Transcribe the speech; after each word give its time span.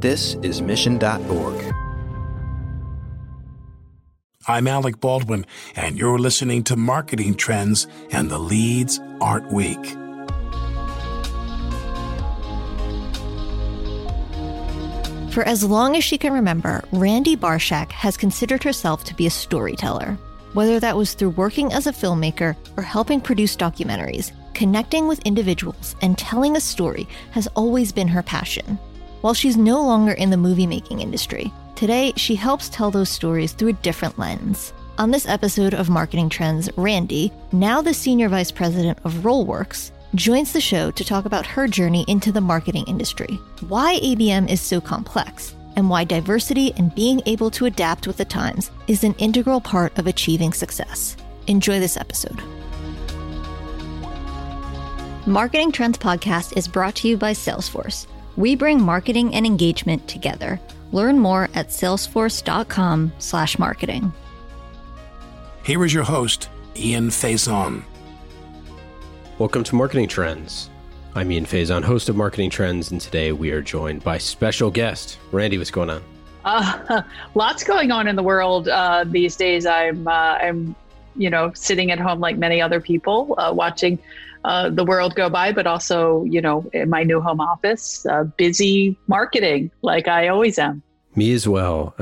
This 0.00 0.34
is 0.42 0.62
Mission.org. 0.62 1.74
I'm 4.46 4.68
Alec 4.68 5.00
Baldwin, 5.00 5.44
and 5.74 5.98
you're 5.98 6.20
listening 6.20 6.62
to 6.64 6.76
Marketing 6.76 7.34
Trends 7.34 7.88
and 8.12 8.30
the 8.30 8.38
Leads 8.38 9.00
Aren't 9.20 9.52
Weak. 9.52 9.84
For 15.32 15.42
as 15.42 15.64
long 15.64 15.96
as 15.96 16.04
she 16.04 16.16
can 16.16 16.32
remember, 16.32 16.84
Randi 16.92 17.36
Barshack 17.36 17.90
has 17.90 18.16
considered 18.16 18.62
herself 18.62 19.02
to 19.02 19.16
be 19.16 19.26
a 19.26 19.30
storyteller. 19.30 20.16
Whether 20.52 20.78
that 20.78 20.96
was 20.96 21.14
through 21.14 21.30
working 21.30 21.72
as 21.72 21.88
a 21.88 21.92
filmmaker 21.92 22.54
or 22.76 22.84
helping 22.84 23.20
produce 23.20 23.56
documentaries, 23.56 24.30
connecting 24.54 25.08
with 25.08 25.18
individuals 25.26 25.96
and 26.02 26.16
telling 26.16 26.56
a 26.56 26.60
story 26.60 27.08
has 27.32 27.48
always 27.48 27.90
been 27.90 28.06
her 28.06 28.22
passion. 28.22 28.78
While 29.20 29.34
she's 29.34 29.56
no 29.56 29.82
longer 29.82 30.12
in 30.12 30.30
the 30.30 30.36
movie 30.36 30.66
making 30.66 31.00
industry, 31.00 31.52
today 31.74 32.12
she 32.16 32.36
helps 32.36 32.68
tell 32.68 32.92
those 32.92 33.08
stories 33.08 33.52
through 33.52 33.70
a 33.70 33.72
different 33.72 34.16
lens. 34.16 34.72
On 34.96 35.10
this 35.10 35.26
episode 35.26 35.74
of 35.74 35.90
Marketing 35.90 36.28
Trends, 36.28 36.70
Randi, 36.76 37.32
now 37.50 37.82
the 37.82 37.92
Senior 37.94 38.28
Vice 38.28 38.52
President 38.52 38.96
of 39.04 39.14
Rollworks, 39.14 39.90
joins 40.14 40.52
the 40.52 40.60
show 40.60 40.92
to 40.92 41.04
talk 41.04 41.24
about 41.24 41.46
her 41.46 41.66
journey 41.66 42.04
into 42.06 42.30
the 42.30 42.40
marketing 42.40 42.84
industry, 42.86 43.40
why 43.66 43.98
ABM 44.00 44.48
is 44.48 44.60
so 44.60 44.80
complex, 44.80 45.54
and 45.74 45.90
why 45.90 46.04
diversity 46.04 46.72
and 46.76 46.94
being 46.94 47.20
able 47.26 47.50
to 47.50 47.66
adapt 47.66 48.06
with 48.06 48.18
the 48.18 48.24
times 48.24 48.70
is 48.86 49.02
an 49.02 49.14
integral 49.14 49.60
part 49.60 49.98
of 49.98 50.06
achieving 50.06 50.52
success. 50.52 51.16
Enjoy 51.48 51.80
this 51.80 51.96
episode. 51.96 52.40
Marketing 55.26 55.72
Trends 55.72 55.98
Podcast 55.98 56.56
is 56.56 56.68
brought 56.68 56.94
to 56.96 57.08
you 57.08 57.16
by 57.16 57.32
Salesforce. 57.32 58.06
We 58.38 58.54
bring 58.54 58.80
marketing 58.80 59.34
and 59.34 59.44
engagement 59.44 60.06
together. 60.06 60.60
Learn 60.92 61.18
more 61.18 61.48
at 61.56 61.70
salesforce.com/marketing. 61.70 64.12
Here 65.64 65.84
is 65.84 65.92
your 65.92 66.04
host, 66.04 66.48
Ian 66.76 67.08
Faison. 67.08 67.82
Welcome 69.38 69.64
to 69.64 69.74
Marketing 69.74 70.06
Trends. 70.06 70.70
I'm 71.16 71.32
Ian 71.32 71.46
Faison, 71.46 71.82
host 71.82 72.08
of 72.08 72.14
Marketing 72.14 72.48
Trends, 72.48 72.92
and 72.92 73.00
today 73.00 73.32
we 73.32 73.50
are 73.50 73.60
joined 73.60 74.04
by 74.04 74.18
special 74.18 74.70
guest 74.70 75.18
Randi. 75.32 75.58
What's 75.58 75.72
going 75.72 75.90
on? 75.90 76.04
Uh, 76.44 77.02
lots 77.34 77.64
going 77.64 77.90
on 77.90 78.06
in 78.06 78.14
the 78.14 78.22
world 78.22 78.68
uh, 78.68 79.04
these 79.04 79.34
days. 79.34 79.66
I'm 79.66 80.06
uh, 80.06 80.38
I'm 80.40 80.76
you 81.16 81.28
know 81.28 81.50
sitting 81.54 81.90
at 81.90 81.98
home 81.98 82.20
like 82.20 82.38
many 82.38 82.62
other 82.62 82.80
people, 82.80 83.34
uh, 83.36 83.52
watching 83.52 83.98
uh, 84.44 84.70
the 84.70 84.84
world 84.84 85.14
go 85.14 85.28
by, 85.28 85.52
but 85.52 85.66
also 85.66 86.24
you 86.24 86.40
know 86.40 86.68
in 86.72 86.90
my 86.90 87.02
new 87.02 87.20
home 87.20 87.40
office, 87.40 88.06
uh, 88.06 88.24
busy 88.24 88.96
marketing 89.06 89.70
like 89.82 90.08
I 90.08 90.28
always 90.28 90.58
am. 90.58 90.82
Me 91.14 91.32
as 91.32 91.48
well. 91.48 91.94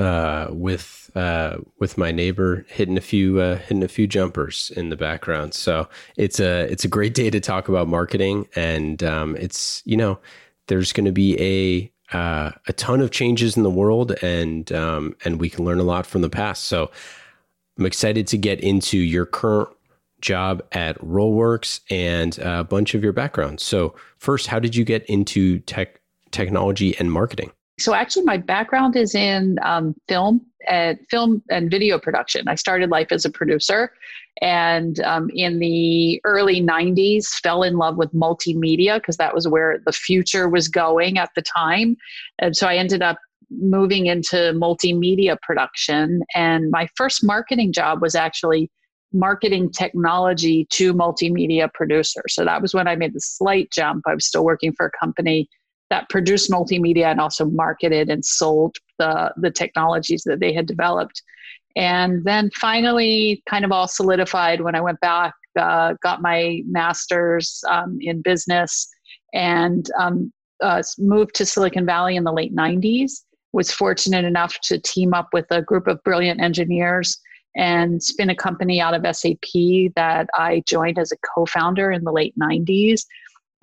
with 0.51 1.07
uh, 1.17 1.57
with 1.79 1.97
my 1.97 2.11
neighbor 2.11 2.63
hitting 2.69 2.95
a 2.95 3.01
few 3.01 3.39
uh, 3.39 3.57
hitting 3.57 3.81
a 3.81 3.87
few 3.87 4.05
jumpers 4.05 4.71
in 4.75 4.89
the 4.89 4.95
background. 4.95 5.55
So 5.55 5.89
it's 6.15 6.39
a 6.39 6.71
it's 6.71 6.85
a 6.85 6.87
great 6.87 7.15
day 7.15 7.31
to 7.31 7.39
talk 7.39 7.69
about 7.69 7.87
marketing, 7.87 8.47
and 8.55 9.01
um, 9.03 9.35
it's 9.35 9.81
you 9.85 9.97
know 9.97 10.19
there's 10.67 10.93
going 10.93 11.05
to 11.05 11.11
be 11.11 11.35
a 11.41 12.15
uh, 12.15 12.51
a 12.67 12.73
ton 12.73 13.01
of 13.01 13.09
changes 13.09 13.57
in 13.57 13.63
the 13.63 13.69
world, 13.69 14.11
and 14.21 14.71
um, 14.71 15.15
and 15.25 15.39
we 15.39 15.49
can 15.49 15.65
learn 15.65 15.79
a 15.79 15.83
lot 15.83 16.05
from 16.05 16.21
the 16.21 16.29
past. 16.29 16.65
So 16.65 16.91
I'm 17.79 17.85
excited 17.87 18.27
to 18.27 18.37
get 18.37 18.59
into 18.61 18.97
your 18.97 19.25
current 19.25 19.69
job 20.21 20.63
at 20.71 20.97
Rollworks 20.99 21.81
and 21.89 22.37
a 22.39 22.63
bunch 22.63 22.95
of 22.95 23.03
your 23.03 23.13
background. 23.13 23.59
So 23.59 23.95
first, 24.17 24.47
how 24.47 24.59
did 24.59 24.75
you 24.75 24.83
get 24.83 25.05
into 25.05 25.59
tech 25.59 26.01
technology 26.31 26.97
and 26.97 27.11
marketing? 27.11 27.51
So 27.79 27.93
actually, 27.93 28.23
my 28.23 28.37
background 28.37 28.95
is 28.95 29.13
in 29.13 29.57
um, 29.61 29.95
film 30.07 30.41
and 30.67 30.97
film 31.11 31.43
and 31.49 31.69
video 31.69 31.99
production. 31.99 32.47
I 32.47 32.55
started 32.55 32.89
life 32.89 33.11
as 33.11 33.23
a 33.23 33.29
producer, 33.29 33.93
and 34.41 34.99
um, 35.01 35.29
in 35.33 35.59
the 35.59 36.19
early 36.23 36.59
'90s, 36.59 37.27
fell 37.43 37.61
in 37.61 37.77
love 37.77 37.97
with 37.97 38.11
multimedia 38.13 38.95
because 38.95 39.17
that 39.17 39.35
was 39.35 39.47
where 39.47 39.79
the 39.85 39.91
future 39.91 40.49
was 40.49 40.67
going 40.67 41.19
at 41.19 41.29
the 41.35 41.43
time. 41.43 41.97
And 42.39 42.57
so 42.57 42.67
I 42.67 42.77
ended 42.77 43.03
up 43.03 43.19
moving 43.49 44.07
into 44.07 44.35
multimedia 44.53 45.37
production. 45.41 46.21
And 46.35 46.69
my 46.71 46.89
first 46.95 47.23
marketing 47.23 47.73
job 47.73 48.01
was 48.01 48.15
actually 48.15 48.69
marketing 49.13 49.71
technology 49.71 50.67
to 50.71 50.93
multimedia 50.93 51.71
producers. 51.73 52.35
So 52.35 52.45
that 52.45 52.61
was 52.61 52.73
when 52.73 52.87
I 52.87 52.95
made 52.95 53.13
the 53.13 53.21
slight 53.21 53.71
jump. 53.71 54.03
I 54.05 54.13
was 54.13 54.25
still 54.25 54.43
working 54.43 54.73
for 54.73 54.87
a 54.87 55.05
company 55.05 55.49
that 55.89 56.09
produced 56.09 56.51
multimedia 56.51 57.05
and 57.05 57.21
also 57.21 57.45
marketed 57.45 58.09
and 58.09 58.23
sold 58.23 58.75
the, 58.99 59.33
the 59.37 59.51
technologies 59.51 60.23
that 60.25 60.39
they 60.39 60.53
had 60.53 60.65
developed. 60.65 61.21
And 61.75 62.23
then 62.25 62.49
finally, 62.59 63.41
kind 63.49 63.63
of 63.63 63.71
all 63.71 63.87
solidified 63.87 64.61
when 64.61 64.75
I 64.75 64.81
went 64.81 64.99
back, 64.99 65.33
uh, 65.57 65.93
got 66.03 66.21
my 66.21 66.61
master's 66.67 67.63
um, 67.69 67.99
in 68.01 68.21
business, 68.21 68.89
and 69.33 69.89
um, 69.99 70.33
uh, 70.61 70.81
moved 70.97 71.35
to 71.35 71.45
Silicon 71.45 71.85
Valley 71.85 72.15
in 72.15 72.23
the 72.23 72.33
late 72.33 72.55
90s. 72.55 73.11
Was 73.53 73.71
fortunate 73.71 74.25
enough 74.25 74.59
to 74.63 74.79
team 74.79 75.13
up 75.13 75.29
with 75.33 75.45
a 75.51 75.61
group 75.61 75.87
of 75.87 76.03
brilliant 76.03 76.41
engineers 76.41 77.17
and 77.57 78.01
spin 78.01 78.29
a 78.29 78.35
company 78.35 78.79
out 78.79 78.93
of 78.93 79.15
SAP 79.15 79.93
that 79.95 80.29
I 80.35 80.63
joined 80.65 80.99
as 80.99 81.11
a 81.11 81.17
co 81.17 81.45
founder 81.45 81.91
in 81.91 82.03
the 82.03 82.11
late 82.11 82.35
90s. 82.39 83.05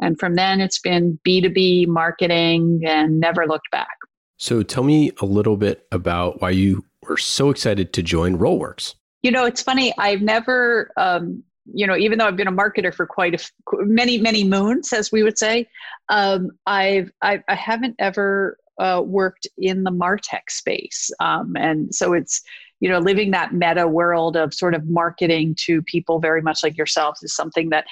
And 0.00 0.18
from 0.18 0.34
then, 0.34 0.60
it's 0.60 0.80
been 0.80 1.18
B2B 1.26 1.86
marketing 1.86 2.82
and 2.84 3.20
never 3.20 3.46
looked 3.46 3.70
back. 3.70 3.96
So 4.36 4.62
tell 4.62 4.82
me 4.82 5.12
a 5.20 5.24
little 5.24 5.56
bit 5.56 5.86
about 5.92 6.42
why 6.42 6.50
you 6.50 6.84
were 7.08 7.16
so 7.16 7.50
excited 7.50 7.92
to 7.92 8.02
join 8.02 8.36
Rollworks. 8.36 8.96
You 9.22 9.30
know, 9.30 9.44
it's 9.46 9.62
funny. 9.62 9.94
I've 9.96 10.20
never, 10.20 10.90
um, 10.96 11.44
you 11.72 11.86
know, 11.86 11.96
even 11.96 12.18
though 12.18 12.26
I've 12.26 12.36
been 12.36 12.48
a 12.48 12.52
marketer 12.52 12.92
for 12.92 13.06
quite 13.06 13.34
a 13.34 13.38
f- 13.38 13.52
many, 13.72 14.18
many 14.18 14.42
moons, 14.42 14.92
as 14.92 15.12
we 15.12 15.22
would 15.22 15.38
say, 15.38 15.68
um, 16.08 16.50
I've, 16.66 17.12
I, 17.22 17.42
I 17.48 17.54
haven't 17.54 17.94
ever 18.00 18.58
uh, 18.78 19.02
worked 19.04 19.46
in 19.56 19.84
the 19.84 19.92
Martech 19.92 20.50
space. 20.50 21.10
Um, 21.20 21.56
and 21.56 21.94
so 21.94 22.12
it's, 22.12 22.42
you 22.84 22.90
know, 22.90 22.98
living 22.98 23.30
that 23.30 23.54
meta 23.54 23.88
world 23.88 24.36
of 24.36 24.52
sort 24.52 24.74
of 24.74 24.86
marketing 24.90 25.54
to 25.58 25.80
people 25.80 26.18
very 26.20 26.42
much 26.42 26.62
like 26.62 26.76
yourselves 26.76 27.22
is 27.22 27.34
something 27.34 27.70
that 27.70 27.86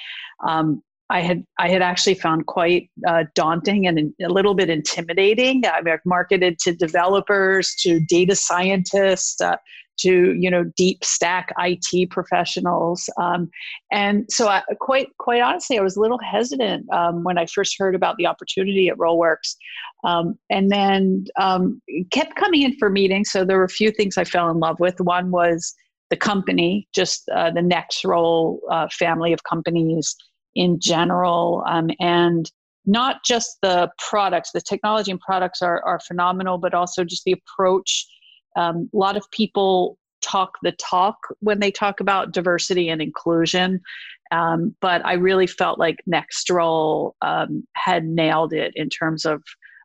um, 0.47 0.83
I 1.13 1.21
had 1.21 1.45
I 1.59 1.69
had 1.69 1.83
actually 1.83 2.15
found 2.15 2.47
quite 2.47 2.89
uh, 3.07 3.25
daunting 3.35 3.85
and 3.85 4.13
a 4.21 4.29
little 4.29 4.55
bit 4.55 4.69
intimidating. 4.71 5.63
I've 5.63 5.85
marketed 6.05 6.57
to 6.59 6.75
developers, 6.75 7.75
to 7.81 7.99
data 7.99 8.35
scientists, 8.35 9.39
uh, 9.39 9.57
to 9.99 10.33
you 10.33 10.49
know 10.49 10.63
deep 10.75 11.05
stack 11.05 11.53
IT 11.59 12.09
professionals, 12.09 13.07
um, 13.21 13.51
and 13.91 14.25
so 14.27 14.47
I, 14.47 14.63
quite 14.79 15.09
quite 15.19 15.43
honestly, 15.43 15.77
I 15.77 15.83
was 15.83 15.97
a 15.97 16.01
little 16.01 16.17
hesitant 16.19 16.91
um, 16.91 17.23
when 17.23 17.37
I 17.37 17.45
first 17.45 17.75
heard 17.77 17.93
about 17.93 18.17
the 18.17 18.25
opportunity 18.25 18.89
at 18.89 18.97
Rollworks, 18.97 19.55
um, 20.03 20.35
and 20.49 20.71
then 20.71 21.25
um, 21.39 21.79
kept 22.09 22.35
coming 22.35 22.63
in 22.63 22.75
for 22.79 22.89
meetings. 22.89 23.29
So 23.29 23.45
there 23.45 23.59
were 23.59 23.65
a 23.65 23.69
few 23.69 23.91
things 23.91 24.17
I 24.17 24.23
fell 24.23 24.49
in 24.49 24.57
love 24.57 24.79
with. 24.79 24.99
One 24.99 25.29
was 25.29 25.75
the 26.09 26.17
company, 26.17 26.87
just 26.95 27.29
uh, 27.29 27.51
the 27.51 27.61
Nextroll 27.61 28.57
uh, 28.71 28.87
family 28.97 29.31
of 29.31 29.43
companies 29.43 30.15
in 30.55 30.79
general 30.79 31.63
um, 31.67 31.89
and 31.99 32.51
not 32.85 33.23
just 33.23 33.57
the 33.61 33.89
products 33.97 34.51
the 34.51 34.61
technology 34.61 35.11
and 35.11 35.19
products 35.19 35.61
are, 35.61 35.83
are 35.83 35.99
phenomenal 35.99 36.57
but 36.57 36.73
also 36.73 37.03
just 37.03 37.23
the 37.25 37.33
approach 37.33 38.05
um, 38.55 38.89
a 38.93 38.97
lot 38.97 39.17
of 39.17 39.29
people 39.31 39.97
talk 40.21 40.53
the 40.63 40.71
talk 40.73 41.17
when 41.39 41.59
they 41.59 41.71
talk 41.71 41.99
about 41.99 42.31
diversity 42.31 42.89
and 42.89 43.01
inclusion 43.01 43.79
um, 44.31 44.75
but 44.81 45.05
i 45.05 45.13
really 45.13 45.47
felt 45.47 45.79
like 45.79 45.97
nextroll 46.11 47.13
um, 47.21 47.65
had 47.73 48.05
nailed 48.05 48.53
it 48.53 48.71
in 48.75 48.89
terms 48.89 49.25
of 49.25 49.41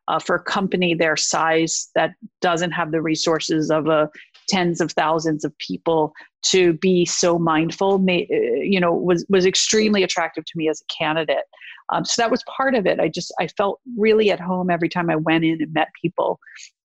uh, 0.09 0.17
for 0.17 0.35
a 0.35 0.43
company 0.43 0.93
their 0.93 1.15
size 1.15 1.89
that 1.95 2.13
doesn't 2.41 2.71
have 2.71 2.91
the 2.91 3.01
resources 3.01 3.69
of 3.69 3.87
a 3.87 4.09
tens 4.49 4.81
of 4.81 4.91
thousands 4.91 5.45
of 5.45 5.57
people 5.59 6.11
to 6.41 6.73
be 6.73 7.05
so 7.05 7.37
mindful 7.37 7.95
uh, 7.95 8.13
you 8.61 8.79
know 8.79 8.93
was 8.93 9.25
was 9.29 9.45
extremely 9.45 10.03
attractive 10.03 10.43
to 10.45 10.53
me 10.55 10.67
as 10.69 10.81
a 10.81 10.93
candidate. 10.93 11.45
Um, 11.91 12.05
so 12.05 12.21
that 12.21 12.31
was 12.31 12.43
part 12.55 12.75
of 12.75 12.85
it. 12.85 12.99
I 12.99 13.07
just 13.07 13.33
i 13.39 13.47
felt 13.47 13.79
really 13.97 14.31
at 14.31 14.39
home 14.39 14.69
every 14.69 14.89
time 14.89 15.09
i 15.09 15.15
went 15.15 15.45
in 15.45 15.61
and 15.61 15.73
met 15.73 15.89
people. 16.01 16.39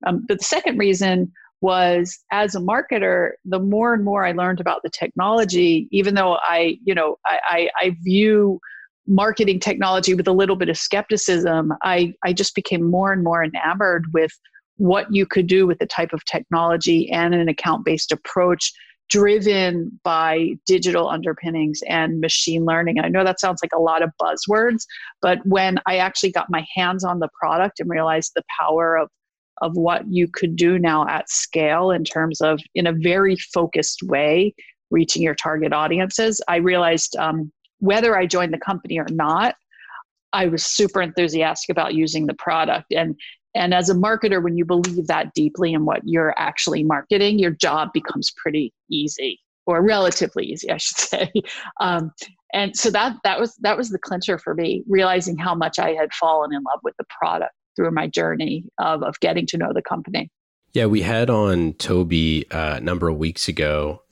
Um, 0.06 0.24
but 0.28 0.38
the 0.38 0.44
second 0.44 0.78
reason 0.78 1.32
was 1.60 2.18
as 2.30 2.54
a 2.54 2.60
marketer 2.60 3.30
the 3.46 3.58
more 3.58 3.94
and 3.94 4.04
more 4.04 4.22
i 4.26 4.32
learned 4.32 4.60
about 4.60 4.80
the 4.82 4.90
technology 4.90 5.88
even 5.92 6.14
though 6.14 6.36
i 6.42 6.76
you 6.84 6.94
know 6.94 7.16
i, 7.24 7.38
I, 7.48 7.70
I 7.80 7.96
view 8.02 8.60
marketing 9.06 9.60
technology 9.60 10.12
with 10.12 10.28
a 10.28 10.32
little 10.32 10.56
bit 10.56 10.68
of 10.68 10.76
skepticism 10.76 11.72
i 11.82 12.12
i 12.22 12.34
just 12.34 12.54
became 12.54 12.90
more 12.90 13.12
and 13.12 13.24
more 13.24 13.42
enamored 13.42 14.04
with 14.12 14.32
what 14.76 15.06
you 15.10 15.26
could 15.26 15.46
do 15.46 15.66
with 15.66 15.78
the 15.78 15.86
type 15.86 16.12
of 16.12 16.24
technology 16.24 17.10
and 17.10 17.34
an 17.34 17.48
account 17.48 17.84
based 17.84 18.12
approach 18.12 18.72
driven 19.10 20.00
by 20.02 20.54
digital 20.66 21.08
underpinnings 21.08 21.80
and 21.88 22.20
machine 22.20 22.64
learning. 22.64 22.96
And 22.96 23.06
I 23.06 23.10
know 23.10 23.24
that 23.24 23.38
sounds 23.38 23.60
like 23.62 23.72
a 23.74 23.80
lot 23.80 24.02
of 24.02 24.10
buzzwords, 24.20 24.84
but 25.20 25.38
when 25.44 25.78
I 25.86 25.98
actually 25.98 26.32
got 26.32 26.50
my 26.50 26.66
hands 26.74 27.04
on 27.04 27.18
the 27.18 27.28
product 27.38 27.80
and 27.80 27.90
realized 27.90 28.32
the 28.34 28.42
power 28.60 28.96
of 28.96 29.08
of 29.62 29.76
what 29.76 30.02
you 30.08 30.26
could 30.26 30.56
do 30.56 30.78
now 30.78 31.06
at 31.06 31.30
scale 31.30 31.90
in 31.90 32.04
terms 32.04 32.40
of 32.40 32.60
in 32.74 32.86
a 32.86 32.92
very 32.92 33.36
focused 33.36 34.02
way 34.02 34.52
reaching 34.90 35.22
your 35.22 35.34
target 35.34 35.72
audiences 35.72 36.40
i 36.48 36.56
realized 36.56 37.16
um, 37.16 37.52
whether 37.78 38.16
i 38.16 38.26
joined 38.26 38.52
the 38.52 38.58
company 38.58 38.98
or 38.98 39.06
not 39.10 39.54
i 40.32 40.46
was 40.46 40.64
super 40.64 41.00
enthusiastic 41.00 41.70
about 41.70 41.94
using 41.94 42.26
the 42.26 42.34
product 42.34 42.92
and 42.92 43.14
and 43.54 43.74
as 43.74 43.88
a 43.88 43.94
marketer 43.94 44.42
when 44.42 44.56
you 44.56 44.64
believe 44.64 45.06
that 45.06 45.32
deeply 45.34 45.72
in 45.72 45.84
what 45.84 46.00
you're 46.04 46.34
actually 46.38 46.82
marketing 46.82 47.38
your 47.38 47.50
job 47.50 47.88
becomes 47.92 48.32
pretty 48.36 48.72
easy 48.90 49.38
or 49.66 49.82
relatively 49.82 50.44
easy 50.44 50.70
i 50.70 50.76
should 50.76 50.96
say 50.98 51.30
um, 51.80 52.10
and 52.52 52.76
so 52.76 52.90
that 52.90 53.16
that 53.24 53.40
was 53.40 53.54
that 53.60 53.76
was 53.76 53.90
the 53.90 53.98
clincher 53.98 54.38
for 54.38 54.54
me 54.54 54.82
realizing 54.88 55.36
how 55.36 55.54
much 55.54 55.78
i 55.78 55.92
had 55.92 56.12
fallen 56.14 56.52
in 56.52 56.62
love 56.62 56.80
with 56.82 56.94
the 56.98 57.04
product 57.18 57.52
through 57.76 57.90
my 57.90 58.06
journey 58.06 58.64
of, 58.78 59.02
of 59.02 59.18
getting 59.20 59.46
to 59.46 59.58
know 59.58 59.72
the 59.72 59.82
company. 59.82 60.30
Yeah, 60.72 60.86
we 60.86 61.02
had 61.02 61.30
on 61.30 61.74
Toby 61.74 62.50
uh, 62.50 62.76
a 62.76 62.80
number 62.80 63.08
of 63.08 63.16
weeks 63.16 63.48
ago 63.48 64.02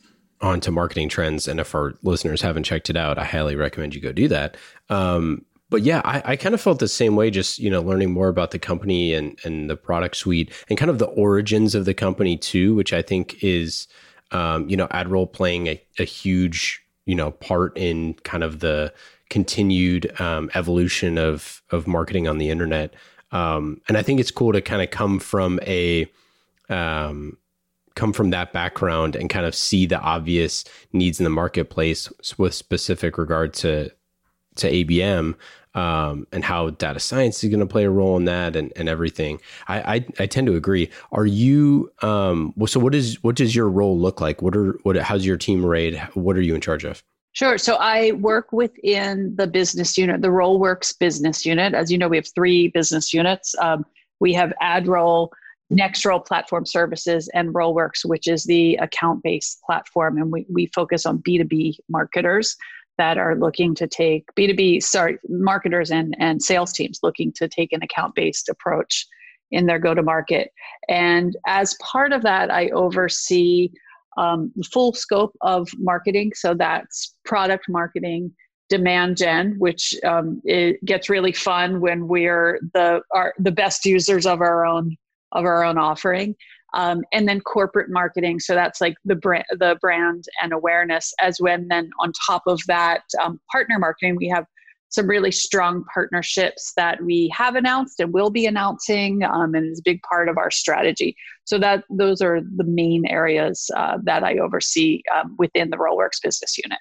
onto 0.41 0.71
marketing 0.71 1.09
trends. 1.09 1.49
And 1.49 1.61
if 1.61 1.75
our 1.75 1.95
listeners 2.03 2.43
haven't 2.43 2.65
checked 2.65 2.91
it 2.91 2.97
out, 2.97 3.19
I 3.19 3.25
highly 3.25 3.56
recommend 3.56 3.95
you 3.95 4.00
go 4.00 4.12
do 4.12 4.29
that. 4.29 4.56
Um, 4.88 5.45
but 5.73 5.83
yeah, 5.83 6.03
I, 6.05 6.23
I, 6.33 6.37
kind 6.37 6.55
of 6.55 6.61
felt 6.61 6.81
the 6.81 6.87
same 6.87 7.17
way, 7.17 7.31
just, 7.31 7.59
you 7.59 7.71
know, 7.71 7.81
learning 7.81 8.13
more 8.13 8.29
about 8.29 8.51
the 8.51 8.59
company 8.59 9.15
and, 9.15 9.39
and 9.43 9.71
the 9.71 9.77
product 9.77 10.17
suite 10.17 10.53
and 10.69 10.79
kind 10.79 10.91
of 10.91 10.99
the 10.99 11.07
origins 11.07 11.75
of 11.75 11.87
the 11.87 11.95
company 11.95 12.37
too, 12.37 12.75
which 12.75 12.93
I 12.93 13.01
think 13.01 13.43
is, 13.43 13.89
um, 14.33 14.69
you 14.69 14.77
know, 14.77 14.87
AdRoll 14.89 15.33
playing 15.33 15.69
a, 15.69 15.83
a, 15.99 16.05
huge, 16.05 16.85
you 17.07 17.15
know, 17.15 17.31
part 17.31 17.77
in 17.77 18.13
kind 18.23 18.45
of 18.45 18.61
the 18.61 18.93
continued 19.31 20.13
um, 20.21 20.51
evolution 20.55 21.17
of, 21.17 21.63
of 21.71 21.87
marketing 21.87 22.29
on 22.29 22.37
the 22.37 22.51
internet. 22.51 22.93
Um, 23.31 23.81
and 23.89 23.97
I 23.97 24.03
think 24.03 24.21
it's 24.21 24.31
cool 24.31 24.53
to 24.53 24.61
kind 24.61 24.83
of 24.83 24.91
come 24.91 25.19
from 25.19 25.59
a 25.63 26.07
um, 26.69 27.39
come 27.95 28.13
from 28.13 28.29
that 28.31 28.53
background 28.53 29.17
and 29.17 29.31
kind 29.31 29.47
of 29.47 29.55
see 29.55 29.87
the 29.87 29.99
obvious 29.99 30.65
needs 30.93 31.19
in 31.19 31.25
the 31.25 31.31
marketplace 31.31 32.13
with 32.37 32.53
specific 32.53 33.17
regard 33.17 33.55
to 33.55 33.91
to 34.57 34.71
ABM 34.71 35.35
um, 35.75 36.27
and 36.33 36.45
how 36.45 36.71
data 36.71 37.01
science 37.01 37.43
is 37.43 37.51
going 37.51 37.61
to 37.61 37.67
play 37.67 37.85
a 37.85 37.91
role 37.91 38.17
in 38.17 38.25
that 38.27 38.57
and, 38.57 38.73
and 38.77 38.89
everything. 38.89 39.41
I, 39.69 39.95
I, 39.95 40.07
I 40.21 40.27
tend 40.27 40.47
to 40.49 40.55
agree. 40.55 40.91
Are 41.13 41.27
you 41.27 41.93
um? 42.03 42.55
So 42.67 42.81
what 42.81 42.95
is 42.95 43.23
what 43.23 43.37
does 43.37 43.55
your 43.55 43.69
role 43.69 43.99
look 43.99 44.21
like? 44.21 44.43
What 44.43 44.57
are 44.57 44.79
what? 44.83 44.97
How's 44.97 45.25
your 45.25 45.37
team 45.37 45.65
arrayed? 45.65 45.99
What 46.15 46.37
are 46.37 46.43
you 46.43 46.55
in 46.55 46.61
charge 46.61 46.85
of? 46.85 47.03
Sure. 47.33 47.57
So 47.57 47.77
I 47.77 48.13
work 48.13 48.53
within 48.53 49.35
the 49.37 49.47
business 49.47 49.97
unit, 49.97 50.21
the 50.21 50.29
RollWorks 50.29 50.99
business 50.99 51.47
unit. 51.47 51.73
As 51.73 51.91
you 51.91 51.97
know, 51.97 52.09
we 52.09 52.19
have 52.19 52.29
three 52.35 52.69
business 52.69 53.15
units. 53.15 53.55
Um, 53.59 53.87
we 54.21 54.35
have 54.35 54.53
AdRoll, 54.63 55.31
NextRoll 55.73 56.27
Platform 56.27 56.67
Services, 56.67 57.31
and 57.33 57.55
RollWorks, 57.55 58.05
which 58.05 58.29
is 58.29 58.45
the 58.45 58.77
account 58.77 59.23
based 59.23 59.63
platform. 59.63 60.19
And 60.19 60.31
we, 60.31 60.45
we 60.53 60.67
focus 60.75 61.07
on 61.07 61.21
B2B 61.21 61.77
marketers 61.89 62.55
that 62.99 63.19
are 63.19 63.37
looking 63.37 63.75
to 63.77 63.87
take 63.87 64.25
B2B, 64.39 64.83
sorry, 64.83 65.19
marketers 65.29 65.91
and, 65.91 66.15
and 66.19 66.43
sales 66.43 66.73
teams 66.73 67.00
looking 67.03 67.33
to 67.35 67.49
take 67.49 67.73
an 67.73 67.83
account 67.83 68.15
based 68.15 68.49
approach 68.49 69.06
in 69.50 69.67
their 69.67 69.79
go 69.79 69.94
to 69.94 70.03
market. 70.03 70.50
And 70.89 71.37
as 71.47 71.77
part 71.83 72.12
of 72.12 72.23
that, 72.23 72.50
I 72.50 72.69
oversee 72.71 73.71
um, 74.17 74.53
the 74.56 74.65
full 74.65 74.93
scope 74.93 75.37
of 75.41 75.69
marketing. 75.79 76.33
So 76.35 76.55
that's 76.55 77.15
product 77.25 77.65
marketing, 77.69 78.33
demand 78.69 79.17
gen, 79.19 79.56
which 79.59 79.95
um, 80.05 80.41
it 80.45 80.83
gets 80.85 81.09
really 81.09 81.33
fun 81.33 81.81
when 81.81 82.09
we're 82.09 82.61
the 82.75 83.03
are 83.15 83.35
the 83.38 83.53
best 83.53 83.85
users 83.85 84.27
of 84.27 84.41
our 84.41 84.67
own 84.67 84.97
of 85.33 85.45
our 85.45 85.65
own 85.65 85.79
offering. 85.79 86.35
Um, 86.75 87.03
and 87.13 87.29
then 87.29 87.41
corporate 87.41 87.91
marketing. 87.91 88.41
So 88.41 88.55
that's 88.55 88.81
like 88.81 88.95
the 89.05 89.15
brand, 89.15 89.45
the 89.51 89.77
brand 89.81 90.25
and 90.43 90.53
awareness. 90.53 91.13
As 91.21 91.39
when 91.39 91.69
then 91.69 91.91
on 92.01 92.13
top 92.27 92.43
of 92.47 92.61
that, 92.67 93.03
um, 93.23 93.41
partner 93.51 93.79
marketing, 93.79 94.17
we 94.17 94.29
have 94.29 94.47
some 94.89 95.07
really 95.07 95.33
strong 95.33 95.85
partnerships 95.93 96.73
that 96.77 97.03
we 97.03 97.33
have 97.35 97.55
announced 97.57 97.99
and 97.99 98.13
will 98.13 98.31
be 98.31 98.45
announcing, 98.45 99.23
um, 99.23 99.55
and 99.55 99.73
is 99.73 99.79
a 99.79 99.83
big 99.85 100.03
part 100.03 100.29
of 100.29 100.37
our 100.37 100.51
strategy. 100.51 101.17
So 101.45 101.59
that 101.59 101.85
those 101.91 102.21
are 102.21 102.41
the 102.41 102.65
main 102.65 103.07
areas 103.07 103.71
uh, 103.75 103.99
that 104.05 104.23
I 104.23 104.39
oversee 104.39 105.03
um, 105.15 105.35
within 105.39 105.71
the 105.71 105.79
Rollworks 105.79 106.23
business 106.23 106.59
unit. 106.59 106.79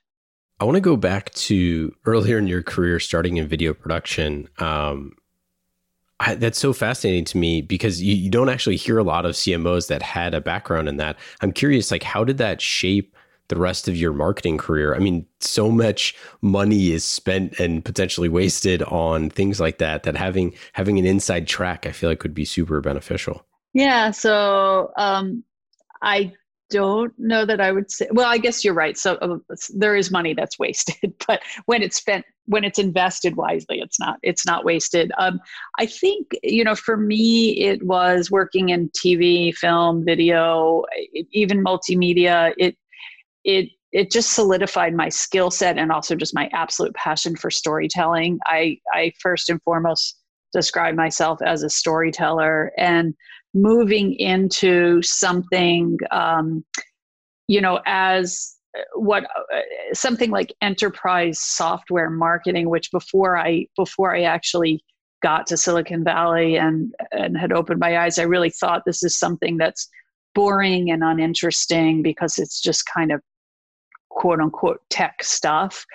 I 0.60 0.66
want 0.66 0.76
to 0.76 0.82
go 0.82 0.96
back 0.96 1.34
to 1.34 1.96
earlier 2.06 2.38
in 2.38 2.48
your 2.48 2.62
career, 2.62 3.00
starting 3.00 3.38
in 3.38 3.48
video 3.48 3.74
production. 3.74 4.48
Um, 4.60 5.14
I, 6.22 6.36
that's 6.36 6.60
so 6.60 6.72
fascinating 6.72 7.26
to 7.26 7.38
me 7.38 7.62
because 7.62 8.02
you, 8.02 8.14
you 8.16 8.30
don't 8.30 8.50
actually 8.50 8.76
hear 8.78 8.98
a 8.98 9.04
lot 9.04 9.26
of 9.26 9.34
CMOs 9.34 9.88
that 9.88 10.02
had 10.02 10.34
a 10.34 10.42
background 10.42 10.88
in 10.88 10.98
that. 10.98 11.18
I'm 11.42 11.52
curious, 11.52 11.92
like, 11.92 12.04
how 12.04 12.24
did 12.24 12.38
that 12.38 12.62
shape 12.62 13.16
the 13.52 13.58
rest 13.58 13.90
of 13.90 13.98
your 13.98 14.14
marketing 14.14 14.58
career. 14.58 14.96
I 14.96 15.00
mean, 15.00 15.26
so 15.42 15.70
much 15.70 16.16
money 16.42 16.92
is 16.92 17.04
spent 17.04 17.60
and 17.60 17.84
potentially 17.84 18.30
wasted 18.30 18.82
on 18.84 19.30
things 19.30 19.60
like 19.60 19.78
that 19.80 20.04
that 20.04 20.16
having 20.16 20.54
having 20.72 20.98
an 20.98 21.06
inside 21.06 21.50
track 21.50 21.86
I 21.86 21.92
feel 21.92 22.10
like 22.10 22.24
would 22.24 22.34
be 22.34 22.46
super 22.46 22.80
beneficial. 22.80 23.46
Yeah, 23.74 24.12
so 24.12 24.94
um 24.96 25.44
I 26.02 26.32
don't 26.70 27.14
know 27.18 27.46
that 27.46 27.60
I 27.60 27.74
would 27.74 27.92
say 27.92 28.08
well 28.14 28.28
I 28.28 28.38
guess 28.38 28.64
you're 28.64 28.74
right. 28.74 28.98
So 28.98 29.16
uh, 29.16 29.56
there 29.76 29.98
is 29.98 30.12
money 30.12 30.34
that's 30.34 30.58
wasted, 30.58 31.14
but 31.28 31.42
when 31.66 31.84
it's 31.84 31.98
spent 31.98 32.26
when 32.52 32.66
it's 32.66 32.80
invested 32.80 33.36
wisely 33.38 33.80
it's 33.80 34.00
not 34.00 34.18
it's 34.24 34.46
not 34.46 34.66
wasted. 34.66 35.12
Um 35.18 35.40
I 35.80 35.86
think 35.86 36.32
you 36.44 36.64
know 36.64 36.76
for 36.76 36.98
me 36.98 37.52
it 37.60 37.84
was 37.84 38.30
working 38.30 38.70
in 38.70 38.90
TV, 38.90 39.54
film, 39.56 40.04
video, 40.06 40.84
even 41.32 41.64
multimedia 41.64 42.54
it 42.58 42.76
it 43.44 43.70
it 43.92 44.12
just 44.12 44.34
solidified 44.34 44.94
my 44.94 45.10
skill 45.10 45.52
set 45.52 45.78
and 45.78 45.92
also 45.92 46.16
just 46.16 46.36
my 46.36 46.50
absolute 46.54 46.94
passion 46.96 47.36
for 47.36 47.50
storytelling. 47.50 48.40
I 48.46 48.78
I 48.94 49.14
first 49.22 49.50
and 49.50 49.62
foremost 49.64 50.18
describe 50.54 50.96
myself 50.96 51.40
as 51.46 51.64
a 51.64 51.70
storyteller 51.70 52.74
and 52.78 53.14
moving 53.54 54.14
into 54.14 55.02
something 55.02 55.98
um, 56.12 56.66
you 57.48 57.62
know 57.62 57.80
as 57.86 58.56
what 58.96 59.24
uh, 59.24 59.60
something 59.94 60.32
like 60.32 60.54
enterprise 60.62 61.40
software 61.40 62.10
marketing 62.10 62.70
which 62.70 62.90
before 62.92 63.38
i 63.38 63.66
before 63.76 64.16
i 64.16 64.22
actually 64.22 64.82
got 65.22 65.46
to 65.46 65.58
silicon 65.58 66.04
valley 66.04 66.58
and 66.58 66.94
and 67.12 67.38
had 67.38 67.52
opened 67.52 67.80
my 67.80 68.00
eyes 68.00 68.18
i 68.18 68.24
really 68.24 68.50
thought 68.50 68.84
this 68.86 69.04
is 69.04 69.18
something 69.18 69.58
that's 69.58 69.90
boring 70.34 70.92
and 70.92 71.04
uninteresting 71.04 72.02
because 72.02 72.38
it's 72.38 72.62
just 72.62 72.86
kind 72.86 73.12
of 73.12 73.22
quote 74.10 74.40
unquote 74.40 74.82
tech 74.90 75.24
stuff. 75.24 75.86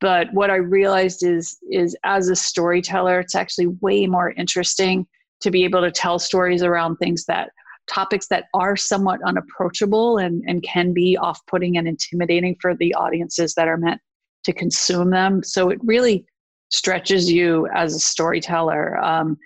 But 0.00 0.28
what 0.32 0.50
i 0.50 0.56
realized 0.56 1.24
is 1.24 1.56
is 1.70 1.96
as 2.04 2.28
a 2.28 2.36
storyteller 2.36 3.20
it's 3.20 3.34
actually 3.34 3.68
way 3.80 4.06
more 4.06 4.32
interesting 4.32 5.06
to 5.40 5.50
be 5.50 5.64
able 5.64 5.80
to 5.80 5.90
tell 5.90 6.18
stories 6.18 6.62
around 6.62 6.96
things 6.96 7.24
that 7.26 7.50
topics 7.92 8.28
that 8.28 8.44
are 8.54 8.76
somewhat 8.76 9.20
unapproachable 9.26 10.18
and, 10.18 10.42
and 10.46 10.62
can 10.62 10.92
be 10.92 11.16
off-putting 11.16 11.76
and 11.76 11.86
intimidating 11.86 12.56
for 12.60 12.74
the 12.74 12.94
audiences 12.94 13.54
that 13.54 13.68
are 13.68 13.76
meant 13.76 14.00
to 14.44 14.52
consume 14.52 15.10
them. 15.10 15.42
So 15.42 15.70
it 15.70 15.78
really 15.82 16.24
stretches 16.70 17.30
you 17.30 17.68
as 17.74 17.94
a 17.94 18.00
storyteller. 18.00 18.98
Um, 18.98 19.36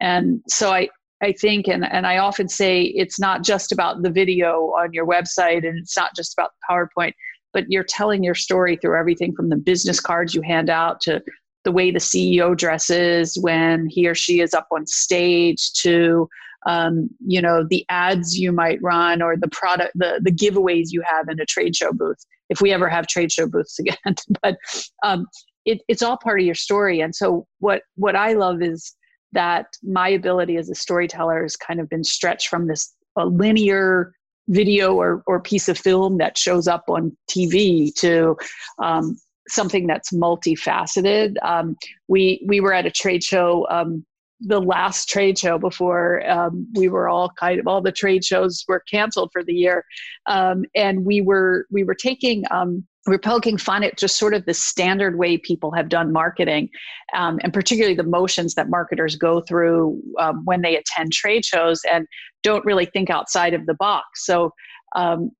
and 0.00 0.40
so 0.48 0.70
i 0.72 0.88
I 1.20 1.32
think, 1.32 1.66
and, 1.66 1.84
and 1.84 2.06
I 2.06 2.18
often 2.18 2.48
say 2.48 2.82
it's 2.82 3.18
not 3.18 3.42
just 3.42 3.72
about 3.72 4.02
the 4.04 4.10
video 4.10 4.72
on 4.78 4.92
your 4.92 5.04
website 5.04 5.66
and 5.66 5.76
it's 5.76 5.96
not 5.96 6.14
just 6.14 6.32
about 6.38 6.50
the 6.52 6.72
PowerPoint 6.72 7.12
but 7.52 7.64
you're 7.68 7.84
telling 7.84 8.22
your 8.22 8.34
story 8.34 8.76
through 8.76 8.98
everything 8.98 9.34
from 9.34 9.48
the 9.48 9.56
business 9.56 10.00
cards 10.00 10.34
you 10.34 10.42
hand 10.42 10.70
out 10.70 11.00
to 11.02 11.22
the 11.64 11.72
way 11.72 11.90
the 11.90 11.98
CEO 11.98 12.56
dresses 12.56 13.36
when 13.40 13.86
he 13.88 14.06
or 14.06 14.14
she 14.14 14.40
is 14.40 14.54
up 14.54 14.68
on 14.70 14.86
stage 14.86 15.72
to 15.72 16.28
um, 16.66 17.08
you 17.26 17.40
know 17.40 17.64
the 17.68 17.84
ads 17.88 18.38
you 18.38 18.52
might 18.52 18.82
run 18.82 19.22
or 19.22 19.36
the 19.36 19.48
product 19.48 19.92
the 19.94 20.20
the 20.22 20.32
giveaways 20.32 20.86
you 20.90 21.02
have 21.08 21.28
in 21.28 21.40
a 21.40 21.46
trade 21.46 21.76
show 21.76 21.92
booth 21.92 22.18
if 22.48 22.60
we 22.60 22.72
ever 22.72 22.88
have 22.88 23.06
trade 23.06 23.30
show 23.30 23.46
booths 23.46 23.78
again 23.78 24.14
but 24.42 24.56
um, 25.04 25.26
it, 25.64 25.80
it's 25.88 26.02
all 26.02 26.16
part 26.16 26.40
of 26.40 26.46
your 26.46 26.54
story 26.54 27.00
and 27.00 27.14
so 27.14 27.46
what 27.58 27.82
what 27.96 28.16
i 28.16 28.32
love 28.32 28.62
is 28.62 28.94
that 29.32 29.66
my 29.82 30.08
ability 30.08 30.56
as 30.56 30.70
a 30.70 30.74
storyteller 30.74 31.42
has 31.42 31.56
kind 31.56 31.80
of 31.80 31.88
been 31.88 32.04
stretched 32.04 32.48
from 32.48 32.66
this 32.66 32.94
a 33.16 33.26
linear 33.26 34.12
video 34.48 34.94
or, 34.94 35.22
or 35.26 35.40
piece 35.40 35.68
of 35.68 35.78
film 35.78 36.18
that 36.18 36.38
shows 36.38 36.66
up 36.66 36.84
on 36.88 37.14
TV 37.30 37.94
to 37.96 38.36
um, 38.82 39.16
something 39.48 39.86
that's 39.86 40.12
multifaceted. 40.12 41.34
Um, 41.42 41.76
we 42.08 42.44
we 42.46 42.60
were 42.60 42.72
at 42.72 42.86
a 42.86 42.90
trade 42.90 43.22
show, 43.22 43.66
um, 43.70 44.04
the 44.40 44.60
last 44.60 45.08
trade 45.08 45.38
show 45.38 45.58
before 45.58 46.28
um, 46.30 46.66
we 46.74 46.88
were 46.88 47.08
all 47.08 47.30
kind 47.38 47.58
of 47.58 47.66
all 47.66 47.80
the 47.80 47.92
trade 47.92 48.24
shows 48.24 48.64
were 48.68 48.82
canceled 48.90 49.30
for 49.32 49.42
the 49.42 49.54
year, 49.54 49.84
um, 50.26 50.64
and 50.74 51.04
we 51.04 51.20
were 51.20 51.66
we 51.70 51.84
were 51.84 51.94
taking 51.94 52.44
um, 52.50 52.84
we're 53.08 53.18
poking 53.18 53.56
fun 53.56 53.82
at 53.82 53.98
just 53.98 54.16
sort 54.16 54.34
of 54.34 54.44
the 54.44 54.54
standard 54.54 55.18
way 55.18 55.38
people 55.38 55.72
have 55.72 55.88
done 55.88 56.12
marketing, 56.12 56.68
um, 57.14 57.40
and 57.42 57.52
particularly 57.52 57.96
the 57.96 58.02
motions 58.02 58.54
that 58.54 58.68
marketers 58.68 59.16
go 59.16 59.40
through 59.40 60.00
um, 60.20 60.42
when 60.44 60.62
they 60.62 60.76
attend 60.76 61.12
trade 61.12 61.44
shows 61.44 61.80
and 61.90 62.06
don't 62.42 62.64
really 62.64 62.86
think 62.86 63.10
outside 63.10 63.54
of 63.54 63.66
the 63.66 63.74
box. 63.74 64.24
So, 64.24 64.52
um, 64.94 65.30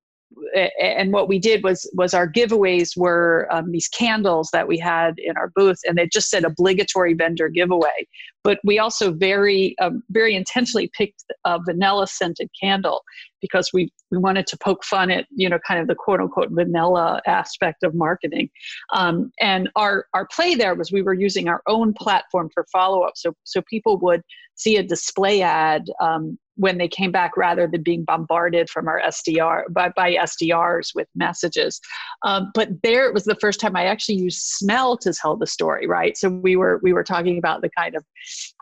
and 0.81 1.11
what 1.13 1.27
we 1.27 1.39
did 1.39 1.63
was 1.63 1.89
was 1.93 2.13
our 2.13 2.29
giveaways 2.31 2.97
were 2.97 3.47
um, 3.51 3.71
these 3.71 3.87
candles 3.87 4.49
that 4.51 4.67
we 4.67 4.77
had 4.77 5.15
in 5.17 5.37
our 5.37 5.51
booth 5.55 5.79
and 5.85 5.97
they 5.97 6.07
just 6.07 6.29
said 6.29 6.43
obligatory 6.43 7.13
vendor 7.13 7.49
giveaway. 7.49 8.07
But 8.43 8.59
we 8.63 8.79
also 8.79 9.11
very 9.11 9.75
um, 9.81 10.01
very 10.09 10.35
intentionally 10.35 10.89
picked 10.97 11.23
a 11.45 11.59
vanilla 11.63 12.07
scented 12.07 12.49
candle 12.61 13.03
because 13.41 13.69
we 13.73 13.91
we 14.11 14.17
wanted 14.17 14.47
to 14.47 14.57
poke 14.57 14.83
fun 14.83 15.11
at 15.11 15.25
you 15.31 15.49
know 15.49 15.59
kind 15.67 15.79
of 15.79 15.87
the 15.87 15.95
quote 15.95 16.19
unquote 16.19 16.49
vanilla 16.51 17.21
aspect 17.27 17.83
of 17.83 17.93
marketing. 17.93 18.49
Um, 18.93 19.31
and 19.41 19.69
our 19.75 20.05
our 20.13 20.27
play 20.27 20.55
there 20.55 20.75
was 20.75 20.91
we 20.91 21.01
were 21.01 21.13
using 21.13 21.47
our 21.47 21.61
own 21.67 21.93
platform 21.93 22.49
for 22.53 22.65
follow-up. 22.71 23.13
So 23.15 23.33
so 23.43 23.61
people 23.69 23.99
would 23.99 24.21
see 24.55 24.77
a 24.77 24.83
display 24.83 25.41
ad 25.41 25.85
um, 26.01 26.37
when 26.59 26.77
they 26.77 26.89
came 26.89 27.11
back 27.11 27.37
rather 27.37 27.67
than 27.67 27.81
being 27.81 28.03
bombarded 28.03 28.69
from 28.69 28.87
our 28.89 29.01
SDR 29.01 29.63
by, 29.71 29.89
by 29.95 30.15
SDRs 30.15 30.89
with 30.93 31.07
messages. 31.15 31.79
Um, 32.25 32.51
but 32.53 32.69
there 32.83 33.07
it 33.07 33.13
was 33.13 33.23
the 33.23 33.35
first 33.35 33.61
time 33.61 33.77
I 33.77 33.85
actually 33.85 34.15
used 34.15 34.39
smell 34.39 34.97
to 34.97 35.13
tell 35.13 35.37
the 35.37 35.47
story, 35.47 35.87
right? 35.87 36.17
So 36.17 36.29
we 36.29 36.57
were 36.57 36.79
we 36.83 36.91
were 36.91 37.03
talking 37.03 37.37
about 37.37 37.61
the 37.61 37.69
kind 37.77 37.95
of, 37.95 38.03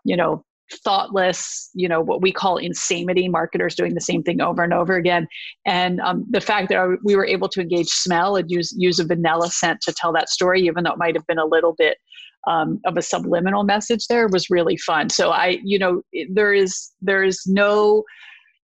you 0.06 0.16
know, 0.16 0.46
thoughtless, 0.84 1.72
you 1.74 1.88
know, 1.88 2.02
what 2.02 2.22
we 2.22 2.32
call 2.32 2.58
insanity 2.58 3.28
marketers 3.28 3.74
doing 3.74 3.96
the 3.96 4.02
same 4.02 4.22
thing 4.22 4.42
over 4.42 4.64
and 4.64 4.74
over 4.74 4.96
again. 4.96 5.28
And 5.66 6.00
um, 6.02 6.26
the 6.30 6.42
fact 6.42 6.70
that 6.70 6.98
we 7.04 7.16
were 7.16 7.26
able 7.26 7.50
to 7.50 7.62
engage 7.62 7.88
smell 7.88 8.36
and 8.36 8.50
use 8.52 8.74
use 8.78 9.00
a 9.00 9.06
vanilla 9.06 9.50
scent 9.50 9.82
to 9.82 9.94
tell 9.94 10.14
that 10.14 10.30
story, 10.30 10.62
even 10.62 10.84
though 10.84 10.92
it 10.92 11.00
might 11.00 11.16
have 11.16 11.26
been 11.26 11.40
a 11.40 11.46
little 11.46 11.74
bit 11.78 11.98
um, 12.48 12.80
of 12.86 12.98
a 12.98 13.02
subliminal 13.02 13.64
message 13.64 14.08
there 14.08 14.28
was 14.28 14.50
really 14.50 14.78
fun. 14.78 15.10
So 15.10 15.32
I, 15.32 15.60
you 15.64 15.78
know, 15.78 16.02
there 16.30 16.54
is 16.54 16.92
there 17.02 17.24
is 17.24 17.44
no 17.46 18.04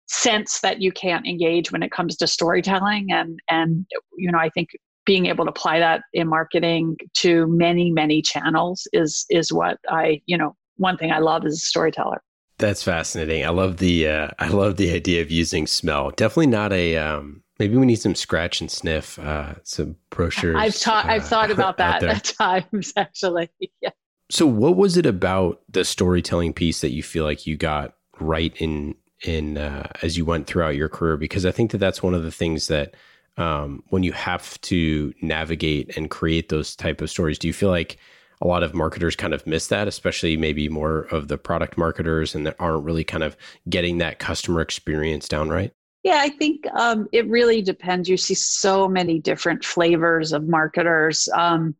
sense 0.08 0.60
that 0.62 0.82
you 0.82 0.92
can't 0.92 1.28
engage 1.28 1.72
when 1.72 1.84
it 1.84 1.92
comes 1.92 2.16
to 2.18 2.28
storytelling, 2.28 3.08
and 3.12 3.40
and 3.50 3.86
you 4.18 4.32
know, 4.32 4.40
I 4.40 4.50
think 4.50 4.70
being 5.06 5.26
able 5.26 5.46
to 5.46 5.52
apply 5.52 5.80
that 5.80 6.02
in 6.14 6.28
marketing 6.28 6.96
to 7.18 7.46
many 7.48 7.92
many 7.92 8.22
channels 8.22 8.88
is 8.94 9.26
is 9.30 9.52
what 9.52 9.78
I, 9.90 10.22
you 10.26 10.38
know, 10.38 10.56
one 10.78 10.98
thing 10.98 11.12
I 11.12 11.20
love 11.20 11.46
as 11.46 11.54
a 11.54 11.58
storyteller. 11.58 12.22
That's 12.64 12.82
fascinating. 12.82 13.46
I 13.46 13.50
love 13.50 13.78
the 13.78 14.08
uh, 14.08 14.30
I 14.40 14.48
love 14.48 14.78
the 14.78 14.94
idea 14.94 15.22
of 15.22 15.30
using 15.30 15.68
smell. 15.68 16.12
Definitely 16.12 16.48
not 16.48 16.72
a 16.72 16.96
um, 16.96 17.44
Maybe 17.60 17.76
we 17.78 17.86
need 17.86 17.98
some 17.98 18.16
scratch 18.16 18.62
and 18.62 18.72
sniff, 18.72 19.20
uh, 19.20 19.56
some 19.64 19.96
brochures. 20.10 20.56
I've 20.58 20.80
taught. 20.80 21.06
Uh, 21.06 21.14
I've 21.14 21.28
thought 21.28 21.52
about 21.58 21.78
that 21.78 22.04
at 22.04 22.24
times, 22.40 22.94
actually. 22.96 23.50
Yeah. 23.82 23.90
So, 24.32 24.48
what 24.48 24.78
was 24.78 24.96
it 24.96 25.06
about 25.06 25.62
the 25.70 25.84
storytelling 25.84 26.54
piece 26.54 26.80
that 26.82 26.92
you 26.92 27.04
feel 27.04 27.26
like 27.26 27.46
you 27.46 27.58
got 27.58 27.96
right 28.20 28.56
in 28.58 28.96
in 29.24 29.58
uh, 29.58 29.90
as 30.02 30.18
you 30.18 30.24
went 30.26 30.48
throughout 30.48 30.76
your 30.76 30.90
career? 30.90 31.18
Because 31.18 31.46
I 31.46 31.52
think 31.52 31.72
that 31.72 31.80
that's 31.80 32.02
one 32.02 32.14
of 32.14 32.24
the 32.24 32.32
things 32.32 32.68
that 32.70 32.96
um, 33.38 33.84
when 33.90 34.04
you 34.04 34.14
have 34.14 34.60
to 34.62 35.14
navigate 35.22 35.98
and 35.98 36.10
create 36.10 36.48
those 36.48 36.76
type 36.76 37.02
of 37.02 37.10
stories, 37.10 37.38
do 37.38 37.48
you 37.48 37.54
feel 37.54 37.70
like 37.70 37.98
a 38.44 38.48
lot 38.48 38.62
of 38.62 38.74
marketers 38.74 39.16
kind 39.16 39.34
of 39.34 39.48
miss 39.48 39.68
that, 39.68 39.88
especially 39.88 40.36
maybe 40.36 40.68
more 40.68 41.08
of 41.12 41.30
the 41.30 41.38
product 41.38 41.78
marketers 41.78 42.36
and 42.36 42.46
that 42.46 42.56
aren't 42.60 42.84
really 42.84 43.04
kind 43.04 43.24
of 43.24 43.38
getting 43.70 43.98
that 44.00 44.20
customer 44.20 44.62
experience 44.62 45.28
down 45.28 45.50
right? 45.50 45.72
Yeah, 46.04 46.20
I 46.20 46.30
think 46.30 46.66
um, 46.74 47.08
it 47.14 47.26
really 47.30 47.62
depends. 47.62 48.10
You 48.10 48.18
see 48.18 48.34
so 48.34 48.90
many 48.90 49.20
different 49.20 49.64
flavors 49.64 50.34
of 50.34 50.50
marketers. 50.50 51.30
Um, 51.34 51.76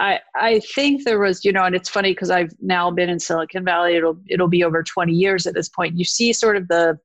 I 0.00 0.18
I 0.34 0.60
think 0.74 1.04
there 1.04 1.20
was, 1.20 1.44
you 1.44 1.52
know, 1.52 1.62
and 1.64 1.76
it's 1.76 1.88
funny 1.88 2.10
because 2.10 2.30
I've 2.30 2.52
now 2.60 2.90
been 2.90 3.08
in 3.08 3.20
Silicon 3.20 3.64
Valley. 3.64 3.94
It'll 3.94 4.18
it'll 4.28 4.48
be 4.48 4.64
over 4.64 4.82
twenty 4.82 5.12
years 5.12 5.46
at 5.46 5.54
this 5.54 5.68
point. 5.68 5.96
You 5.96 6.04
see 6.04 6.32
sort 6.32 6.56
of 6.56 6.66
the 6.66 6.98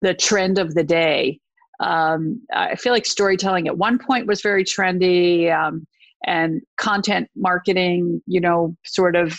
the 0.00 0.14
trend 0.14 0.58
of 0.58 0.74
the 0.74 0.82
day. 0.82 1.38
Um, 1.78 2.40
I 2.52 2.74
feel 2.74 2.92
like 2.92 3.06
storytelling 3.06 3.68
at 3.68 3.78
one 3.78 3.98
point 3.98 4.26
was 4.26 4.42
very 4.42 4.64
trendy, 4.64 5.52
um, 5.54 5.86
and 6.24 6.60
content 6.76 7.28
marketing, 7.36 8.22
you 8.26 8.40
know, 8.40 8.76
sort 8.84 9.16
of 9.16 9.38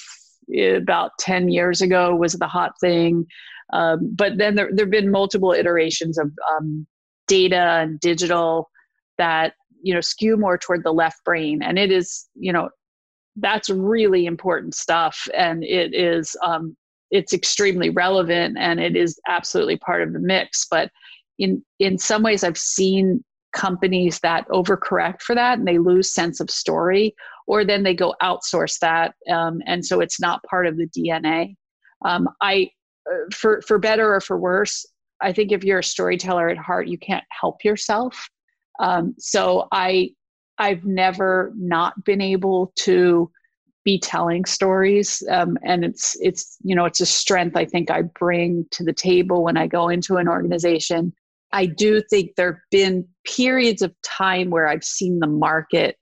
eh, 0.54 0.76
about 0.76 1.12
ten 1.20 1.50
years 1.50 1.82
ago 1.82 2.16
was 2.16 2.34
the 2.34 2.48
hot 2.48 2.72
thing. 2.82 3.26
Um, 3.72 4.14
but 4.16 4.38
then 4.38 4.56
there 4.56 4.70
have 4.78 4.90
been 4.90 5.10
multiple 5.10 5.52
iterations 5.52 6.18
of 6.18 6.32
um, 6.56 6.86
data 7.28 7.80
and 7.82 8.00
digital 8.00 8.70
that 9.18 9.54
you 9.82 9.94
know 9.94 10.02
skew 10.02 10.38
more 10.38 10.58
toward 10.58 10.84
the 10.84 10.94
left 10.94 11.24
brain, 11.24 11.62
and 11.64 11.80
it 11.80 11.92
is 11.92 12.28
you 12.36 12.54
know 12.54 12.70
that's 13.38 13.70
really 13.70 14.26
important 14.26 14.76
stuff, 14.76 15.28
and 15.36 15.64
it 15.64 15.94
is 15.94 16.36
um, 16.44 16.76
it's 17.12 17.34
extremely 17.34 17.90
relevant, 17.90 18.58
and 18.60 18.80
it 18.80 18.96
is 18.96 19.20
absolutely 19.28 19.78
part 19.78 20.02
of 20.02 20.14
the 20.14 20.20
mix. 20.20 20.68
But 20.70 20.92
in 21.40 21.64
in 21.80 21.98
some 21.98 22.24
ways, 22.24 22.44
I've 22.44 22.58
seen 22.58 23.24
companies 23.54 24.20
that 24.20 24.48
overcorrect 24.50 25.22
for 25.22 25.36
that 25.36 25.60
and 25.60 25.68
they 25.68 25.78
lose 25.78 26.14
sense 26.14 26.40
of 26.40 26.50
story 26.50 27.16
or 27.48 27.64
then 27.64 27.84
they 27.84 27.94
go 27.94 28.14
outsource 28.22 28.80
that 28.80 29.14
um, 29.32 29.62
and 29.66 29.86
so 29.86 30.02
it's 30.02 30.20
not 30.20 30.44
part 30.44 30.68
of 30.68 30.76
the 30.78 30.88
dna 30.88 31.56
um, 32.04 32.28
i 32.42 32.70
for 33.32 33.62
for 33.62 33.78
better 33.78 34.14
or 34.16 34.20
for 34.20 34.38
worse 34.38 34.86
i 35.22 35.32
think 35.32 35.52
if 35.52 35.64
you're 35.64 35.80
a 35.80 35.84
storyteller 35.84 36.50
at 36.50 36.58
heart 36.58 36.88
you 36.88 36.98
can't 36.98 37.24
help 37.30 37.64
yourself. 37.64 38.30
Um, 38.80 39.16
so 39.20 39.68
i 39.72 40.10
i've 40.58 40.84
never 40.84 41.54
not 41.56 42.04
been 42.04 42.22
able 42.22 42.74
to 42.78 43.30
be 43.84 44.00
telling 44.00 44.46
stories 44.46 45.22
um, 45.30 45.58
and 45.64 45.84
it's 45.84 46.18
it's 46.22 46.58
you 46.64 46.76
know 46.76 46.86
it's 46.86 47.02
a 47.02 47.06
strength 47.06 47.56
i 47.56 47.66
think 47.66 47.92
i 47.92 48.02
bring 48.02 48.66
to 48.72 48.84
the 48.84 48.94
table 48.94 49.44
when 49.44 49.58
i 49.58 49.68
go 49.68 49.90
into 49.90 50.16
an 50.16 50.28
organization 50.28 51.14
i 51.54 51.66
do 51.66 52.02
think 52.10 52.32
there 52.36 52.54
have 52.54 52.62
been 52.72 53.08
periods 53.26 53.82
of 53.82 53.94
time 54.04 54.50
where 54.50 54.68
i've 54.68 54.84
seen 54.84 55.20
the 55.20 55.28
market 55.28 55.98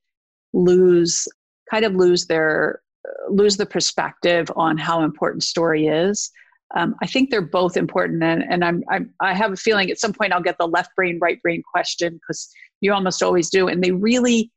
lose 0.54 1.28
kind 1.70 1.86
of 1.86 1.94
lose 1.94 2.26
their 2.26 2.82
lose 3.30 3.58
the 3.58 3.66
perspective 3.66 4.52
on 4.56 4.78
how 4.78 5.04
important 5.04 5.44
story 5.44 5.88
is 5.88 6.32
um, 6.76 6.96
I 7.02 7.08
think 7.08 7.30
they're 7.30 7.42
both 7.42 7.76
important, 7.76 8.24
and, 8.24 8.44
and 8.50 8.64
I'm, 8.64 8.84
I'm 8.90 9.14
I 9.20 9.34
have 9.34 9.52
a 9.52 9.58
feeling 9.58 9.92
at 9.92 10.00
some 10.00 10.14
point 10.14 10.34
I'll 10.34 10.42
get 10.42 10.58
the 10.58 10.68
left 10.68 10.96
brain 10.96 11.20
right 11.22 11.42
brain 11.42 11.62
question 11.70 12.14
because 12.14 12.50
you 12.80 12.94
almost 12.94 13.22
always 13.22 13.50
do, 13.50 13.68
and 13.68 13.84
they 13.84 13.92
really 13.92 14.52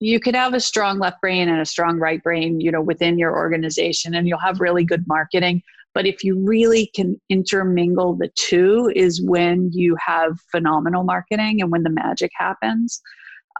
you 0.00 0.18
could 0.18 0.34
have 0.34 0.52
a 0.52 0.60
strong 0.60 0.98
left 0.98 1.20
brain 1.20 1.48
and 1.48 1.60
a 1.60 1.64
strong 1.64 1.98
right 1.98 2.20
brain, 2.24 2.60
you 2.60 2.72
know, 2.72 2.80
within 2.80 3.18
your 3.18 3.36
organization, 3.36 4.14
and 4.14 4.26
you'll 4.26 4.38
have 4.38 4.60
really 4.60 4.84
good 4.84 5.04
marketing. 5.06 5.62
But 5.94 6.06
if 6.06 6.24
you 6.24 6.42
really 6.44 6.90
can 6.94 7.20
intermingle 7.28 8.14
the 8.14 8.30
two, 8.34 8.90
is 8.94 9.22
when 9.22 9.70
you 9.72 9.96
have 10.04 10.38
phenomenal 10.50 11.04
marketing 11.04 11.60
and 11.60 11.70
when 11.70 11.82
the 11.82 11.90
magic 11.90 12.30
happens. 12.36 13.00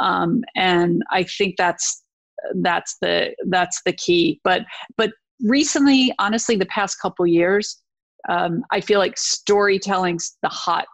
Um, 0.01 0.43
and 0.57 1.03
I 1.11 1.25
think 1.25 1.57
that's 1.57 2.03
that's 2.57 2.97
the 3.01 3.35
that's 3.49 3.81
the 3.85 3.93
key. 3.93 4.41
But 4.45 4.63
but 4.97 5.13
recently, 5.43 6.13
honestly, 6.19 6.57
the 6.57 6.67
past 6.67 7.01
couple 7.01 7.27
years, 7.27 7.81
um, 8.29 8.65
I 8.71 8.81
feel 8.81 8.99
like 8.99 9.19
storytelling's 9.19 10.37
the 10.43 10.49
hot 10.49 10.87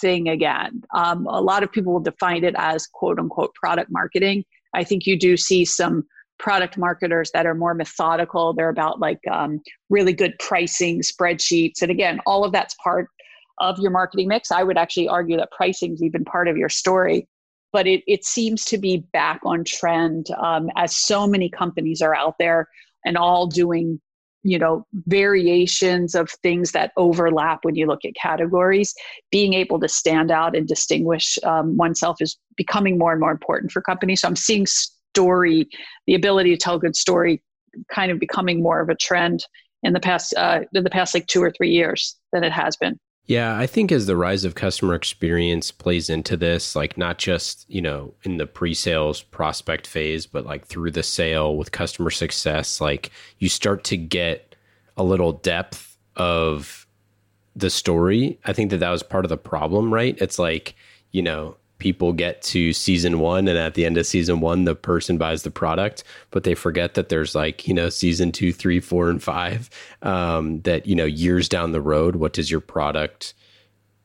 thing 0.00 0.28
again. 0.28 0.82
Um, 0.94 1.26
a 1.26 1.40
lot 1.40 1.62
of 1.62 1.72
people 1.72 1.92
will 1.92 2.00
define 2.00 2.44
it 2.44 2.54
as 2.56 2.86
quote 2.86 3.18
unquote 3.18 3.54
product 3.54 3.90
marketing. 3.90 4.44
I 4.74 4.84
think 4.84 5.06
you 5.06 5.18
do 5.18 5.36
see 5.36 5.64
some 5.64 6.04
product 6.38 6.76
marketers 6.76 7.30
that 7.32 7.46
are 7.46 7.54
more 7.54 7.74
methodical. 7.74 8.52
They're 8.52 8.68
about 8.68 9.00
like 9.00 9.20
um, 9.30 9.60
really 9.90 10.12
good 10.12 10.34
pricing 10.38 11.00
spreadsheets. 11.00 11.82
And 11.82 11.90
again, 11.90 12.20
all 12.26 12.44
of 12.44 12.52
that's 12.52 12.74
part 12.82 13.08
of 13.58 13.78
your 13.78 13.90
marketing 13.90 14.28
mix. 14.28 14.50
I 14.50 14.62
would 14.62 14.76
actually 14.76 15.08
argue 15.08 15.36
that 15.38 15.50
pricing 15.50 15.92
is 15.92 16.02
even 16.02 16.24
part 16.24 16.48
of 16.48 16.56
your 16.56 16.68
story. 16.68 17.26
But 17.72 17.86
it, 17.86 18.02
it 18.06 18.24
seems 18.24 18.64
to 18.66 18.78
be 18.78 19.04
back 19.12 19.40
on 19.44 19.64
trend 19.64 20.28
um, 20.42 20.70
as 20.76 20.96
so 20.96 21.26
many 21.26 21.50
companies 21.50 22.00
are 22.00 22.14
out 22.14 22.36
there 22.38 22.68
and 23.04 23.16
all 23.16 23.46
doing 23.46 24.00
you 24.42 24.58
know 24.58 24.86
variations 25.06 26.14
of 26.14 26.30
things 26.42 26.70
that 26.70 26.92
overlap 26.96 27.64
when 27.64 27.74
you 27.74 27.86
look 27.86 28.04
at 28.04 28.14
categories 28.14 28.94
being 29.32 29.54
able 29.54 29.80
to 29.80 29.88
stand 29.88 30.30
out 30.30 30.54
and 30.54 30.68
distinguish 30.68 31.36
um, 31.42 31.76
oneself 31.76 32.18
is 32.20 32.38
becoming 32.56 32.96
more 32.96 33.10
and 33.10 33.20
more 33.20 33.32
important 33.32 33.72
for 33.72 33.82
companies 33.82 34.20
so 34.20 34.28
i'm 34.28 34.36
seeing 34.36 34.64
story 35.16 35.68
the 36.06 36.14
ability 36.14 36.50
to 36.50 36.56
tell 36.56 36.76
a 36.76 36.78
good 36.78 36.96
story 36.96 37.42
kind 37.90 38.12
of 38.12 38.18
becoming 38.18 38.62
more 38.62 38.80
of 38.80 38.88
a 38.88 38.94
trend 38.94 39.40
in 39.82 39.92
the 39.92 40.00
past 40.00 40.34
uh, 40.36 40.60
in 40.74 40.84
the 40.84 40.90
past 40.90 41.14
like 41.14 41.26
two 41.26 41.42
or 41.42 41.50
three 41.50 41.70
years 41.70 42.16
than 42.32 42.44
it 42.44 42.52
has 42.52 42.76
been 42.76 42.98
yeah, 43.28 43.58
I 43.58 43.66
think 43.66 43.90
as 43.90 44.06
the 44.06 44.16
rise 44.16 44.44
of 44.44 44.54
customer 44.54 44.94
experience 44.94 45.72
plays 45.72 46.08
into 46.08 46.36
this, 46.36 46.76
like 46.76 46.96
not 46.96 47.18
just, 47.18 47.68
you 47.68 47.82
know, 47.82 48.14
in 48.22 48.36
the 48.36 48.46
pre-sales 48.46 49.20
prospect 49.20 49.84
phase, 49.84 50.26
but 50.26 50.46
like 50.46 50.64
through 50.64 50.92
the 50.92 51.02
sale 51.02 51.56
with 51.56 51.72
customer 51.72 52.10
success, 52.10 52.80
like 52.80 53.10
you 53.40 53.48
start 53.48 53.82
to 53.84 53.96
get 53.96 54.54
a 54.96 55.02
little 55.02 55.32
depth 55.32 55.98
of 56.14 56.86
the 57.56 57.68
story. 57.68 58.38
I 58.44 58.52
think 58.52 58.70
that 58.70 58.78
that 58.78 58.90
was 58.90 59.02
part 59.02 59.24
of 59.24 59.28
the 59.28 59.36
problem, 59.36 59.92
right? 59.92 60.16
It's 60.20 60.38
like, 60.38 60.76
you 61.10 61.22
know, 61.22 61.56
people 61.78 62.12
get 62.12 62.42
to 62.42 62.72
season 62.72 63.18
one 63.18 63.48
and 63.48 63.58
at 63.58 63.74
the 63.74 63.84
end 63.84 63.98
of 63.98 64.06
season 64.06 64.40
one 64.40 64.64
the 64.64 64.74
person 64.74 65.18
buys 65.18 65.42
the 65.42 65.50
product 65.50 66.02
but 66.30 66.44
they 66.44 66.54
forget 66.54 66.94
that 66.94 67.08
there's 67.08 67.34
like 67.34 67.68
you 67.68 67.74
know 67.74 67.88
season 67.88 68.32
two 68.32 68.52
three 68.52 68.80
four 68.80 69.10
and 69.10 69.22
five 69.22 69.68
um, 70.02 70.60
that 70.62 70.86
you 70.86 70.94
know 70.94 71.04
years 71.04 71.48
down 71.48 71.72
the 71.72 71.80
road 71.80 72.16
what 72.16 72.32
does 72.32 72.50
your 72.50 72.60
product 72.60 73.34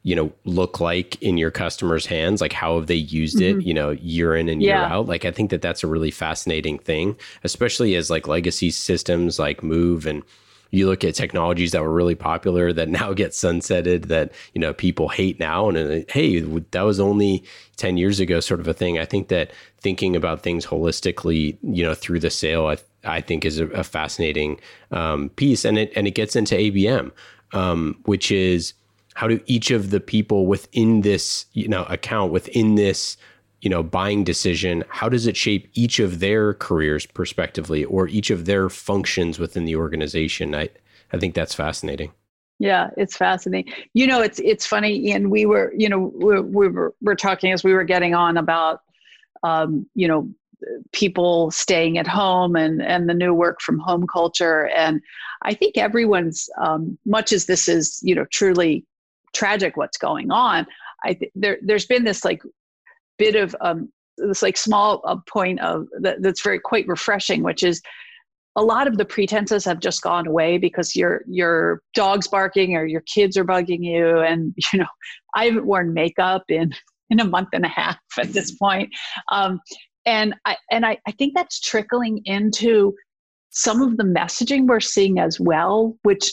you 0.03 0.15
know 0.15 0.31
look 0.45 0.79
like 0.79 1.21
in 1.21 1.37
your 1.37 1.51
customers 1.51 2.05
hands 2.05 2.41
like 2.41 2.53
how 2.53 2.77
have 2.77 2.87
they 2.87 2.95
used 2.95 3.37
mm-hmm. 3.37 3.59
it 3.59 3.65
you 3.65 3.73
know 3.73 3.91
year 3.91 4.35
in 4.35 4.49
and 4.49 4.61
year 4.61 4.75
yeah. 4.75 4.93
out 4.93 5.05
like 5.05 5.25
i 5.25 5.31
think 5.31 5.51
that 5.51 5.61
that's 5.61 5.83
a 5.83 5.87
really 5.87 6.11
fascinating 6.11 6.77
thing 6.79 7.15
especially 7.43 7.95
as 7.95 8.09
like 8.09 8.27
legacy 8.27 8.71
systems 8.71 9.37
like 9.39 9.63
move 9.63 10.05
and 10.05 10.23
you 10.71 10.87
look 10.87 11.03
at 11.03 11.13
technologies 11.13 11.73
that 11.73 11.81
were 11.81 11.93
really 11.93 12.15
popular 12.15 12.73
that 12.73 12.89
now 13.01 13.13
get 13.13 13.31
sunsetted 13.31 14.05
that 14.05 14.31
you 14.53 14.61
know 14.61 14.73
people 14.73 15.09
hate 15.09 15.39
now. 15.39 15.69
And 15.69 15.77
uh, 15.77 16.05
hey 16.09 16.39
that 16.39 16.81
was 16.81 16.99
only 16.99 17.43
10 17.77 17.97
years 17.97 18.19
ago 18.19 18.39
sort 18.39 18.59
of 18.59 18.67
a 18.67 18.73
thing. 18.73 18.97
I 18.97 19.05
think 19.05 19.27
that 19.27 19.51
thinking 19.79 20.15
about 20.15 20.41
things 20.41 20.65
holistically 20.65 21.57
you 21.61 21.83
know 21.83 21.93
through 21.93 22.19
the 22.19 22.29
sale 22.29 22.67
i, 22.67 22.77
I 23.03 23.21
think 23.21 23.45
is 23.45 23.59
a, 23.59 23.67
a 23.67 23.83
fascinating 23.83 24.59
um, 24.91 25.29
piece. 25.29 25.65
And 25.65 25.77
it 25.77 25.93
and 25.95 26.07
it 26.07 26.15
gets 26.15 26.35
into 26.35 26.55
abm 26.55 27.11
um, 27.53 27.99
which 28.05 28.31
is 28.31 28.73
how 29.13 29.27
do 29.27 29.41
each 29.45 29.71
of 29.71 29.89
the 29.89 29.99
people 29.99 30.45
within 30.45 31.01
this 31.01 31.45
you 31.53 31.67
know 31.67 31.83
account 31.83 32.31
within 32.31 32.75
this 32.75 33.17
you 33.61 33.69
know 33.69 33.83
buying 33.83 34.23
decision 34.23 34.83
how 34.89 35.07
does 35.07 35.27
it 35.27 35.37
shape 35.37 35.69
each 35.73 35.99
of 35.99 36.19
their 36.19 36.53
careers 36.55 37.05
prospectively 37.05 37.83
or 37.85 38.07
each 38.07 38.29
of 38.29 38.45
their 38.45 38.69
functions 38.69 39.39
within 39.39 39.65
the 39.65 39.75
organization? 39.75 40.53
I 40.55 40.69
i 41.13 41.17
think 41.17 41.35
that's 41.35 41.53
fascinating. 41.53 42.11
Yeah 42.59 42.89
it's 42.97 43.15
fascinating. 43.15 43.73
You 43.93 44.07
know 44.07 44.21
it's 44.21 44.39
it's 44.39 44.65
funny 44.65 45.11
and 45.11 45.31
we 45.31 45.45
were 45.45 45.73
you 45.77 45.89
know 45.89 46.11
we, 46.15 46.41
we 46.41 46.67
were 46.67 46.93
we're 47.01 47.15
talking 47.15 47.51
as 47.51 47.63
we 47.63 47.73
were 47.73 47.83
getting 47.83 48.13
on 48.13 48.37
about 48.37 48.81
um, 49.43 49.87
you 49.95 50.07
know 50.07 50.29
people 50.91 51.49
staying 51.49 51.97
at 51.97 52.07
home 52.07 52.55
and 52.55 52.81
and 52.81 53.09
the 53.09 53.13
new 53.13 53.33
work 53.33 53.61
from 53.61 53.79
home 53.79 54.05
culture. 54.07 54.67
And 54.67 55.01
i 55.43 55.53
think 55.53 55.77
everyone's 55.77 56.49
um, 56.59 56.97
much 57.05 57.31
as 57.31 57.45
this 57.45 57.67
is 57.67 57.99
you 58.03 58.15
know 58.15 58.25
truly 58.25 58.85
tragic 59.33 59.77
what's 59.77 59.97
going 59.97 60.29
on 60.29 60.67
i 61.03 61.13
th- 61.13 61.31
there 61.35 61.57
there's 61.61 61.85
been 61.85 62.03
this 62.03 62.25
like 62.25 62.43
bit 63.21 63.35
of 63.35 63.55
um, 63.61 63.91
this 64.17 64.41
like 64.41 64.57
small 64.57 65.01
uh, 65.05 65.17
point 65.29 65.59
of 65.61 65.87
that, 65.99 66.21
that's 66.23 66.41
very 66.41 66.59
quite 66.59 66.87
refreshing, 66.87 67.43
which 67.43 67.61
is 67.63 67.81
a 68.55 68.63
lot 68.63 68.87
of 68.87 68.97
the 68.97 69.05
pretenses 69.05 69.63
have 69.63 69.79
just 69.79 70.01
gone 70.01 70.27
away 70.27 70.57
because 70.57 70.95
your 70.95 71.21
your 71.27 71.81
dog's 71.93 72.27
barking 72.27 72.75
or 72.75 72.85
your 72.85 73.01
kids 73.01 73.37
are 73.37 73.45
bugging 73.45 73.83
you, 73.83 74.19
and 74.19 74.53
you 74.73 74.79
know 74.79 74.87
I 75.35 75.45
haven't 75.45 75.67
worn 75.67 75.93
makeup 75.93 76.43
in 76.49 76.73
in 77.11 77.19
a 77.19 77.25
month 77.25 77.49
and 77.53 77.65
a 77.65 77.69
half 77.69 77.99
at 78.17 78.33
this 78.33 78.51
point, 78.51 78.89
um, 79.31 79.59
and 80.05 80.33
I 80.45 80.57
and 80.71 80.85
I, 80.85 80.97
I 81.07 81.11
think 81.11 81.33
that's 81.35 81.59
trickling 81.59 82.21
into 82.25 82.95
some 83.51 83.81
of 83.81 83.97
the 83.97 84.03
messaging 84.03 84.65
we're 84.65 84.79
seeing 84.79 85.19
as 85.19 85.39
well, 85.39 85.95
which 86.03 86.31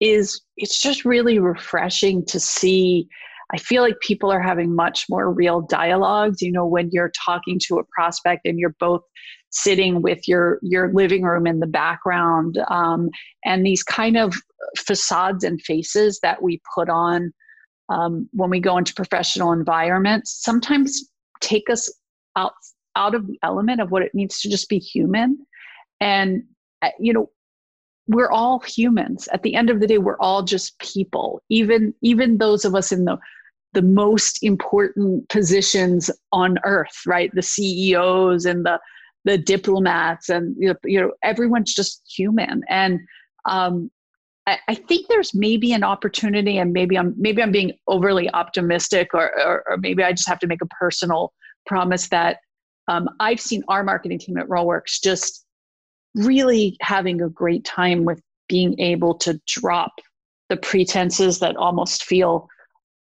is 0.00 0.40
it's 0.56 0.80
just 0.80 1.04
really 1.04 1.40
refreshing 1.40 2.24
to 2.26 2.38
see 2.38 3.08
I 3.52 3.58
feel 3.58 3.82
like 3.82 3.98
people 4.00 4.30
are 4.30 4.42
having 4.42 4.74
much 4.74 5.06
more 5.08 5.32
real 5.32 5.62
dialogues. 5.62 6.42
You 6.42 6.52
know, 6.52 6.66
when 6.66 6.90
you're 6.92 7.12
talking 7.24 7.58
to 7.66 7.78
a 7.78 7.84
prospect 7.84 8.42
and 8.44 8.58
you're 8.58 8.76
both 8.78 9.02
sitting 9.50 10.02
with 10.02 10.28
your 10.28 10.58
your 10.62 10.92
living 10.92 11.22
room 11.22 11.46
in 11.46 11.60
the 11.60 11.66
background, 11.66 12.58
um, 12.68 13.08
and 13.44 13.64
these 13.64 13.82
kind 13.82 14.16
of 14.16 14.34
facades 14.76 15.44
and 15.44 15.60
faces 15.62 16.20
that 16.22 16.42
we 16.42 16.60
put 16.74 16.88
on 16.88 17.32
um, 17.88 18.28
when 18.32 18.50
we 18.50 18.60
go 18.60 18.76
into 18.76 18.92
professional 18.94 19.52
environments 19.52 20.42
sometimes 20.42 21.08
take 21.40 21.70
us 21.70 21.90
out 22.36 22.52
out 22.96 23.14
of 23.14 23.26
the 23.26 23.38
element 23.42 23.80
of 23.80 23.90
what 23.90 24.02
it 24.02 24.14
means 24.14 24.40
to 24.40 24.50
just 24.50 24.68
be 24.68 24.78
human. 24.78 25.38
And 26.00 26.42
uh, 26.82 26.90
you 26.98 27.12
know, 27.12 27.30
we're 28.08 28.30
all 28.30 28.60
humans. 28.60 29.28
At 29.32 29.42
the 29.42 29.54
end 29.54 29.70
of 29.70 29.80
the 29.80 29.86
day 29.86 29.98
we're 29.98 30.18
all 30.18 30.42
just 30.42 30.78
people. 30.78 31.42
Even 31.48 31.94
even 32.02 32.38
those 32.38 32.64
of 32.64 32.74
us 32.74 32.90
in 32.90 33.04
the 33.04 33.18
the 33.74 33.82
most 33.82 34.42
important 34.42 35.28
positions 35.28 36.10
on 36.32 36.58
earth 36.64 37.02
right? 37.06 37.30
The 37.34 37.42
ceos 37.42 38.44
and 38.44 38.64
the 38.64 38.80
the 39.24 39.38
diplomats 39.38 40.28
and 40.28 40.56
you 40.58 40.68
know, 40.68 40.74
you 40.84 41.00
know 41.00 41.12
everyone's 41.22 41.74
just 41.74 42.02
human. 42.16 42.62
And 42.68 43.00
um, 43.44 43.90
I, 44.46 44.58
I, 44.68 44.74
think 44.74 45.08
there's 45.08 45.34
maybe 45.34 45.72
an 45.72 45.84
opportunity 45.84 46.58
and 46.58 46.72
maybe 46.72 46.96
i'm 46.96 47.14
maybe 47.18 47.42
i'm 47.42 47.52
being 47.52 47.72
overly 47.86 48.30
optimistic 48.30 49.12
or, 49.12 49.30
or, 49.38 49.64
or 49.68 49.76
maybe 49.76 50.02
i 50.02 50.12
just 50.12 50.28
have 50.28 50.38
to 50.40 50.46
make 50.46 50.62
a 50.62 50.66
personal 50.66 51.32
promise 51.66 52.08
that 52.08 52.38
um, 52.88 53.08
i've 53.20 53.40
seen 53.40 53.62
our 53.68 53.84
marketing 53.84 54.18
team 54.18 54.38
at 54.38 54.48
rollworks 54.48 55.00
just 55.02 55.44
really 56.14 56.76
having 56.80 57.20
a 57.22 57.28
great 57.28 57.64
time 57.64 58.04
with 58.04 58.20
being 58.48 58.78
able 58.80 59.14
to 59.14 59.40
drop 59.46 59.92
the 60.48 60.56
pretenses 60.56 61.38
that 61.40 61.56
almost 61.56 62.04
feel 62.04 62.48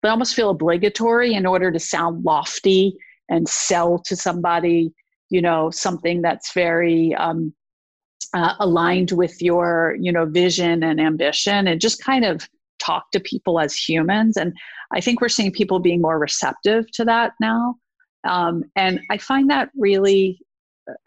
they 0.01 0.09
almost 0.09 0.35
feel 0.35 0.49
obligatory 0.49 1.33
in 1.33 1.45
order 1.45 1.71
to 1.71 1.79
sound 1.79 2.23
lofty 2.23 2.95
and 3.29 3.47
sell 3.47 3.97
to 3.99 4.15
somebody 4.15 4.93
you 5.29 5.41
know 5.41 5.69
something 5.71 6.21
that's 6.21 6.53
very 6.53 7.15
um, 7.15 7.53
uh, 8.33 8.55
aligned 8.59 9.11
with 9.11 9.41
your 9.41 9.97
you 9.99 10.11
know 10.11 10.25
vision 10.25 10.83
and 10.83 10.99
ambition 10.99 11.67
and 11.67 11.81
just 11.81 12.03
kind 12.03 12.25
of 12.25 12.47
talk 12.79 13.09
to 13.11 13.19
people 13.19 13.59
as 13.59 13.75
humans. 13.75 14.37
And 14.37 14.53
i 14.93 15.01
think 15.01 15.21
we're 15.21 15.29
seeing 15.29 15.51
people 15.51 15.79
being 15.79 16.01
more 16.01 16.19
receptive 16.19 16.89
to 16.91 17.05
that 17.05 17.33
now. 17.39 17.75
Um, 18.25 18.63
and 18.75 18.99
i 19.09 19.17
find 19.17 19.49
that 19.49 19.69
really 19.75 20.39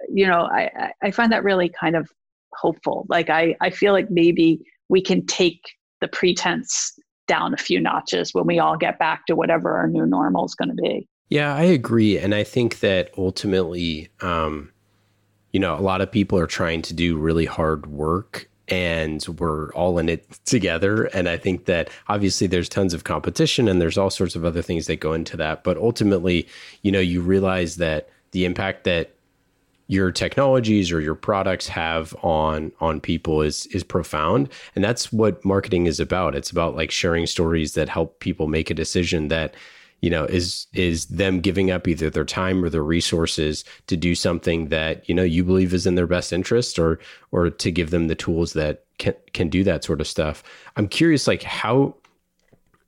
you 0.09 0.27
know 0.27 0.43
I, 0.43 0.93
I 1.03 1.11
find 1.11 1.33
that 1.33 1.45
really 1.45 1.69
kind 1.69 1.97
of 1.97 2.09
hopeful 2.55 3.07
like 3.09 3.29
i 3.29 3.55
i 3.61 3.71
feel 3.71 3.93
like 3.93 4.11
maybe 4.11 4.61
we 4.89 5.03
can 5.03 5.27
take 5.27 5.61
the 6.01 6.09
pretense 6.09 6.99
down 7.27 7.55
a 7.55 7.57
few 7.57 7.81
notches 7.81 8.33
when 8.33 8.47
we 8.47 8.59
all 8.59 8.77
get 8.77 8.99
back 8.99 9.27
to 9.27 9.37
whatever 9.37 9.77
our 9.77 9.89
new 9.89 10.07
normal 10.07 10.45
is 10.45 10.55
going 10.55 10.69
to 10.69 10.75
be. 10.75 11.09
Yeah, 11.29 11.55
I 11.55 11.63
agree. 11.63 12.19
And 12.19 12.35
I 12.35 12.45
think 12.45 12.81
that 12.81 13.11
ultimately, 13.19 14.09
um, 14.21 14.71
you 15.53 15.59
know, 15.59 15.75
a 15.77 15.81
lot 15.81 16.01
of 16.01 16.11
people 16.11 16.39
are 16.39 16.47
trying 16.47 16.83
to 16.83 16.95
do 16.95 17.17
really 17.17 17.47
hard 17.47 17.87
work 17.87 18.49
and 18.69 19.25
we're 19.39 19.73
all 19.73 19.99
in 19.99 20.09
it 20.09 20.39
together. 20.45 21.05
And 21.05 21.29
I 21.29 21.37
think 21.37 21.67
that 21.67 21.91
obviously 22.09 22.47
there's 22.47 22.69
tons 22.69 22.95
of 22.95 23.05
competition 23.05 23.69
and 23.69 23.81
there's 23.81 23.99
all 23.99 24.11
sorts 24.11 24.37
of 24.37 24.45
other 24.45 24.63
things 24.63 24.87
that 24.87 25.01
go 25.01 25.13
into 25.13 25.37
that. 25.37 25.65
But 25.65 25.77
ultimately, 25.79 26.49
you 26.83 26.93
know, 26.93 27.01
you 27.01 27.21
realize 27.21 27.77
that 27.77 28.09
the 28.33 28.45
impact 28.45 28.85
that 28.85 29.16
your 29.89 30.11
technologies 30.11 30.91
or 30.91 31.01
your 31.01 31.15
products 31.15 31.69
have 31.69 32.15
on 32.23 32.73
on 32.81 33.01
people 33.01 33.43
is 33.43 33.67
is 33.67 33.85
profound. 33.85 34.49
And 34.75 34.83
that's 34.83 35.13
what 35.13 35.45
marketing 35.45 35.87
is 35.87 36.01
about. 36.01 36.35
It's 36.35 36.51
about 36.51 36.75
like 36.75 36.91
sharing 36.91 37.27
stories 37.27 37.75
that 37.75 37.89
help 37.89 38.19
people 38.21 38.49
make 38.49 38.71
a 38.71 38.75
decision 38.75 39.29
that 39.29 39.55
you 40.01 40.11
know 40.11 40.25
is 40.25 40.67
is 40.75 41.07
them 41.07 41.41
giving 41.41 41.71
up 41.71 41.87
either 41.87 42.11
their 42.11 42.25
time 42.25 42.65
or 42.65 42.69
their 42.69 42.83
resources 42.83 43.65
to 43.87 43.97
do 43.97 44.15
something 44.15 44.69
that 44.69 45.09
you 45.09 45.15
know 45.15 45.23
you 45.23 45.45
believe 45.45 45.73
is 45.73 45.87
in 45.87 45.95
their 45.95 46.07
best 46.07 46.33
interest 46.33 46.79
or 46.79 46.99
or 47.31 47.51
to 47.51 47.71
give 47.71 47.91
them 47.91 48.09
the 48.09 48.15
tools 48.15 48.53
that 48.55 48.85
can 48.99 49.15
can 49.33 49.49
do 49.49 49.63
that 49.65 49.85
sort 49.85 50.01
of 50.01 50.07
stuff. 50.07 50.43
I'm 50.77 50.89
curious 50.89 51.27
like 51.27 51.43
how 51.43 51.95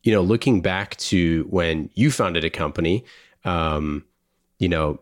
you 0.02 0.12
know 0.12 0.22
looking 0.22 0.60
back 0.60 0.96
to 0.96 1.46
when 1.48 1.90
you 1.94 2.10
founded 2.10 2.44
a 2.44 2.50
company 2.50 3.04
um 3.44 4.04
you 4.58 4.68
know 4.68 4.98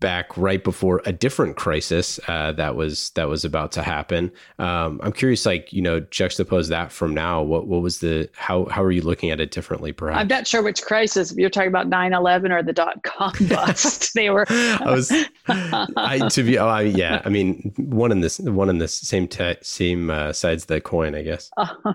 back 0.00 0.36
right 0.36 0.62
before 0.62 1.02
a 1.06 1.12
different 1.12 1.56
crisis 1.56 2.20
uh, 2.28 2.52
that 2.52 2.76
was 2.76 3.10
that 3.10 3.28
was 3.28 3.44
about 3.44 3.72
to 3.72 3.82
happen. 3.82 4.30
Um, 4.58 5.00
I'm 5.02 5.12
curious, 5.12 5.44
like 5.44 5.72
you 5.72 5.82
know, 5.82 6.00
juxtapose 6.00 6.68
that 6.68 6.92
from 6.92 7.14
now. 7.14 7.42
What 7.42 7.66
what 7.66 7.82
was 7.82 7.98
the 7.98 8.28
how 8.34 8.66
how 8.66 8.82
are 8.82 8.92
you 8.92 9.02
looking 9.02 9.30
at 9.30 9.40
it 9.40 9.50
differently? 9.50 9.92
Perhaps 9.92 10.20
I'm 10.20 10.28
not 10.28 10.46
sure 10.46 10.62
which 10.62 10.82
crisis 10.82 11.34
you're 11.36 11.50
talking 11.50 11.68
about 11.68 11.88
9/11 11.88 12.50
or 12.50 12.62
the 12.62 12.72
dot 12.72 13.02
com 13.02 13.32
bust. 13.48 14.14
they 14.14 14.30
were. 14.30 14.46
I 14.50 14.90
was 14.90 15.12
I 15.48 16.28
to 16.28 16.42
be 16.42 16.58
oh 16.58 16.68
I, 16.68 16.82
yeah 16.82 17.22
I 17.24 17.28
mean 17.28 17.72
one 17.76 18.12
in 18.12 18.20
this 18.20 18.38
one 18.38 18.68
in 18.68 18.78
the 18.78 18.88
same 18.88 19.26
te- 19.28 19.56
same 19.62 20.10
uh, 20.10 20.32
sides 20.32 20.64
of 20.64 20.68
the 20.68 20.80
coin 20.80 21.14
I 21.14 21.22
guess. 21.22 21.50
Uh, 21.56 21.68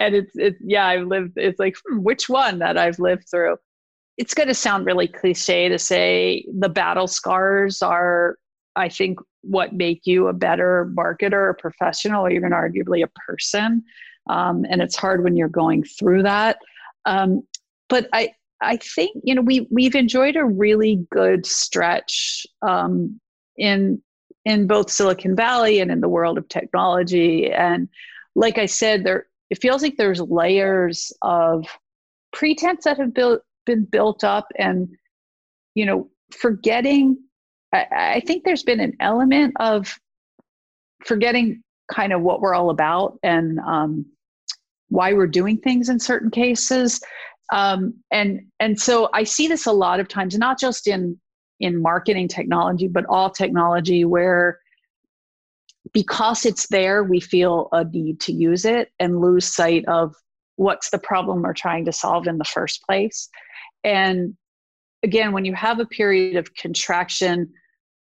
and 0.00 0.14
it's 0.14 0.32
it's 0.34 0.58
yeah 0.64 0.86
I've 0.86 1.06
lived 1.06 1.32
it's 1.36 1.58
like 1.58 1.76
hmm, 1.86 2.02
which 2.02 2.28
one 2.28 2.58
that 2.60 2.78
I've 2.78 2.98
lived 2.98 3.28
through 3.30 3.56
it's 4.18 4.34
going 4.34 4.48
to 4.48 4.54
sound 4.54 4.86
really 4.86 5.08
cliche 5.08 5.68
to 5.68 5.78
say 5.78 6.44
the 6.58 6.68
battle 6.68 7.06
scars 7.06 7.82
are, 7.82 8.36
I 8.76 8.88
think, 8.88 9.18
what 9.42 9.72
make 9.72 10.02
you 10.04 10.28
a 10.28 10.32
better 10.32 10.92
marketer 10.96 11.50
a 11.50 11.54
professional, 11.54 12.26
or 12.26 12.30
even 12.30 12.52
arguably 12.52 13.02
a 13.02 13.08
person. 13.26 13.82
Um, 14.28 14.64
and 14.70 14.80
it's 14.80 14.96
hard 14.96 15.24
when 15.24 15.36
you're 15.36 15.48
going 15.48 15.82
through 15.84 16.22
that. 16.22 16.58
Um, 17.06 17.42
but 17.88 18.08
I, 18.12 18.32
I 18.60 18.76
think 18.76 19.16
you 19.24 19.34
know 19.34 19.42
we 19.42 19.66
we've 19.70 19.96
enjoyed 19.96 20.36
a 20.36 20.44
really 20.44 21.04
good 21.10 21.44
stretch 21.44 22.46
um, 22.62 23.20
in 23.56 24.00
in 24.44 24.66
both 24.66 24.90
Silicon 24.90 25.34
Valley 25.34 25.80
and 25.80 25.90
in 25.90 26.00
the 26.00 26.08
world 26.08 26.38
of 26.38 26.48
technology. 26.48 27.50
And 27.50 27.88
like 28.34 28.58
I 28.58 28.66
said, 28.66 29.04
there 29.04 29.26
it 29.50 29.60
feels 29.60 29.82
like 29.82 29.96
there's 29.96 30.20
layers 30.20 31.12
of 31.22 31.66
pretense 32.32 32.84
that 32.84 32.98
have 32.98 33.12
built 33.12 33.42
been 33.64 33.84
built 33.84 34.24
up 34.24 34.46
and 34.58 34.88
you 35.74 35.86
know, 35.86 36.08
forgetting. 36.30 37.16
I, 37.72 37.86
I 37.90 38.20
think 38.20 38.44
there's 38.44 38.62
been 38.62 38.80
an 38.80 38.96
element 39.00 39.54
of 39.60 39.98
forgetting 41.04 41.62
kind 41.90 42.12
of 42.12 42.22
what 42.22 42.40
we're 42.40 42.54
all 42.54 42.70
about 42.70 43.18
and 43.22 43.58
um, 43.60 44.06
why 44.88 45.12
we're 45.12 45.26
doing 45.26 45.58
things 45.58 45.88
in 45.88 45.98
certain 45.98 46.30
cases. 46.30 47.00
Um, 47.52 47.94
and 48.10 48.40
and 48.60 48.80
so 48.80 49.10
I 49.12 49.24
see 49.24 49.48
this 49.48 49.66
a 49.66 49.72
lot 49.72 50.00
of 50.00 50.08
times, 50.08 50.36
not 50.38 50.58
just 50.58 50.86
in 50.86 51.18
in 51.60 51.80
marketing 51.80 52.28
technology, 52.28 52.88
but 52.88 53.04
all 53.08 53.30
technology, 53.30 54.04
where 54.04 54.58
because 55.92 56.46
it's 56.46 56.68
there, 56.68 57.04
we 57.04 57.20
feel 57.20 57.68
a 57.72 57.84
need 57.84 58.20
to 58.20 58.32
use 58.32 58.64
it 58.64 58.90
and 58.98 59.20
lose 59.20 59.46
sight 59.46 59.84
of 59.86 60.14
what's 60.56 60.90
the 60.90 60.98
problem 60.98 61.42
we're 61.42 61.52
trying 61.52 61.84
to 61.84 61.92
solve 61.92 62.26
in 62.26 62.38
the 62.38 62.44
first 62.44 62.82
place. 62.88 63.28
And 63.84 64.34
again, 65.02 65.32
when 65.32 65.44
you 65.44 65.54
have 65.54 65.80
a 65.80 65.86
period 65.86 66.36
of 66.36 66.54
contraction, 66.54 67.52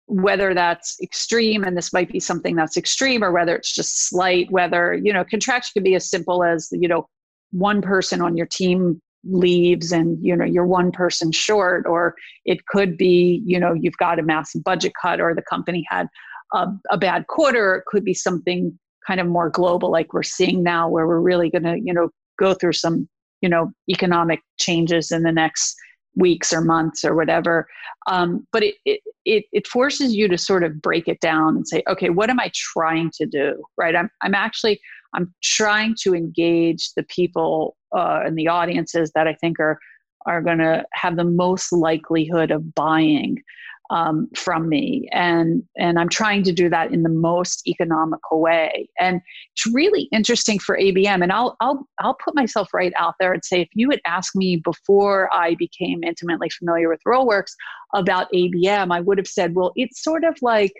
whether 0.06 0.54
that's 0.54 0.96
extreme, 1.02 1.64
and 1.64 1.76
this 1.76 1.92
might 1.92 2.10
be 2.10 2.20
something 2.20 2.56
that's 2.56 2.76
extreme, 2.76 3.22
or 3.22 3.30
whether 3.30 3.54
it's 3.54 3.74
just 3.74 4.08
slight, 4.08 4.50
whether, 4.50 4.94
you 4.94 5.12
know, 5.12 5.24
contraction 5.24 5.70
can 5.74 5.82
be 5.82 5.94
as 5.94 6.08
simple 6.08 6.42
as, 6.42 6.68
you 6.72 6.88
know, 6.88 7.06
one 7.50 7.82
person 7.82 8.20
on 8.20 8.36
your 8.36 8.46
team 8.46 9.00
leaves 9.24 9.90
and 9.90 10.16
you 10.24 10.34
know 10.34 10.44
you're 10.44 10.66
one 10.66 10.92
person 10.92 11.32
short 11.32 11.84
or 11.86 12.14
it 12.44 12.64
could 12.66 12.96
be 12.96 13.42
you 13.44 13.58
know 13.58 13.74
you've 13.74 13.96
got 13.96 14.18
a 14.18 14.22
massive 14.22 14.62
budget 14.62 14.92
cut 15.00 15.20
or 15.20 15.34
the 15.34 15.42
company 15.42 15.84
had 15.88 16.06
a, 16.54 16.66
a 16.90 16.98
bad 16.98 17.26
quarter. 17.26 17.76
It 17.76 17.84
could 17.86 18.04
be 18.04 18.14
something 18.14 18.78
kind 19.06 19.20
of 19.20 19.26
more 19.26 19.50
global 19.50 19.90
like 19.90 20.12
we're 20.12 20.22
seeing 20.22 20.62
now 20.62 20.88
where 20.88 21.06
we're 21.06 21.20
really 21.20 21.50
going 21.50 21.64
to 21.64 21.78
you 21.82 21.92
know 21.92 22.10
go 22.38 22.54
through 22.54 22.74
some 22.74 23.08
you 23.40 23.48
know 23.48 23.70
economic 23.88 24.40
changes 24.58 25.10
in 25.10 25.22
the 25.22 25.32
next 25.32 25.76
weeks 26.16 26.52
or 26.52 26.60
months 26.60 27.04
or 27.04 27.14
whatever. 27.14 27.66
Um, 28.08 28.46
but 28.52 28.62
it, 28.62 28.74
it 28.84 29.00
it 29.24 29.44
it 29.52 29.66
forces 29.66 30.14
you 30.14 30.28
to 30.28 30.38
sort 30.38 30.64
of 30.64 30.80
break 30.82 31.08
it 31.08 31.20
down 31.20 31.56
and 31.56 31.68
say 31.68 31.82
okay 31.88 32.10
what 32.10 32.30
am 32.30 32.40
i 32.40 32.50
trying 32.54 33.10
to 33.14 33.26
do 33.26 33.62
right? 33.76 33.94
I'm 33.94 34.10
i'm 34.22 34.34
actually 34.34 34.80
i'm 35.14 35.34
trying 35.42 35.94
to 36.02 36.14
engage 36.14 36.92
the 36.96 37.02
people 37.04 37.76
uh, 37.96 38.20
and 38.24 38.36
the 38.36 38.48
audiences 38.48 39.12
that 39.14 39.26
i 39.26 39.34
think 39.34 39.60
are 39.60 39.78
are 40.26 40.42
going 40.42 40.58
to 40.58 40.84
have 40.92 41.16
the 41.16 41.24
most 41.24 41.72
likelihood 41.72 42.50
of 42.50 42.74
buying 42.74 43.36
um, 43.90 44.28
from 44.36 44.68
me. 44.68 45.08
And 45.12 45.62
and 45.76 45.98
i'm 45.98 46.08
trying 46.08 46.42
to 46.44 46.52
do 46.52 46.68
that 46.68 46.92
in 46.92 47.02
the 47.02 47.08
most 47.08 47.66
economical 47.66 48.40
way. 48.40 48.88
And 48.98 49.20
it's 49.54 49.74
really 49.74 50.08
interesting 50.12 50.58
for 50.58 50.78
abm 50.78 51.22
and 51.22 51.32
i'll 51.32 51.56
i'll 51.60 51.86
i'll 52.00 52.16
put 52.24 52.34
myself 52.34 52.72
right 52.72 52.92
out 52.96 53.14
there 53.18 53.32
and 53.32 53.44
say 53.44 53.60
if 53.60 53.68
you 53.74 53.90
had 53.90 54.00
asked 54.06 54.36
me 54.36 54.56
before 54.56 55.28
i 55.34 55.54
became 55.56 56.04
intimately 56.04 56.48
familiar 56.50 56.88
with 56.88 57.00
rollworks 57.06 57.52
about 57.94 58.30
abm 58.32 58.92
i 58.92 59.00
would 59.00 59.18
have 59.18 59.26
said 59.26 59.54
well 59.54 59.72
it's 59.76 60.02
sort 60.02 60.24
of 60.24 60.36
like 60.42 60.72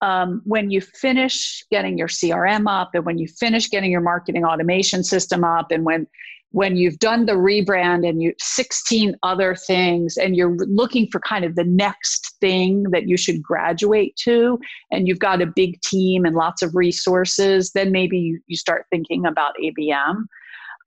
um, 0.00 0.42
when 0.44 0.70
you 0.70 0.80
finish 0.80 1.64
getting 1.70 1.96
your 1.96 2.08
crm 2.08 2.68
up 2.68 2.90
and 2.94 3.06
when 3.06 3.18
you 3.18 3.28
finish 3.28 3.70
getting 3.70 3.90
your 3.90 4.00
marketing 4.00 4.44
automation 4.44 5.04
system 5.04 5.44
up 5.44 5.70
and 5.70 5.84
when 5.84 6.06
when 6.54 6.76
you've 6.76 7.00
done 7.00 7.26
the 7.26 7.32
rebrand 7.32 8.08
and 8.08 8.22
you 8.22 8.32
16 8.38 9.16
other 9.24 9.56
things 9.56 10.16
and 10.16 10.36
you're 10.36 10.56
looking 10.68 11.08
for 11.10 11.18
kind 11.18 11.44
of 11.44 11.56
the 11.56 11.64
next 11.64 12.36
thing 12.40 12.84
that 12.92 13.08
you 13.08 13.16
should 13.16 13.42
graduate 13.42 14.14
to 14.14 14.56
and 14.92 15.08
you've 15.08 15.18
got 15.18 15.42
a 15.42 15.46
big 15.46 15.80
team 15.80 16.24
and 16.24 16.36
lots 16.36 16.62
of 16.62 16.72
resources 16.76 17.72
then 17.72 17.90
maybe 17.90 18.16
you, 18.16 18.40
you 18.46 18.56
start 18.56 18.86
thinking 18.90 19.26
about 19.26 19.54
abm 19.64 20.26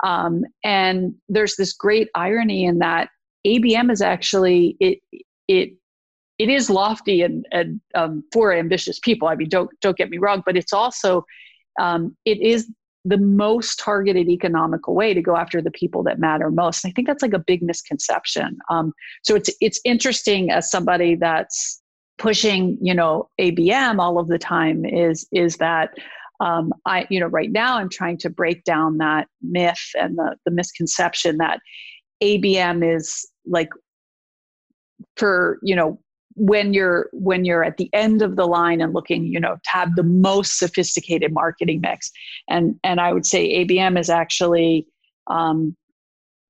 um, 0.05 0.45
and 0.63 1.13
there's 1.27 1.57
this 1.57 1.73
great 1.73 2.07
irony 2.15 2.63
in 2.63 2.79
that 2.79 3.09
abm 3.45 3.91
is 3.91 4.01
actually 4.01 4.77
it 4.79 4.99
it 5.49 5.71
it 6.39 6.49
is 6.49 6.69
lofty 6.69 7.23
and, 7.23 7.45
and 7.51 7.81
um, 7.95 8.23
for 8.31 8.53
ambitious 8.53 8.99
people. 8.99 9.27
I 9.27 9.35
mean 9.35 9.49
don't 9.49 9.69
don't 9.81 9.97
get 9.97 10.09
me 10.09 10.17
wrong 10.17 10.43
but 10.45 10.55
it's 10.55 10.71
also 10.71 11.25
um, 11.77 12.15
it 12.23 12.39
is 12.39 12.71
the 13.07 13.17
most 13.17 13.79
targeted 13.79 14.27
economical 14.27 14.93
way 14.93 15.13
to 15.13 15.21
go 15.21 15.37
after 15.37 15.61
the 15.61 15.71
people 15.71 16.03
that 16.03 16.19
matter 16.19 16.51
most. 16.51 16.83
And 16.83 16.91
I 16.91 16.93
think 16.93 17.07
that's 17.07 17.21
like 17.21 17.33
a 17.33 17.39
big 17.39 17.61
misconception. 17.61 18.57
Um, 18.69 18.93
so 19.23 19.35
it's 19.35 19.49
it's 19.61 19.79
interesting 19.85 20.51
as 20.51 20.69
somebody 20.69 21.15
that's 21.15 21.81
pushing, 22.17 22.77
you 22.81 22.93
know, 22.93 23.29
ABM 23.39 23.99
all 23.99 24.19
of 24.19 24.27
the 24.27 24.37
time 24.37 24.85
is 24.85 25.27
is 25.31 25.57
that 25.57 25.91
um, 26.39 26.71
I, 26.85 27.07
you 27.09 27.19
know, 27.19 27.27
right 27.27 27.51
now 27.51 27.77
I'm 27.77 27.89
trying 27.89 28.17
to 28.19 28.29
break 28.29 28.63
down 28.63 28.97
that 28.97 29.27
myth 29.41 29.91
and 29.99 30.17
the 30.17 30.35
the 30.45 30.51
misconception 30.51 31.37
that 31.37 31.59
ABM 32.21 32.95
is 32.95 33.25
like 33.45 33.69
for 35.15 35.59
you 35.63 35.75
know 35.75 35.99
when 36.37 36.71
you're 36.71 37.09
when 37.13 37.45
you're 37.45 37.63
at 37.63 37.77
the 37.77 37.89
end 37.93 38.21
of 38.21 38.35
the 38.35 38.45
line 38.45 38.79
and 38.79 38.93
looking 38.93 39.25
you 39.25 39.39
know 39.39 39.55
to 39.55 39.69
have 39.69 39.95
the 39.95 40.03
most 40.03 40.59
sophisticated 40.59 41.33
marketing 41.33 41.81
mix. 41.81 42.11
And 42.47 42.79
and 42.83 43.01
i 43.01 43.11
would 43.11 43.25
say 43.25 43.65
abm 43.65 43.99
is 43.99 44.09
actually 44.09 44.87
um, 45.25 45.75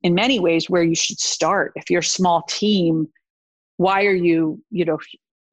in 0.03 0.13
many 0.13 0.39
ways 0.39 0.69
where 0.69 0.83
you 0.83 0.93
should 0.93 1.19
start. 1.19 1.71
If 1.75 1.89
you're 1.89 2.01
a 2.01 2.03
small 2.03 2.43
team 2.43 3.07
why 3.77 4.05
are 4.05 4.13
you 4.13 4.61
you 4.71 4.83
know 4.83 4.99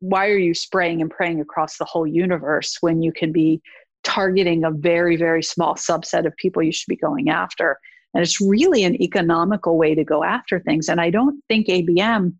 why 0.01 0.29
are 0.29 0.39
you 0.39 0.53
spraying 0.53 1.01
and 1.01 1.11
praying 1.11 1.41
across 1.41 1.79
the 1.79 1.85
whole 1.85 2.07
universe 2.07 2.79
when 2.81 3.03
you 3.03 3.13
can 3.13 3.33
be 3.33 3.63
targeting 4.03 4.65
a 4.65 4.71
very 4.71 5.17
very 5.17 5.45
small 5.45 5.77
subset 5.77 6.27
of 6.27 6.37
people 6.37 6.61
you 6.61 6.73
should 6.73 6.89
be 6.89 6.97
going 6.97 7.31
after? 7.31 7.79
And 8.15 8.23
it's 8.23 8.41
really 8.41 8.85
an 8.85 9.01
economical 9.01 9.77
way 9.77 9.95
to 9.95 10.05
go 10.05 10.25
after 10.25 10.59
things. 10.59 10.89
And 10.89 11.01
i 11.01 11.09
don't 11.09 11.41
think 11.49 11.69
abm 11.69 12.35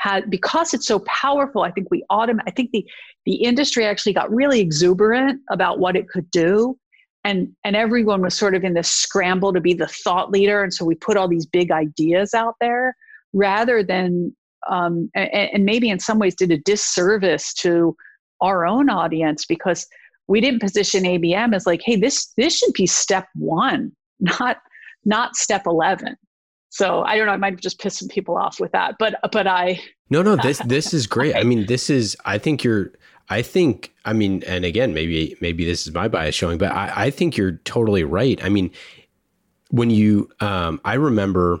had 0.00 0.30
because 0.30 0.72
it's 0.74 0.86
so 0.86 1.00
powerful 1.00 1.62
i 1.62 1.70
think 1.70 1.86
we 1.90 2.04
autom- 2.10 2.40
i 2.46 2.50
think 2.50 2.70
the 2.72 2.84
the 3.26 3.34
industry 3.34 3.84
actually 3.84 4.12
got 4.12 4.32
really 4.32 4.60
exuberant 4.60 5.40
about 5.50 5.78
what 5.78 5.96
it 5.96 6.08
could 6.08 6.30
do. 6.30 6.76
And 7.24 7.48
and 7.64 7.76
everyone 7.76 8.22
was 8.22 8.34
sort 8.34 8.54
of 8.54 8.64
in 8.64 8.74
this 8.74 8.90
scramble 8.90 9.52
to 9.52 9.60
be 9.60 9.74
the 9.74 9.86
thought 9.86 10.30
leader. 10.30 10.62
And 10.62 10.72
so 10.72 10.84
we 10.84 10.94
put 10.94 11.16
all 11.16 11.28
these 11.28 11.46
big 11.46 11.70
ideas 11.70 12.32
out 12.32 12.54
there 12.60 12.96
rather 13.32 13.82
than 13.82 14.34
um, 14.68 15.10
and, 15.14 15.30
and 15.32 15.64
maybe 15.64 15.88
in 15.90 15.98
some 15.98 16.18
ways 16.18 16.34
did 16.34 16.50
a 16.50 16.58
disservice 16.58 17.54
to 17.54 17.96
our 18.40 18.66
own 18.66 18.88
audience 18.88 19.44
because 19.44 19.86
we 20.28 20.40
didn't 20.40 20.60
position 20.60 21.04
abm 21.04 21.54
as 21.54 21.66
like 21.66 21.80
hey 21.84 21.96
this 21.96 22.32
this 22.36 22.56
should 22.56 22.72
be 22.74 22.86
step 22.86 23.26
one 23.34 23.90
not 24.20 24.58
not 25.04 25.34
step 25.34 25.62
11 25.66 26.14
so 26.70 27.02
I 27.02 27.16
don't 27.16 27.26
know. 27.26 27.32
I 27.32 27.36
might 27.36 27.52
have 27.52 27.60
just 27.60 27.80
pissed 27.80 27.98
some 27.98 28.08
people 28.08 28.36
off 28.36 28.60
with 28.60 28.72
that, 28.72 28.96
but 28.98 29.16
but 29.32 29.46
I. 29.46 29.80
No, 30.08 30.22
no. 30.22 30.36
This 30.42 30.58
this 30.66 30.94
is 30.94 31.06
great. 31.06 31.36
I 31.36 31.42
mean, 31.42 31.66
this 31.66 31.90
is. 31.90 32.16
I 32.24 32.38
think 32.38 32.64
you're. 32.64 32.92
I 33.28 33.42
think. 33.42 33.92
I 34.04 34.12
mean, 34.12 34.42
and 34.46 34.64
again, 34.64 34.94
maybe 34.94 35.36
maybe 35.40 35.64
this 35.64 35.86
is 35.86 35.92
my 35.92 36.08
bias 36.08 36.34
showing, 36.34 36.58
but 36.58 36.72
I, 36.72 36.92
I 37.06 37.10
think 37.10 37.36
you're 37.36 37.58
totally 37.64 38.04
right. 38.04 38.42
I 38.42 38.48
mean, 38.48 38.70
when 39.70 39.90
you, 39.90 40.28
um, 40.40 40.80
I 40.84 40.94
remember, 40.94 41.60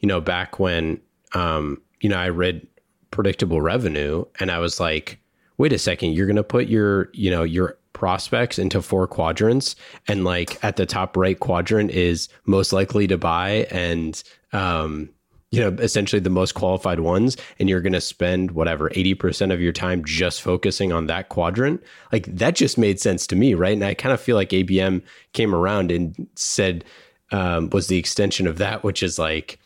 you 0.00 0.08
know, 0.08 0.20
back 0.20 0.58
when, 0.58 1.00
um, 1.34 1.80
you 2.00 2.08
know, 2.08 2.16
I 2.16 2.28
read 2.28 2.66
predictable 3.10 3.60
revenue, 3.60 4.24
and 4.38 4.50
I 4.50 4.58
was 4.58 4.80
like, 4.80 5.18
wait 5.58 5.72
a 5.72 5.78
second, 5.78 6.12
you're 6.12 6.26
going 6.26 6.36
to 6.36 6.42
put 6.42 6.68
your, 6.68 7.10
you 7.12 7.30
know, 7.30 7.42
your 7.42 7.76
prospects 7.92 8.58
into 8.58 8.82
four 8.82 9.06
quadrants. 9.06 9.76
And 10.08 10.24
like 10.24 10.62
at 10.64 10.76
the 10.76 10.86
top 10.86 11.16
right 11.16 11.38
quadrant 11.38 11.90
is 11.90 12.28
most 12.46 12.72
likely 12.72 13.06
to 13.06 13.18
buy 13.18 13.66
and 13.70 14.22
um 14.52 15.10
you 15.50 15.60
know 15.60 15.70
essentially 15.82 16.20
the 16.20 16.30
most 16.30 16.52
qualified 16.54 17.00
ones. 17.00 17.36
And 17.58 17.68
you're 17.68 17.80
going 17.80 17.92
to 17.92 18.00
spend 18.00 18.52
whatever 18.52 18.88
80% 18.90 19.52
of 19.52 19.60
your 19.60 19.72
time 19.72 20.04
just 20.04 20.42
focusing 20.42 20.92
on 20.92 21.06
that 21.06 21.28
quadrant. 21.28 21.82
Like 22.12 22.26
that 22.26 22.54
just 22.54 22.78
made 22.78 23.00
sense 23.00 23.26
to 23.28 23.36
me 23.36 23.54
right? 23.54 23.74
And 23.74 23.84
i 23.84 23.94
kind 23.94 24.12
of 24.12 24.20
feel 24.20 24.36
like 24.36 24.50
abm 24.50 25.02
came 25.32 25.54
around 25.54 25.90
and 25.90 26.28
said 26.36 26.84
um, 27.32 27.70
was 27.70 27.86
the 27.86 27.98
extension 27.98 28.46
of 28.46 28.58
that 28.58 28.82
which 28.82 29.02
is 29.02 29.18
like 29.18 29.58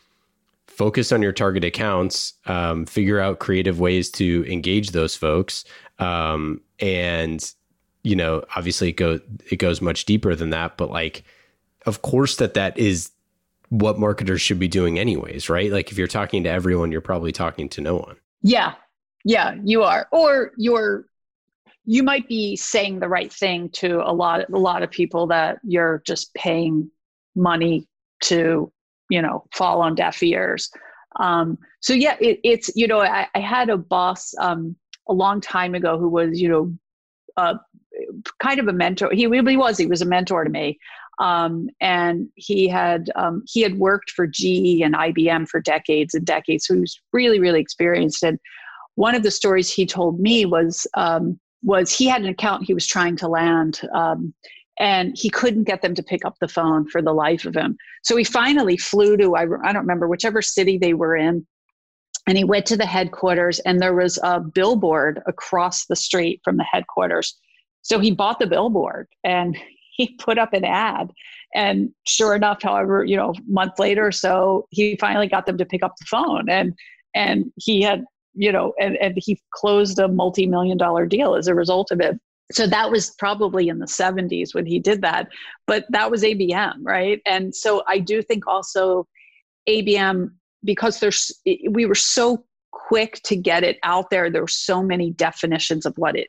focus 0.67 1.11
on 1.11 1.21
your 1.21 1.31
target 1.31 1.63
accounts 1.63 2.33
um, 2.45 2.85
figure 2.85 3.19
out 3.19 3.39
creative 3.39 3.79
ways 3.79 4.09
to 4.09 4.45
engage 4.51 4.91
those 4.91 5.15
folks 5.15 5.65
um, 5.99 6.61
and 6.79 7.53
you 8.05 8.15
know, 8.15 8.43
obviously 8.55 8.89
it 8.89 8.97
go 8.97 9.19
it 9.49 9.57
goes 9.57 9.81
much 9.81 10.05
deeper 10.05 10.35
than 10.35 10.51
that, 10.51 10.77
but 10.77 10.89
like 10.89 11.23
of 11.85 12.01
course 12.01 12.37
that 12.37 12.53
that 12.53 12.77
is 12.77 13.11
what 13.69 13.99
marketers 13.99 14.41
should 14.41 14.59
be 14.59 14.67
doing 14.67 14.99
anyways, 14.99 15.49
right? 15.49 15.71
Like 15.71 15.91
if 15.91 15.97
you're 15.97 16.07
talking 16.07 16.43
to 16.43 16.49
everyone, 16.49 16.91
you're 16.91 17.01
probably 17.01 17.31
talking 17.31 17.67
to 17.69 17.81
no 17.81 17.95
one. 17.95 18.15
Yeah. 18.41 18.75
Yeah, 19.23 19.55
you 19.63 19.81
are. 19.81 20.07
Or 20.11 20.51
you're 20.55 21.07
you 21.85 22.03
might 22.03 22.27
be 22.27 22.55
saying 22.55 22.99
the 22.99 23.07
right 23.07 23.31
thing 23.31 23.69
to 23.69 24.01
a 24.07 24.13
lot 24.13 24.47
a 24.49 24.57
lot 24.57 24.83
of 24.83 24.91
people 24.91 25.27
that 25.27 25.57
you're 25.63 26.03
just 26.05 26.33
paying 26.35 26.89
money 27.35 27.87
to, 28.21 28.71
you 29.09 29.21
know, 29.21 29.45
fall 29.51 29.81
on 29.81 29.95
deaf 29.95 30.21
ears. 30.21 30.69
Um, 31.19 31.57
so 31.79 31.93
yeah, 31.93 32.17
it, 32.19 32.39
it's 32.43 32.69
you 32.75 32.87
know 32.87 33.01
I, 33.01 33.27
I 33.33 33.39
had 33.39 33.69
a 33.69 33.77
boss 33.77 34.33
um, 34.39 34.75
a 35.07 35.13
long 35.13 35.41
time 35.41 35.73
ago 35.73 35.97
who 35.97 36.09
was 36.09 36.39
you 36.39 36.49
know 36.49 36.73
uh, 37.37 37.55
kind 38.41 38.59
of 38.59 38.67
a 38.67 38.73
mentor. 38.73 39.09
He 39.11 39.27
really 39.27 39.57
was. 39.57 39.77
He 39.77 39.85
was 39.85 40.01
a 40.01 40.05
mentor 40.05 40.43
to 40.43 40.49
me. 40.49 40.79
Um, 41.19 41.69
and 41.79 42.27
he 42.35 42.67
had 42.67 43.09
um, 43.15 43.43
he 43.47 43.61
had 43.61 43.77
worked 43.77 44.11
for 44.11 44.27
GE 44.27 44.81
and 44.83 44.95
IBM 44.95 45.47
for 45.47 45.61
decades 45.61 46.13
and 46.13 46.25
decades, 46.25 46.67
so 46.67 46.73
he 46.73 46.81
was 46.81 46.99
really 47.13 47.39
really 47.39 47.61
experienced. 47.61 48.23
And 48.23 48.37
one 48.95 49.15
of 49.15 49.23
the 49.23 49.31
stories 49.31 49.71
he 49.71 49.85
told 49.85 50.19
me 50.19 50.45
was 50.45 50.85
um, 50.95 51.39
was 51.63 51.91
he 51.91 52.07
had 52.07 52.21
an 52.21 52.27
account 52.27 52.65
he 52.65 52.73
was 52.73 52.87
trying 52.87 53.15
to 53.17 53.27
land. 53.27 53.81
Um, 53.93 54.33
and 54.77 55.13
he 55.15 55.29
couldn't 55.29 55.63
get 55.63 55.81
them 55.81 55.95
to 55.95 56.03
pick 56.03 56.25
up 56.25 56.35
the 56.39 56.47
phone 56.47 56.87
for 56.89 57.01
the 57.01 57.13
life 57.13 57.45
of 57.45 57.55
him. 57.55 57.77
So 58.03 58.17
he 58.17 58.23
finally 58.23 58.77
flew 58.77 59.15
to, 59.17 59.35
I, 59.35 59.43
I 59.43 59.71
don't 59.71 59.83
remember, 59.83 60.07
whichever 60.07 60.41
city 60.41 60.77
they 60.77 60.93
were 60.93 61.15
in. 61.15 61.47
And 62.27 62.37
he 62.37 62.43
went 62.43 62.65
to 62.67 62.77
the 62.77 62.85
headquarters, 62.85 63.59
and 63.59 63.79
there 63.79 63.93
was 63.93 64.19
a 64.23 64.39
billboard 64.39 65.21
across 65.27 65.85
the 65.85 65.95
street 65.95 66.41
from 66.43 66.57
the 66.57 66.65
headquarters. 66.69 67.37
So 67.85 67.99
he 67.99 68.09
bought 68.09 68.39
the 68.39 68.47
billboard 68.47 69.07
and 69.23 69.55
he 69.95 70.13
put 70.19 70.37
up 70.37 70.53
an 70.53 70.65
ad. 70.65 71.11
And 71.53 71.91
sure 72.05 72.35
enough 72.35 72.61
however 72.61 73.05
you 73.05 73.15
know 73.15 73.33
month 73.47 73.79
later 73.79 74.07
or 74.07 74.11
so 74.11 74.67
he 74.71 74.97
finally 74.97 75.27
got 75.27 75.45
them 75.45 75.57
to 75.57 75.65
pick 75.65 75.83
up 75.83 75.93
the 75.97 76.05
phone 76.05 76.49
and 76.49 76.73
and 77.15 77.45
he 77.55 77.81
had 77.81 78.03
you 78.33 78.51
know 78.51 78.73
and, 78.77 78.97
and 78.97 79.13
he 79.15 79.39
closed 79.53 79.97
a 79.99 80.09
multi-million 80.09 80.77
dollar 80.77 81.05
deal 81.05 81.35
as 81.35 81.47
a 81.47 81.55
result 81.55 81.91
of 81.91 82.01
it. 82.01 82.19
So 82.51 82.67
that 82.67 82.91
was 82.91 83.11
probably 83.11 83.69
in 83.69 83.79
the 83.79 83.85
70s 83.85 84.53
when 84.53 84.65
he 84.65 84.79
did 84.79 85.01
that 85.03 85.29
but 85.65 85.85
that 85.89 86.11
was 86.11 86.23
abm 86.23 86.73
right? 86.81 87.21
And 87.25 87.55
so 87.55 87.83
i 87.87 87.99
do 87.99 88.21
think 88.21 88.47
also 88.47 89.07
abm 89.69 90.31
because 90.65 90.99
there's 90.99 91.31
we 91.69 91.85
were 91.85 91.95
so 91.95 92.43
quick 92.71 93.21
to 93.23 93.37
get 93.37 93.63
it 93.63 93.77
out 93.83 94.09
there 94.09 94.29
there 94.29 94.41
were 94.41 94.47
so 94.47 94.83
many 94.83 95.11
definitions 95.11 95.85
of 95.85 95.97
what 95.97 96.17
it 96.17 96.27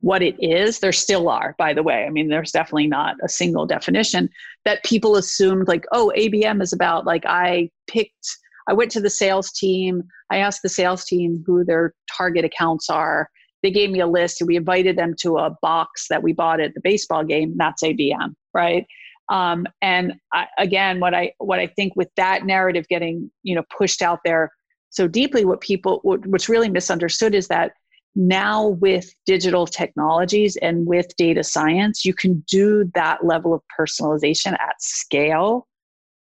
what 0.00 0.22
it 0.22 0.36
is. 0.38 0.78
There 0.78 0.92
still 0.92 1.28
are, 1.28 1.54
by 1.58 1.74
the 1.74 1.82
way. 1.82 2.04
I 2.04 2.10
mean, 2.10 2.28
there's 2.28 2.52
definitely 2.52 2.86
not 2.86 3.16
a 3.22 3.28
single 3.28 3.66
definition 3.66 4.30
that 4.64 4.84
people 4.84 5.16
assumed, 5.16 5.68
like, 5.68 5.84
oh, 5.92 6.12
ABM 6.16 6.62
is 6.62 6.72
about, 6.72 7.06
like, 7.06 7.24
I 7.26 7.70
picked, 7.88 8.28
I 8.68 8.72
went 8.72 8.90
to 8.92 9.00
the 9.00 9.10
sales 9.10 9.50
team, 9.52 10.04
I 10.30 10.38
asked 10.38 10.62
the 10.62 10.68
sales 10.68 11.04
team 11.04 11.42
who 11.46 11.64
their 11.64 11.94
target 12.16 12.44
accounts 12.44 12.88
are. 12.90 13.28
They 13.62 13.70
gave 13.70 13.90
me 13.90 14.00
a 14.00 14.06
list 14.06 14.40
and 14.40 14.46
we 14.46 14.56
invited 14.56 14.96
them 14.96 15.14
to 15.20 15.38
a 15.38 15.56
box 15.62 16.06
that 16.10 16.22
we 16.22 16.32
bought 16.32 16.60
at 16.60 16.74
the 16.74 16.80
baseball 16.80 17.24
game. 17.24 17.54
That's 17.56 17.82
ABM, 17.82 18.34
right? 18.54 18.86
Um, 19.30 19.66
and 19.82 20.14
I, 20.32 20.46
again, 20.58 21.00
what 21.00 21.12
I 21.12 21.32
what 21.38 21.58
I 21.58 21.66
think 21.66 21.94
with 21.96 22.08
that 22.16 22.46
narrative 22.46 22.88
getting 22.88 23.30
you 23.42 23.54
know 23.54 23.62
pushed 23.76 24.00
out 24.00 24.20
there 24.24 24.50
so 24.90 25.06
deeply, 25.06 25.44
what 25.44 25.60
people 25.60 26.00
what, 26.02 26.26
what's 26.26 26.48
really 26.48 26.70
misunderstood 26.70 27.34
is 27.34 27.48
that 27.48 27.72
now 28.14 28.68
with 28.68 29.12
digital 29.26 29.66
technologies 29.66 30.56
and 30.56 30.86
with 30.86 31.14
data 31.16 31.44
science 31.44 32.04
you 32.04 32.12
can 32.12 32.44
do 32.48 32.90
that 32.94 33.24
level 33.24 33.54
of 33.54 33.62
personalization 33.78 34.52
at 34.54 34.80
scale 34.80 35.66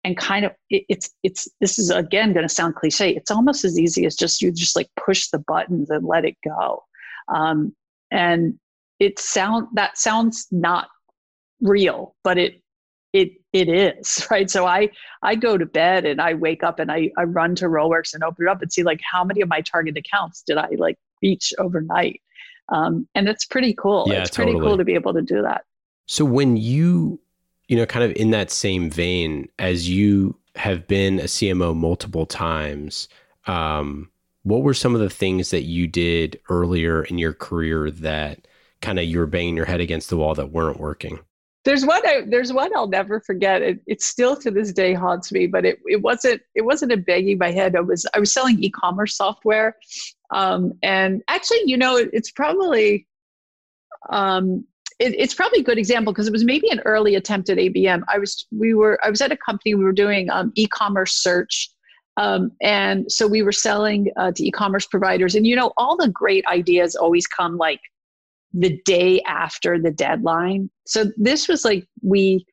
and 0.03 0.15
kind 0.15 0.45
of 0.45 0.51
it, 0.69 0.83
it's 0.89 1.09
it's 1.23 1.47
this 1.59 1.77
is 1.77 1.89
again 1.89 2.31
going 2.31 2.47
to 2.47 2.53
sound 2.53 2.75
cliche. 2.75 3.13
It's 3.13 3.31
almost 3.31 3.65
as 3.65 3.77
easy 3.77 4.05
as 4.05 4.15
just 4.15 4.41
you 4.41 4.51
just 4.51 4.75
like 4.75 4.87
push 4.95 5.27
the 5.29 5.39
buttons 5.39 5.89
and 5.89 6.05
let 6.05 6.23
it 6.23 6.37
go. 6.45 6.83
Um, 7.27 7.75
and 8.09 8.57
it 8.99 9.19
sound 9.19 9.67
that 9.73 9.97
sounds 9.97 10.47
not 10.51 10.87
real 11.61 12.15
but 12.23 12.37
it 12.37 12.61
it 13.13 13.31
it 13.53 13.69
is 13.69 14.27
right? 14.31 14.49
So 14.49 14.65
i 14.65 14.89
i 15.23 15.35
go 15.35 15.57
to 15.57 15.65
bed 15.65 16.05
and 16.05 16.21
i 16.21 16.33
wake 16.33 16.63
up 16.63 16.79
and 16.79 16.91
i 16.91 17.09
i 17.17 17.23
run 17.23 17.55
to 17.55 17.65
rollworks 17.65 18.13
and 18.13 18.23
open 18.23 18.47
it 18.47 18.49
up 18.49 18.61
and 18.61 18.71
see 18.71 18.83
like 18.83 19.01
how 19.03 19.23
many 19.23 19.41
of 19.41 19.49
my 19.49 19.61
target 19.61 19.97
accounts 19.97 20.43
did 20.45 20.57
i 20.57 20.69
like 20.77 20.97
beach 21.21 21.53
overnight. 21.57 22.21
Um, 22.69 23.07
and 23.15 23.27
it's 23.29 23.45
pretty 23.45 23.73
cool. 23.73 24.05
Yeah, 24.07 24.21
it's 24.21 24.35
pretty 24.35 24.53
cool 24.53 24.77
to 24.77 24.83
be 24.83 24.93
able 24.93 25.13
to 25.13 25.21
do 25.21 25.41
that. 25.41 25.63
So 26.05 26.25
when 26.25 26.57
you, 26.57 27.19
you 27.67 27.77
know, 27.77 27.85
kind 27.85 28.03
of 28.03 28.11
in 28.15 28.31
that 28.31 28.51
same 28.51 28.89
vein, 28.89 29.49
as 29.59 29.89
you 29.89 30.37
have 30.55 30.87
been 30.87 31.19
a 31.19 31.23
CMO 31.23 31.75
multiple 31.75 32.25
times, 32.25 33.07
um, 33.45 34.09
what 34.43 34.63
were 34.63 34.73
some 34.73 34.95
of 34.95 35.01
the 35.01 35.09
things 35.09 35.51
that 35.51 35.63
you 35.63 35.87
did 35.87 36.39
earlier 36.49 37.03
in 37.03 37.17
your 37.17 37.33
career 37.33 37.91
that 37.91 38.47
kind 38.81 38.99
of 38.99 39.05
you 39.05 39.19
were 39.19 39.25
banging 39.25 39.57
your 39.57 39.65
head 39.65 39.81
against 39.81 40.09
the 40.09 40.17
wall 40.17 40.35
that 40.35 40.51
weren't 40.51 40.79
working? 40.79 41.19
There's 41.67 41.85
one. 41.85 42.01
I, 42.07 42.23
there's 42.25 42.53
one 42.53 42.71
I'll 42.77 42.87
never 42.87 43.19
forget. 43.19 43.61
It, 43.61 43.81
it 43.87 44.01
still 44.01 44.37
to 44.37 44.49
this 44.49 44.71
day 44.71 44.93
haunts 44.93 45.33
me. 45.33 45.47
But 45.47 45.65
it, 45.65 45.79
it 45.85 46.01
wasn't. 46.01 46.41
It 46.55 46.61
wasn't 46.61 46.93
a 46.93 46.97
banging 46.97 47.39
my 47.39 47.51
head. 47.51 47.75
I 47.75 47.81
was. 47.81 48.05
I 48.13 48.19
was 48.21 48.31
selling 48.31 48.63
e-commerce 48.63 49.17
software, 49.17 49.75
um, 50.33 50.71
and 50.81 51.21
actually, 51.27 51.63
you 51.65 51.75
know, 51.75 51.97
it, 51.97 52.09
it's 52.13 52.31
probably 52.31 53.05
um, 54.09 54.63
it, 54.99 55.13
it's 55.19 55.33
probably 55.33 55.59
a 55.59 55.63
good 55.63 55.77
example 55.77 56.13
because 56.13 56.25
it 56.25 56.31
was 56.31 56.45
maybe 56.45 56.69
an 56.69 56.79
early 56.85 57.15
attempt 57.15 57.49
at 57.49 57.57
ABM. 57.57 58.01
I 58.07 58.17
was 58.17 58.47
we 58.49 58.73
were 58.73 58.97
I 59.03 59.09
was 59.09 59.19
at 59.19 59.33
a 59.33 59.37
company 59.37 59.75
we 59.75 59.83
were 59.83 59.91
doing 59.91 60.29
um, 60.29 60.53
e-commerce 60.55 61.15
search, 61.15 61.69
um, 62.15 62.49
and 62.61 63.11
so 63.11 63.27
we 63.27 63.41
were 63.41 63.51
selling 63.51 64.09
uh, 64.15 64.31
to 64.31 64.47
e-commerce 64.47 64.85
providers. 64.85 65.35
And 65.35 65.45
you 65.45 65.57
know, 65.57 65.73
all 65.75 65.97
the 65.97 66.07
great 66.07 66.45
ideas 66.45 66.95
always 66.95 67.27
come 67.27 67.57
like 67.57 67.81
the 68.57 68.79
day 68.85 69.21
after 69.27 69.79
the 69.79 69.91
deadline. 69.91 70.69
So 70.85 71.05
this 71.17 71.47
was 71.47 71.63
like 71.63 71.85
we 72.01 72.45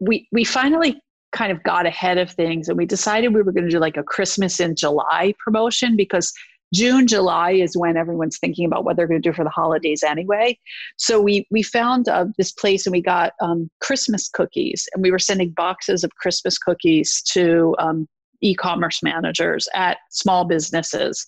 we 0.00 0.28
we 0.32 0.44
finally 0.44 1.00
kind 1.32 1.52
of 1.52 1.62
got 1.62 1.86
ahead 1.86 2.16
of 2.16 2.30
things 2.30 2.68
and 2.68 2.78
we 2.78 2.86
decided 2.86 3.34
we 3.34 3.42
were 3.42 3.52
going 3.52 3.64
to 3.64 3.70
do 3.70 3.78
like 3.78 3.98
a 3.98 4.02
Christmas 4.02 4.60
in 4.60 4.74
July 4.74 5.34
promotion 5.44 5.96
because 5.96 6.32
June, 6.74 7.06
July 7.06 7.52
is 7.52 7.76
when 7.76 7.96
everyone's 7.96 8.38
thinking 8.38 8.66
about 8.66 8.84
what 8.84 8.96
they're 8.96 9.06
going 9.06 9.20
to 9.20 9.28
do 9.28 9.34
for 9.34 9.44
the 9.44 9.50
holidays 9.50 10.02
anyway. 10.02 10.58
So 10.96 11.20
we 11.20 11.46
we 11.50 11.62
found 11.62 12.08
uh, 12.08 12.26
this 12.36 12.52
place 12.52 12.86
and 12.86 12.92
we 12.92 13.00
got 13.00 13.32
um, 13.40 13.70
Christmas 13.80 14.28
cookies, 14.28 14.86
and 14.92 15.02
we 15.02 15.10
were 15.10 15.18
sending 15.18 15.50
boxes 15.50 16.04
of 16.04 16.14
Christmas 16.16 16.58
cookies 16.58 17.22
to 17.32 17.74
um, 17.78 18.06
e-commerce 18.42 19.02
managers 19.02 19.66
at 19.74 19.98
small 20.10 20.44
businesses. 20.44 21.26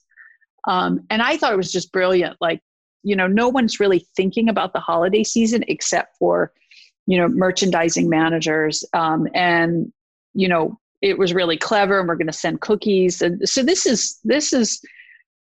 Um, 0.68 1.00
and 1.08 1.22
I 1.22 1.38
thought 1.38 1.54
it 1.54 1.56
was 1.56 1.72
just 1.72 1.90
brilliant. 1.90 2.36
Like, 2.40 2.60
you 3.02 3.16
know, 3.16 3.26
no 3.26 3.48
one's 3.48 3.80
really 3.80 4.06
thinking 4.16 4.48
about 4.48 4.72
the 4.72 4.80
holiday 4.80 5.24
season 5.24 5.64
except 5.68 6.16
for, 6.18 6.52
you 7.06 7.18
know, 7.18 7.28
merchandising 7.28 8.08
managers. 8.08 8.84
Um, 8.92 9.26
and 9.34 9.92
you 10.34 10.48
know, 10.48 10.78
it 11.02 11.18
was 11.18 11.34
really 11.34 11.56
clever, 11.56 11.98
and 11.98 12.08
we're 12.08 12.16
going 12.16 12.26
to 12.26 12.32
send 12.32 12.60
cookies. 12.60 13.22
And 13.22 13.48
so 13.48 13.62
this 13.62 13.86
is 13.86 14.18
this 14.24 14.52
is 14.52 14.80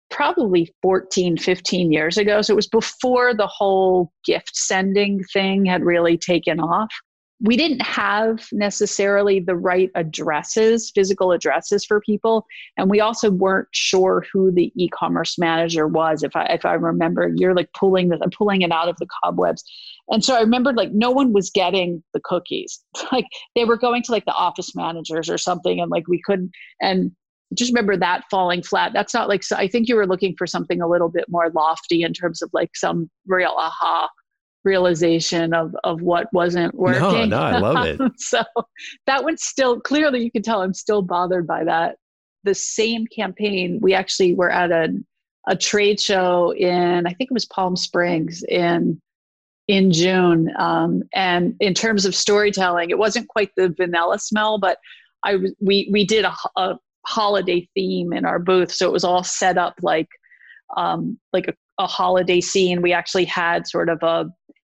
probably 0.10 0.74
14, 0.82 1.38
15 1.38 1.92
years 1.92 2.18
ago. 2.18 2.42
So 2.42 2.54
it 2.54 2.58
was 2.58 2.68
before 2.68 3.34
the 3.34 3.48
whole 3.48 4.12
gift 4.26 4.56
sending 4.56 5.24
thing 5.34 5.66
had 5.66 5.84
really 5.84 6.18
taken 6.18 6.60
off. 6.60 6.92
We 7.44 7.58
didn't 7.58 7.82
have 7.82 8.48
necessarily 8.52 9.40
the 9.40 9.56
right 9.56 9.90
addresses, 9.96 10.92
physical 10.94 11.32
addresses 11.32 11.84
for 11.84 12.00
people. 12.02 12.46
And 12.78 12.90
we 12.90 13.00
also 13.00 13.32
weren't 13.32 13.68
sure 13.72 14.26
who 14.32 14.52
the 14.52 14.72
e-commerce 14.76 15.40
manager 15.40 15.88
was. 15.88 16.24
If 16.24 16.36
I 16.36 16.46
if 16.46 16.66
I 16.66 16.74
remember, 16.74 17.32
you're 17.36 17.56
like 17.56 17.70
pulling 17.74 18.10
the 18.10 18.18
pulling 18.38 18.62
it 18.62 18.72
out 18.72 18.90
of 18.90 18.98
the 18.98 19.08
cobwebs. 19.24 19.64
And 20.10 20.24
so 20.24 20.36
I 20.36 20.42
remembered 20.42 20.76
like 20.78 20.92
no 20.92 21.10
one 21.12 21.34
was 21.34 21.50
getting 21.50 22.04
the 22.14 22.22
cookies. 22.24 22.80
Like 23.12 23.26
they 23.56 23.66
were 23.66 23.78
going 23.78 24.04
to 24.04 24.12
like 24.12 24.26
the 24.26 24.34
office 24.34 24.74
managers 24.76 25.30
or 25.30 25.38
something, 25.38 25.82
and 25.82 25.92
like 25.92 26.08
we 26.08 26.22
couldn't 26.24 26.52
and 26.82 27.12
just 27.54 27.72
remember 27.72 27.98
that 27.98 28.24
falling 28.32 28.64
flat. 28.64 28.92
That's 28.94 29.14
not 29.14 29.28
like, 29.28 29.44
so 29.44 29.56
I 29.56 29.68
think 29.68 29.88
you 29.88 29.96
were 29.96 30.08
looking 30.08 30.36
for 30.38 30.48
something 30.48 30.82
a 30.82 30.88
little 30.88 31.10
bit 31.10 31.26
more 31.28 31.50
lofty 31.50 32.04
in 32.04 32.14
terms 32.14 32.42
of 32.42 32.50
like 32.54 32.76
some 32.76 33.10
real 33.28 33.54
aha 33.58 34.10
realization 34.64 35.54
of, 35.54 35.76
of 35.84 36.02
what 36.02 36.28
wasn't 36.34 36.74
working. 36.76 37.30
No, 37.30 37.38
no, 37.38 37.40
I 37.40 37.60
love 37.60 37.86
it. 37.86 38.00
so 38.18 38.44
that 39.08 39.24
one's 39.24 39.44
still, 39.44 39.80
clearly 39.80 40.24
you 40.24 40.32
can 40.32 40.42
tell 40.42 40.62
I'm 40.62 40.74
still 40.74 41.02
bothered 41.02 41.48
by 41.48 41.64
that. 41.64 41.98
The 42.44 42.56
same 42.56 43.06
campaign, 43.08 43.80
we 43.82 43.94
actually 43.94 44.34
were 44.34 44.52
at 44.52 44.72
a, 44.72 44.90
a 45.48 45.56
trade 45.56 46.00
show 46.00 46.54
in, 46.54 47.06
I 47.06 47.14
think 47.14 47.32
it 47.32 47.34
was 47.34 47.46
Palm 47.46 47.76
Springs 47.76 48.44
in, 48.44 49.00
in 49.68 49.92
June. 49.92 50.52
Um, 50.58 51.04
and 51.14 51.56
in 51.60 51.74
terms 51.74 52.06
of 52.06 52.16
storytelling, 52.16 52.90
it 52.90 52.98
wasn't 52.98 53.28
quite 53.30 53.52
the 53.56 53.70
vanilla 53.70 54.20
smell, 54.20 54.58
but 54.58 54.78
I 55.24 55.38
we 55.60 55.88
we 55.92 56.06
did 56.06 56.26
a, 56.26 56.34
a 56.56 56.78
holiday 57.06 57.68
theme 57.74 58.14
in 58.14 58.26
our 58.26 58.40
booth. 58.40 58.72
So 58.72 58.88
it 58.88 58.92
was 58.92 59.04
all 59.04 59.24
set 59.24 59.58
up 59.58 59.76
like 59.82 60.10
um, 60.76 61.20
like 61.34 61.48
a, 61.48 61.54
a 61.80 61.88
holiday 61.88 62.42
scene. 62.42 62.82
We 62.82 62.94
actually 62.94 63.26
had 63.26 63.68
sort 63.68 63.90
of 63.90 64.02
a 64.04 64.30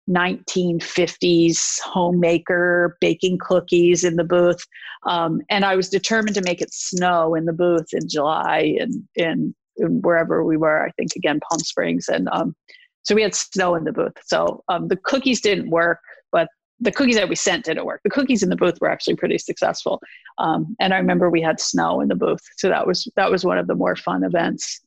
1950s 0.09 1.79
homemaker 1.81 2.97
baking 2.99 3.37
cookies 3.39 4.03
in 4.03 4.15
the 4.15 4.23
booth. 4.23 4.63
Um, 5.07 5.41
and 5.49 5.65
I 5.65 5.75
was 5.75 5.89
determined 5.89 6.35
to 6.35 6.41
make 6.43 6.61
it 6.61 6.73
snow 6.73 7.35
in 7.35 7.45
the 7.45 7.53
booth 7.53 7.87
in 7.93 8.07
July 8.07 8.75
and 8.79 9.03
in, 9.15 9.55
wherever 9.77 10.43
we 10.43 10.57
were, 10.57 10.85
I 10.85 10.91
think 10.91 11.15
again, 11.15 11.39
Palm 11.49 11.59
Springs. 11.59 12.07
And 12.07 12.27
um, 12.31 12.55
so 13.03 13.15
we 13.15 13.21
had 13.21 13.33
snow 13.33 13.75
in 13.75 13.83
the 13.83 13.91
booth. 13.91 14.13
So 14.25 14.63
um, 14.67 14.89
the 14.89 14.97
cookies 14.97 15.41
didn't 15.41 15.69
work, 15.69 15.99
but 16.31 16.49
the 16.79 16.91
cookies 16.91 17.15
that 17.15 17.29
we 17.29 17.35
sent 17.35 17.65
didn't 17.65 17.85
work. 17.85 18.01
The 18.03 18.09
cookies 18.09 18.43
in 18.43 18.49
the 18.49 18.55
booth 18.55 18.79
were 18.81 18.89
actually 18.89 19.15
pretty 19.15 19.37
successful. 19.37 20.01
Um, 20.39 20.75
and 20.79 20.93
I 20.93 20.97
remember 20.97 21.29
we 21.29 21.41
had 21.41 21.59
snow 21.59 22.01
in 22.01 22.09
the 22.09 22.15
booth, 22.15 22.41
so 22.57 22.69
that 22.69 22.85
was 22.85 23.07
that 23.15 23.31
was 23.31 23.45
one 23.45 23.57
of 23.57 23.67
the 23.67 23.75
more 23.75 23.95
fun 23.95 24.23
events, 24.23 24.81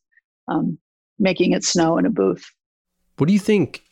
um, 0.48 0.78
making 1.18 1.52
it 1.52 1.64
snow 1.64 1.98
in 1.98 2.06
a 2.06 2.10
booth. 2.10 2.44
What 3.16 3.26
do 3.26 3.32
you 3.32 3.38
think 3.38 3.82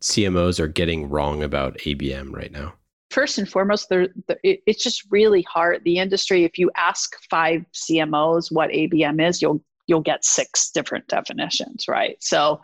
CMOs 0.00 0.60
are 0.60 0.68
getting 0.68 1.08
wrong 1.08 1.42
about 1.42 1.78
ABM 1.78 2.34
right 2.34 2.52
now? 2.52 2.74
first 3.10 3.38
and 3.38 3.48
foremost, 3.48 3.88
there, 3.88 4.08
it, 4.42 4.60
it's 4.66 4.82
just 4.82 5.04
really 5.10 5.42
hard. 5.42 5.82
The 5.84 5.98
industry, 5.98 6.44
if 6.44 6.58
you 6.58 6.70
ask 6.76 7.16
five 7.30 7.64
CMOs 7.72 8.52
what 8.52 8.70
ABM 8.70 9.26
is, 9.26 9.40
you'll 9.40 9.62
you'll 9.86 10.02
get 10.02 10.24
six 10.24 10.70
different 10.70 11.06
definitions, 11.08 11.86
right? 11.88 12.16
So, 12.20 12.60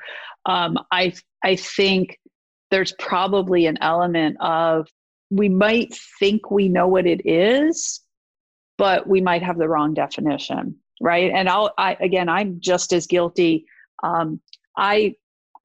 um, 0.47 0.79
I 0.91 1.15
I 1.43 1.57
think 1.57 2.19
there's 2.71 2.93
probably 2.99 3.67
an 3.67 3.79
element 3.81 4.37
of 4.41 4.89
we 5.31 5.49
might 5.49 5.95
think 6.19 6.51
we 6.51 6.69
know 6.69 6.89
what 6.89 7.07
it 7.07 7.27
is, 7.27 8.01
but 8.77 9.09
we 9.09 9.21
might 9.21 9.43
have 9.43 9.57
the 9.57 9.69
wrong 9.69 9.95
definition, 9.95 10.77
right? 11.01 11.31
And 11.33 11.49
I'll 11.49 11.73
I 11.79 11.97
again, 12.01 12.29
I'm 12.29 12.61
just 12.61 12.93
as 12.93 13.07
guilty. 13.07 13.65
Um, 14.03 14.41
I 14.77 15.15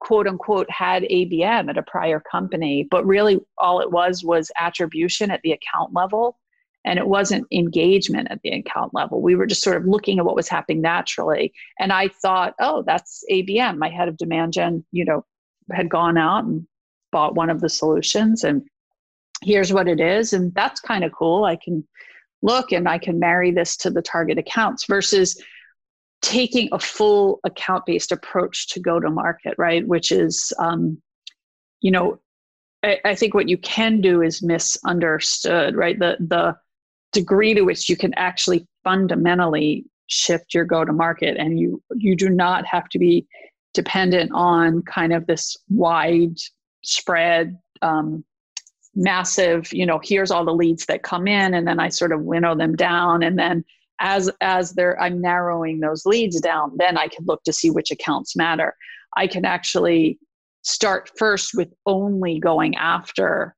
quote 0.00 0.26
unquote 0.26 0.70
had 0.70 1.02
ABM 1.04 1.68
at 1.68 1.78
a 1.78 1.82
prior 1.82 2.20
company, 2.20 2.86
but 2.90 3.06
really 3.06 3.40
all 3.58 3.80
it 3.80 3.90
was 3.90 4.22
was 4.24 4.50
attribution 4.58 5.30
at 5.30 5.40
the 5.42 5.52
account 5.52 5.92
level. 5.92 6.38
And 6.84 6.98
it 6.98 7.08
wasn't 7.08 7.46
engagement 7.52 8.28
at 8.30 8.40
the 8.42 8.50
account 8.50 8.94
level. 8.94 9.20
We 9.20 9.34
were 9.34 9.46
just 9.46 9.62
sort 9.62 9.76
of 9.76 9.86
looking 9.86 10.18
at 10.18 10.24
what 10.24 10.36
was 10.36 10.48
happening 10.48 10.80
naturally. 10.80 11.52
And 11.78 11.92
I 11.92 12.08
thought, 12.08 12.54
oh, 12.60 12.82
that's 12.86 13.24
ABM. 13.30 13.78
My 13.78 13.90
head 13.90 14.08
of 14.08 14.16
demand 14.16 14.52
gen, 14.54 14.84
you 14.92 15.04
know, 15.04 15.24
had 15.72 15.90
gone 15.90 16.16
out 16.16 16.44
and 16.44 16.66
bought 17.10 17.34
one 17.34 17.50
of 17.50 17.60
the 17.60 17.68
solutions 17.68 18.44
and 18.44 18.62
here's 19.42 19.72
what 19.72 19.88
it 19.88 20.00
is. 20.00 20.32
And 20.32 20.54
that's 20.54 20.80
kind 20.80 21.04
of 21.04 21.12
cool. 21.12 21.44
I 21.44 21.56
can 21.56 21.86
look 22.42 22.72
and 22.72 22.88
I 22.88 22.98
can 22.98 23.18
marry 23.18 23.50
this 23.50 23.76
to 23.78 23.90
the 23.90 24.02
target 24.02 24.38
accounts 24.38 24.84
versus 24.86 25.42
taking 26.22 26.68
a 26.72 26.78
full 26.78 27.40
account 27.44 27.86
based 27.86 28.12
approach 28.12 28.68
to 28.68 28.80
go 28.80 28.98
to 28.98 29.10
market, 29.10 29.54
right? 29.58 29.86
Which 29.86 30.10
is, 30.10 30.52
um, 30.58 31.00
you 31.80 31.90
know, 31.90 32.18
I, 32.82 32.98
I, 33.04 33.14
think 33.14 33.34
what 33.34 33.48
you 33.48 33.58
can 33.58 34.00
do 34.00 34.22
is 34.22 34.42
misunderstood, 34.42 35.76
right? 35.76 35.98
The 35.98 36.16
the 36.20 36.56
degree 37.12 37.54
to 37.54 37.62
which 37.62 37.88
you 37.88 37.96
can 37.96 38.14
actually 38.14 38.66
fundamentally 38.84 39.84
shift 40.08 40.54
your 40.54 40.64
go 40.64 40.84
to 40.84 40.92
market, 40.92 41.36
and 41.38 41.58
you 41.58 41.82
you 41.94 42.16
do 42.16 42.28
not 42.28 42.66
have 42.66 42.88
to 42.90 42.98
be 42.98 43.26
dependent 43.74 44.30
on 44.34 44.82
kind 44.82 45.12
of 45.12 45.26
this 45.26 45.56
wide 45.68 46.36
spread. 46.82 47.58
Um, 47.82 48.24
massive 48.94 49.72
you 49.72 49.86
know 49.86 50.00
here's 50.02 50.32
all 50.32 50.44
the 50.44 50.52
leads 50.52 50.86
that 50.86 51.04
come 51.04 51.28
in 51.28 51.54
and 51.54 51.68
then 51.68 51.78
i 51.78 51.88
sort 51.88 52.10
of 52.10 52.22
winnow 52.22 52.56
them 52.56 52.74
down 52.74 53.22
and 53.22 53.38
then 53.38 53.64
as 54.00 54.30
as 54.40 54.72
they're 54.72 55.00
i'm 55.00 55.20
narrowing 55.20 55.80
those 55.80 56.06
leads 56.06 56.40
down 56.40 56.72
then 56.76 56.96
i 56.96 57.08
can 57.08 57.24
look 57.26 57.42
to 57.44 57.52
see 57.52 57.70
which 57.70 57.90
accounts 57.90 58.36
matter. 58.36 58.74
I 59.16 59.26
can 59.26 59.44
actually 59.44 60.18
start 60.62 61.10
first 61.16 61.52
with 61.54 61.72
only 61.86 62.38
going 62.38 62.76
after 62.76 63.54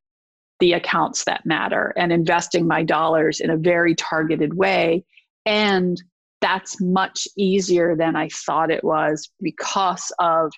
the 0.61 0.75
accounts 0.75 1.25
that 1.25 1.47
matter 1.47 1.93
and 1.97 2.13
investing 2.13 2.67
my 2.67 2.83
dollars 2.83 3.41
in 3.41 3.51
a 3.51 3.57
very 3.57 3.95
targeted 3.95 4.55
way. 4.55 5.05
And 5.47 6.01
that's 6.41 6.81
much 6.81 7.29
easier 7.37 7.95
than 7.95 8.17
i 8.17 8.27
thought 8.31 8.71
it 8.71 8.83
was 8.83 9.31
because 9.43 10.11
of 10.19 10.51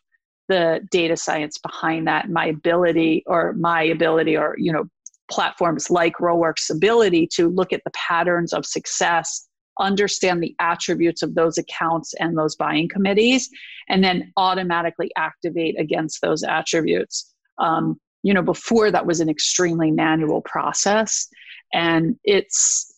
the 0.48 0.80
data 0.92 1.16
science 1.16 1.58
behind 1.58 2.06
that 2.06 2.30
my 2.30 2.46
ability 2.46 3.24
or 3.26 3.52
my 3.54 3.82
ability 3.82 4.36
or 4.36 4.54
you 4.58 4.72
know 4.72 4.84
platforms 5.28 5.90
like 5.90 6.14
Rollworks' 6.18 6.70
ability 6.70 7.26
to 7.32 7.48
look 7.48 7.72
at 7.72 7.80
the 7.84 7.90
patterns 7.92 8.52
of 8.52 8.64
success 8.66 9.48
understand 9.78 10.42
the 10.42 10.54
attributes 10.58 11.22
of 11.22 11.34
those 11.34 11.58
accounts 11.58 12.14
and 12.14 12.36
those 12.36 12.56
buying 12.56 12.88
committees, 12.88 13.48
and 13.88 14.02
then 14.02 14.32
automatically 14.36 15.10
activate 15.16 15.78
against 15.78 16.20
those 16.20 16.42
attributes. 16.42 17.32
Um, 17.58 17.98
you 18.22 18.32
know, 18.32 18.42
before 18.42 18.90
that 18.90 19.06
was 19.06 19.20
an 19.20 19.28
extremely 19.28 19.90
manual 19.90 20.42
process. 20.42 21.26
And 21.72 22.16
it's, 22.22 22.92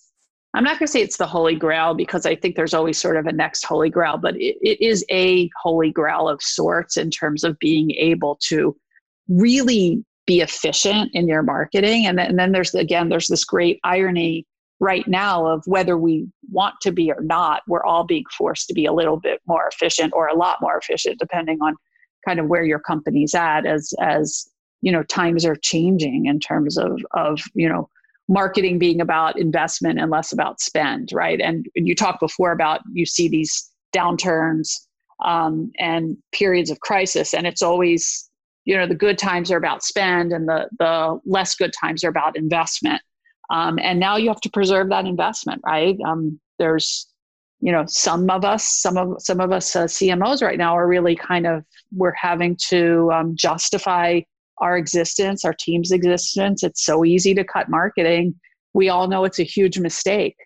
I'm 0.53 0.65
not 0.65 0.79
going 0.79 0.87
to 0.87 0.93
say 0.93 1.01
it's 1.01 1.17
the 1.17 1.27
holy 1.27 1.55
grail 1.55 1.95
because 1.95 2.27
I 2.27 2.37
think 2.37 2.57
there's 2.57 2.75
always 2.75 2.99
sort 2.99 3.17
of 3.17 3.27
a 3.27 3.33
next 3.33 3.65
holy 3.65 3.89
grail, 3.89 4.19
but 4.19 4.37
it, 4.37 4.57
it 4.61 4.81
is 4.81 5.05
a 5.11 5.49
holy 5.63 5.91
grail 5.91 6.29
of 6.29 6.43
sorts 6.43 6.97
in 6.97 7.11
terms 7.11 7.43
of 7.43 7.59
being 7.59 7.91
able 7.93 8.39
to 8.49 8.77
really 9.29 10.05
be 10.27 10.41
efficient 10.41 11.11
in 11.15 11.27
your 11.27 11.43
marketing. 11.43 12.07
And 12.07 12.19
then, 12.19 12.31
and 12.31 12.39
then 12.39 12.53
there's, 12.53 12.75
again, 12.75 13.09
there's 13.09 13.29
this 13.29 13.45
great 13.45 13.81
irony 13.83 14.47
right 14.85 15.09
now 15.09 15.47
of 15.47 15.63
whether 15.67 15.97
we 15.97 16.29
want 16.51 16.75
to 16.83 16.93
be 16.93 17.11
or 17.11 17.23
not 17.23 17.63
we're 17.67 17.85
all 17.85 18.05
being 18.05 18.25
forced 18.37 18.69
to 18.69 18.75
be 18.75 18.85
a 18.85 18.93
little 18.93 19.19
bit 19.19 19.41
more 19.47 19.67
efficient 19.67 20.13
or 20.15 20.29
a 20.29 20.35
lot 20.35 20.59
more 20.61 20.77
efficient 20.77 21.19
depending 21.19 21.59
on 21.63 21.75
kind 22.27 22.39
of 22.39 22.49
where 22.49 22.65
your 22.65 22.79
company's 22.79 23.35
at 23.35 23.65
as 23.65 23.95
as 24.01 24.47
you 24.83 24.93
know 24.93 25.03
times 25.05 25.47
are 25.47 25.57
changing 25.57 26.27
in 26.27 26.39
terms 26.39 26.77
of 26.77 27.01
of 27.13 27.41
you 27.55 27.67
know 27.67 27.89
marketing 28.29 28.79
being 28.79 29.01
about 29.01 29.39
investment 29.39 29.99
and 29.99 30.11
less 30.11 30.33
about 30.33 30.61
spend 30.61 31.11
right? 31.13 31.41
And 31.41 31.67
you 31.75 31.95
talked 31.95 32.21
before 32.21 32.53
about 32.53 32.81
you 32.93 33.07
see 33.07 33.29
these 33.29 33.71
downturns 33.95 34.69
um, 35.25 35.71
and 35.79 36.17
periods 36.33 36.71
of 36.71 36.81
crisis 36.81 37.33
and 37.33 37.47
it's 37.47 37.63
always 37.63 38.29
you 38.67 38.77
know 38.77 38.87
the 38.87 38.95
good 38.95 39.17
times 39.17 39.51
are 39.51 39.57
about 39.57 39.83
spend 39.83 40.33
and 40.33 40.47
the 40.47 40.69
the 40.79 41.19
less 41.25 41.55
good 41.55 41.73
times 41.79 42.05
are 42.05 42.09
about 42.11 42.37
investment 42.37 43.01
um, 43.51 43.79
and 43.79 44.01
now 44.01 44.17
you 44.17 44.29
have 44.29 44.41
to 44.43 44.51
preserve 44.51 44.89
that 44.91 45.07
investment, 45.07 45.61
right? 45.65 45.97
Um, 46.07 46.41
there's, 46.59 47.07
you 47.61 47.73
know, 47.73 47.85
some 47.87 48.29
of 48.31 48.45
us, 48.45 48.65
some 48.65 48.97
of 48.97 49.17
some 49.21 49.41
of 49.41 49.53
us 49.53 49.75
uh, 49.75 49.85
CMOs 49.85 50.43
right 50.43 50.59
now 50.59 50.77
are 50.77 50.87
really 50.87 51.17
kind 51.17 51.47
of 51.47 51.65
we're 51.95 52.15
having 52.15 52.57
to 52.69 53.11
um, 53.13 53.37
justify 53.37 54.21
our 54.59 54.77
existence, 54.77 55.45
our 55.45 55.55
team's 55.55 55.91
existence. 55.91 56.63
It's 56.63 56.85
so 56.85 57.05
easy 57.05 57.35
to 57.35 57.45
cut 57.45 57.69
marketing. 57.69 58.35
We 58.73 58.89
all 58.89 59.09
know 59.09 59.25
it's 59.25 59.39
a 59.39 59.45
huge 59.45 59.79
mistake, 59.79 60.37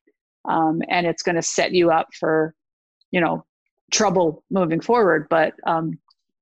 um, 0.48 0.80
and 0.88 1.06
it's 1.06 1.22
going 1.22 1.36
to 1.36 1.42
set 1.42 1.72
you 1.72 1.90
up 1.90 2.08
for, 2.18 2.54
you 3.10 3.20
know, 3.20 3.44
trouble 3.92 4.44
moving 4.50 4.80
forward. 4.80 5.28
But 5.30 5.54
um, 5.66 5.98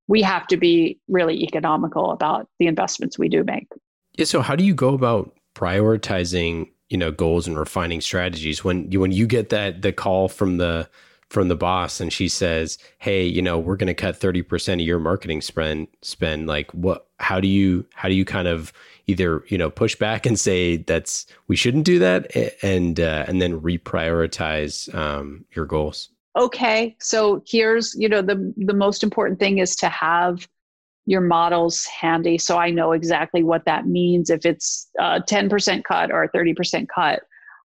we 0.07 0.21
have 0.21 0.47
to 0.47 0.57
be 0.57 0.99
really 1.07 1.43
economical 1.43 2.11
about 2.11 2.47
the 2.59 2.67
investments 2.67 3.19
we 3.19 3.29
do 3.29 3.43
make. 3.43 3.67
Yeah. 4.17 4.25
So, 4.25 4.41
how 4.41 4.55
do 4.55 4.63
you 4.63 4.73
go 4.73 4.93
about 4.93 5.36
prioritizing 5.57 6.69
you 6.89 6.97
know 6.97 7.11
goals 7.11 7.47
and 7.47 7.57
refining 7.57 7.99
strategies. 7.99 8.63
When 8.63 8.91
you 8.91 8.99
when 8.99 9.11
you 9.11 9.25
get 9.25 9.49
that 9.49 9.81
the 9.81 9.91
call 9.91 10.27
from 10.27 10.57
the 10.57 10.87
from 11.29 11.49
the 11.49 11.55
boss 11.55 11.99
and 11.99 12.13
she 12.13 12.29
says 12.29 12.77
hey 12.99 13.25
you 13.25 13.41
know 13.41 13.59
we're 13.59 13.75
going 13.75 13.87
to 13.87 13.93
cut 13.93 14.17
30% 14.17 14.75
of 14.75 14.79
your 14.79 14.97
marketing 14.97 15.41
spend 15.41 15.89
spend 16.01 16.47
like 16.47 16.71
what 16.71 17.07
how 17.19 17.41
do 17.41 17.49
you 17.49 17.85
how 17.93 18.07
do 18.07 18.15
you 18.15 18.23
kind 18.23 18.47
of 18.47 18.71
either 19.07 19.43
you 19.49 19.57
know 19.57 19.69
push 19.69 19.93
back 19.93 20.25
and 20.25 20.39
say 20.39 20.77
that's 20.77 21.25
we 21.47 21.57
shouldn't 21.57 21.83
do 21.83 21.99
that 21.99 22.33
and 22.63 23.01
uh, 23.01 23.25
and 23.27 23.41
then 23.41 23.59
reprioritize 23.59 24.93
um, 24.95 25.43
your 25.53 25.65
goals? 25.65 26.09
Okay 26.37 26.95
so 26.99 27.43
here's 27.45 27.93
you 27.95 28.07
know 28.07 28.21
the 28.21 28.53
the 28.55 28.73
most 28.73 29.03
important 29.03 29.37
thing 29.37 29.57
is 29.57 29.75
to 29.75 29.89
have 29.89 30.47
your 31.07 31.21
models 31.21 31.85
handy 31.85 32.37
so 32.37 32.57
I 32.57 32.69
know 32.69 32.91
exactly 32.91 33.41
what 33.41 33.63
that 33.65 33.87
means. 33.87 34.29
If 34.29 34.45
it's 34.45 34.89
a 34.99 35.21
10% 35.21 35.83
cut 35.85 36.11
or 36.11 36.23
a 36.23 36.31
30% 36.31 36.85
cut, 36.93 37.21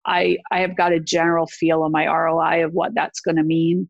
I, 0.06 0.36
I 0.50 0.60
have 0.60 0.76
got 0.76 0.92
a 0.92 1.00
general 1.00 1.46
feel 1.46 1.82
on 1.82 1.90
my 1.90 2.06
ROI 2.06 2.64
of 2.64 2.74
what 2.74 2.94
that's 2.94 3.20
going 3.20 3.36
to 3.36 3.42
mean. 3.42 3.88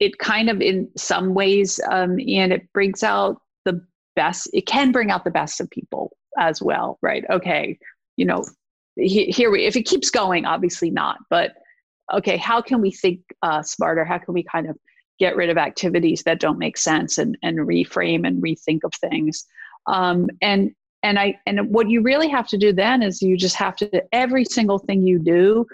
It 0.00 0.18
kind 0.18 0.50
of, 0.50 0.60
in 0.60 0.88
some 0.96 1.34
ways, 1.34 1.80
um, 1.90 2.18
and 2.18 2.52
it 2.52 2.70
brings 2.72 3.04
out 3.04 3.40
the 3.64 3.80
best, 4.16 4.50
it 4.52 4.66
can 4.66 4.90
bring 4.90 5.10
out 5.10 5.24
the 5.24 5.30
best 5.30 5.60
of 5.60 5.70
people 5.70 6.16
as 6.38 6.60
well, 6.60 6.98
right? 7.00 7.24
Okay, 7.30 7.78
you 8.16 8.24
know, 8.24 8.42
here 8.96 9.52
we, 9.52 9.66
if 9.66 9.76
it 9.76 9.82
keeps 9.82 10.10
going, 10.10 10.46
obviously 10.46 10.90
not, 10.90 11.18
but 11.30 11.52
okay, 12.12 12.36
how 12.36 12.60
can 12.60 12.80
we 12.80 12.90
think 12.90 13.20
uh, 13.42 13.62
smarter? 13.62 14.04
How 14.04 14.18
can 14.18 14.34
we 14.34 14.42
kind 14.42 14.68
of 14.68 14.76
get 15.20 15.36
rid 15.36 15.50
of 15.50 15.58
activities 15.58 16.24
that 16.24 16.40
don't 16.40 16.58
make 16.58 16.76
sense 16.76 17.18
and, 17.18 17.38
and 17.42 17.58
reframe 17.58 18.26
and 18.26 18.42
rethink 18.42 18.80
of 18.82 18.92
things. 18.94 19.46
Um, 19.86 20.28
and 20.42 20.74
and 21.02 21.18
I 21.18 21.38
and 21.46 21.70
what 21.70 21.88
you 21.88 22.02
really 22.02 22.28
have 22.28 22.48
to 22.48 22.58
do 22.58 22.72
then 22.72 23.02
is 23.02 23.22
you 23.22 23.36
just 23.36 23.56
have 23.56 23.76
to 23.76 24.02
every 24.12 24.44
single 24.44 24.78
thing 24.78 25.06
you 25.06 25.18
do, 25.18 25.66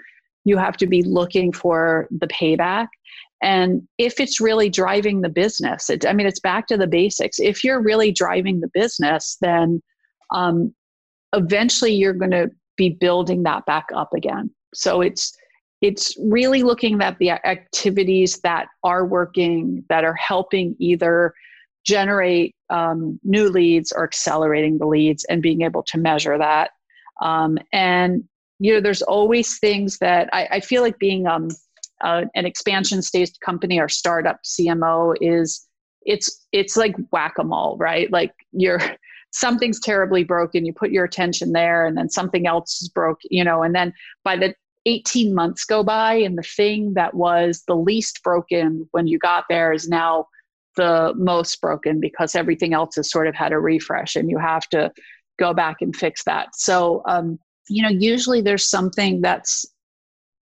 you 0.45 0.57
have 0.57 0.77
to 0.77 0.87
be 0.87 1.01
looking 1.01 1.51
for 1.51 2.07
the 2.11 2.27
payback. 2.27 2.87
And 3.41 3.87
if 3.97 4.19
it's 4.19 4.41
really 4.41 4.69
driving 4.69 5.21
the 5.21 5.29
business, 5.29 5.89
it, 5.89 6.05
I 6.05 6.13
mean, 6.13 6.25
it's 6.27 6.39
back 6.39 6.67
to 6.67 6.77
the 6.77 6.87
basics. 6.87 7.39
If 7.39 7.63
you're 7.63 7.81
really 7.81 8.11
driving 8.11 8.61
the 8.61 8.71
business, 8.73 9.37
then 9.41 9.81
um, 10.33 10.73
eventually 11.33 11.93
you're 11.93 12.13
going 12.13 12.31
to 12.31 12.49
be 12.77 12.89
building 12.89 13.43
that 13.43 13.65
back 13.65 13.87
up 13.93 14.13
again. 14.13 14.49
So 14.73 15.01
it's 15.01 15.37
it's 15.81 16.15
really 16.19 16.63
looking 16.63 17.01
at 17.01 17.17
the 17.19 17.31
activities 17.31 18.39
that 18.39 18.67
are 18.83 19.05
working 19.05 19.83
that 19.89 20.03
are 20.03 20.15
helping 20.15 20.75
either 20.79 21.33
generate 21.85 22.55
um, 22.69 23.19
new 23.23 23.49
leads 23.49 23.91
or 23.91 24.03
accelerating 24.03 24.77
the 24.77 24.85
leads 24.85 25.23
and 25.25 25.41
being 25.41 25.61
able 25.61 25.83
to 25.83 25.97
measure 25.97 26.37
that. 26.37 26.71
Um, 27.21 27.57
and 27.71 28.23
you 28.59 28.73
know 28.73 28.81
there's 28.81 29.03
always 29.03 29.59
things 29.59 29.99
that 29.99 30.29
i, 30.33 30.47
I 30.53 30.59
feel 30.59 30.81
like 30.81 30.97
being 30.97 31.27
um, 31.27 31.49
uh, 32.03 32.25
an 32.35 32.45
expansion 32.45 33.01
stage 33.01 33.31
company 33.43 33.79
or 33.79 33.89
startup 33.89 34.39
cmo 34.43 35.15
is 35.21 35.67
it's 36.07 36.47
it's 36.53 36.77
like 36.77 36.95
whack-a-mole 37.11 37.77
right? 37.79 38.11
Like 38.11 38.33
you're 38.51 38.81
something's 39.31 39.79
terribly 39.79 40.23
broken 40.23 40.65
you 40.65 40.73
put 40.73 40.89
your 40.89 41.03
attention 41.05 41.51
there 41.51 41.85
and 41.85 41.97
then 41.97 42.09
something 42.09 42.47
else 42.47 42.81
is 42.81 42.89
broke 42.89 43.19
you 43.29 43.43
know 43.43 43.61
and 43.61 43.75
then 43.75 43.93
by 44.23 44.37
the 44.37 44.55
18 44.87 45.35
months 45.35 45.65
go 45.65 45.83
by 45.83 46.13
and 46.13 46.37
the 46.37 46.43
thing 46.43 46.93
that 46.93 47.13
was 47.13 47.63
the 47.67 47.75
least 47.75 48.23
broken 48.23 48.87
when 48.91 49.05
you 49.05 49.19
got 49.19 49.43
there 49.49 49.73
is 49.73 49.89
now 49.89 50.25
the 50.77 51.13
most 51.17 51.59
broken 51.59 51.99
because 51.99 52.35
everything 52.35 52.73
else 52.73 52.95
has 52.95 53.11
sort 53.11 53.27
of 53.27 53.35
had 53.35 53.51
a 53.51 53.59
refresh 53.59 54.15
and 54.15 54.29
you 54.29 54.37
have 54.37 54.67
to 54.69 54.89
go 55.37 55.53
back 55.53 55.81
and 55.81 55.95
fix 55.95 56.23
that. 56.23 56.55
So 56.55 57.01
um, 57.05 57.37
you 57.67 57.83
know 57.83 57.89
usually 57.89 58.41
there's 58.41 58.69
something 58.69 59.21
that's 59.21 59.65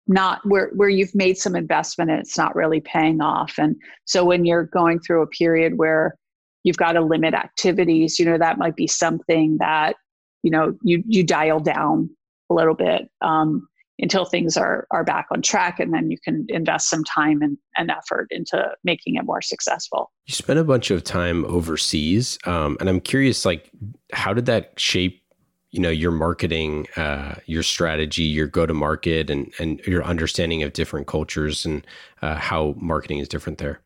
not 0.06 0.40
where 0.44 0.70
where 0.74 0.90
you've 0.90 1.14
made 1.14 1.38
some 1.38 1.56
investment 1.56 2.10
and 2.10 2.20
it's 2.20 2.36
not 2.36 2.54
really 2.54 2.80
paying 2.80 3.22
off. 3.22 3.54
And 3.58 3.74
so 4.04 4.22
when 4.22 4.44
you're 4.44 4.64
going 4.64 5.00
through 5.00 5.22
a 5.22 5.26
period 5.28 5.78
where 5.78 6.14
you've 6.62 6.76
got 6.76 6.92
to 6.92 7.00
limit 7.00 7.32
activities 7.32 8.18
you 8.18 8.26
know 8.26 8.36
that 8.36 8.58
might 8.58 8.76
be 8.76 8.86
something 8.86 9.56
that 9.60 9.96
you 10.42 10.50
know 10.50 10.74
you 10.82 11.02
you 11.06 11.24
dial 11.24 11.60
down 11.60 12.10
a 12.50 12.54
little 12.54 12.74
bit. 12.74 13.08
Um, 13.22 13.66
until 13.98 14.24
things 14.24 14.56
are 14.56 14.86
are 14.90 15.04
back 15.04 15.26
on 15.30 15.42
track 15.42 15.80
and 15.80 15.92
then 15.92 16.10
you 16.10 16.18
can 16.18 16.46
invest 16.48 16.88
some 16.88 17.04
time 17.04 17.42
and, 17.42 17.56
and 17.76 17.90
effort 17.90 18.26
into 18.30 18.70
making 18.84 19.16
it 19.16 19.24
more 19.24 19.42
successful 19.42 20.10
you 20.26 20.34
spent 20.34 20.58
a 20.58 20.64
bunch 20.64 20.90
of 20.90 21.04
time 21.04 21.44
overseas 21.46 22.38
um, 22.46 22.76
and 22.80 22.88
i'm 22.88 23.00
curious 23.00 23.44
like 23.44 23.70
how 24.12 24.32
did 24.32 24.46
that 24.46 24.72
shape 24.78 25.22
you 25.70 25.80
know 25.80 25.90
your 25.90 26.12
marketing 26.12 26.86
uh, 26.96 27.34
your 27.46 27.62
strategy 27.62 28.22
your 28.22 28.46
go 28.46 28.66
to 28.66 28.74
market 28.74 29.30
and 29.30 29.52
and 29.58 29.80
your 29.80 30.04
understanding 30.04 30.62
of 30.62 30.72
different 30.72 31.06
cultures 31.06 31.64
and 31.64 31.86
uh, 32.22 32.36
how 32.36 32.74
marketing 32.78 33.18
is 33.18 33.28
different 33.28 33.58
there 33.58 33.80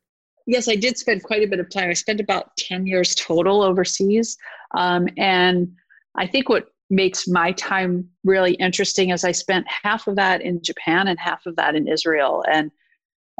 yes, 0.50 0.68
I 0.68 0.74
did 0.74 0.98
spend 0.98 1.22
quite 1.22 1.42
a 1.42 1.46
bit 1.46 1.60
of 1.60 1.70
time. 1.70 1.90
I 1.90 1.94
spent 1.94 2.20
about 2.20 2.56
10 2.56 2.86
years 2.86 3.14
total 3.14 3.62
overseas. 3.62 4.36
Um, 4.76 5.08
and 5.16 5.72
I 6.16 6.26
think 6.26 6.48
what 6.48 6.69
makes 6.90 7.28
my 7.28 7.52
time 7.52 8.08
really 8.24 8.54
interesting 8.54 9.10
is 9.10 9.24
I 9.24 9.32
spent 9.32 9.66
half 9.68 10.06
of 10.06 10.16
that 10.16 10.42
in 10.42 10.62
Japan 10.62 11.08
and 11.08 11.18
half 11.18 11.46
of 11.46 11.56
that 11.56 11.74
in 11.76 11.88
Israel. 11.88 12.44
And 12.50 12.70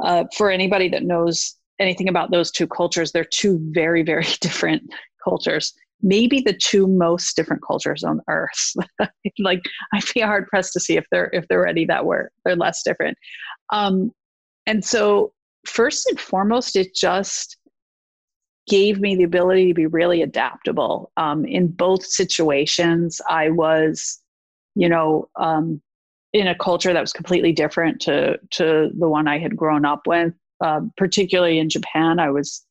uh, 0.03 0.24
for 0.36 0.51
anybody 0.51 0.88
that 0.90 1.03
knows 1.03 1.57
anything 1.80 2.09
about 2.09 2.30
those 2.30 2.51
two 2.51 2.66
cultures, 2.66 3.12
they're 3.12 3.24
two 3.24 3.59
very, 3.72 4.03
very 4.03 4.26
different 4.40 4.82
cultures. 5.22 5.74
Maybe 6.03 6.40
the 6.40 6.55
two 6.55 6.86
most 6.86 7.36
different 7.36 7.62
cultures 7.66 8.05
on 8.05 8.20
earth. 8.28 8.74
like 9.38 9.61
I'd 9.92 10.05
be 10.14 10.20
hard 10.20 10.46
pressed 10.46 10.72
to 10.74 10.80
see 10.80 10.96
if 10.96 11.05
they're 11.11 11.28
if 11.34 11.46
they're 11.48 11.66
any 11.66 11.84
that 11.86 12.07
were 12.07 12.30
they're 12.44 12.57
less 12.57 12.82
different. 12.82 13.18
Um, 13.70 14.11
and 14.66 14.82
so 14.82 15.32
first 15.66 16.07
and 16.07 16.18
foremost, 16.18 16.76
it 16.76 16.94
just 16.94 17.59
gave 18.70 19.00
me 19.00 19.16
the 19.16 19.24
ability 19.24 19.66
to 19.66 19.74
be 19.74 19.86
really 19.86 20.22
adaptable. 20.22 21.10
Um, 21.16 21.44
in 21.44 21.66
both 21.66 22.06
situations, 22.06 23.20
I 23.28 23.50
was, 23.50 24.20
you 24.76 24.88
know, 24.88 25.28
um, 25.34 25.82
in 26.32 26.46
a 26.46 26.54
culture 26.54 26.92
that 26.92 27.00
was 27.00 27.12
completely 27.12 27.52
different 27.52 28.00
to 28.02 28.38
to 28.52 28.90
the 28.96 29.08
one 29.08 29.26
I 29.26 29.38
had 29.38 29.56
grown 29.56 29.84
up 29.84 30.06
with. 30.06 30.32
Uh, 30.62 30.82
particularly 30.96 31.58
in 31.58 31.68
Japan, 31.68 32.20
I 32.20 32.30
was 32.30 32.64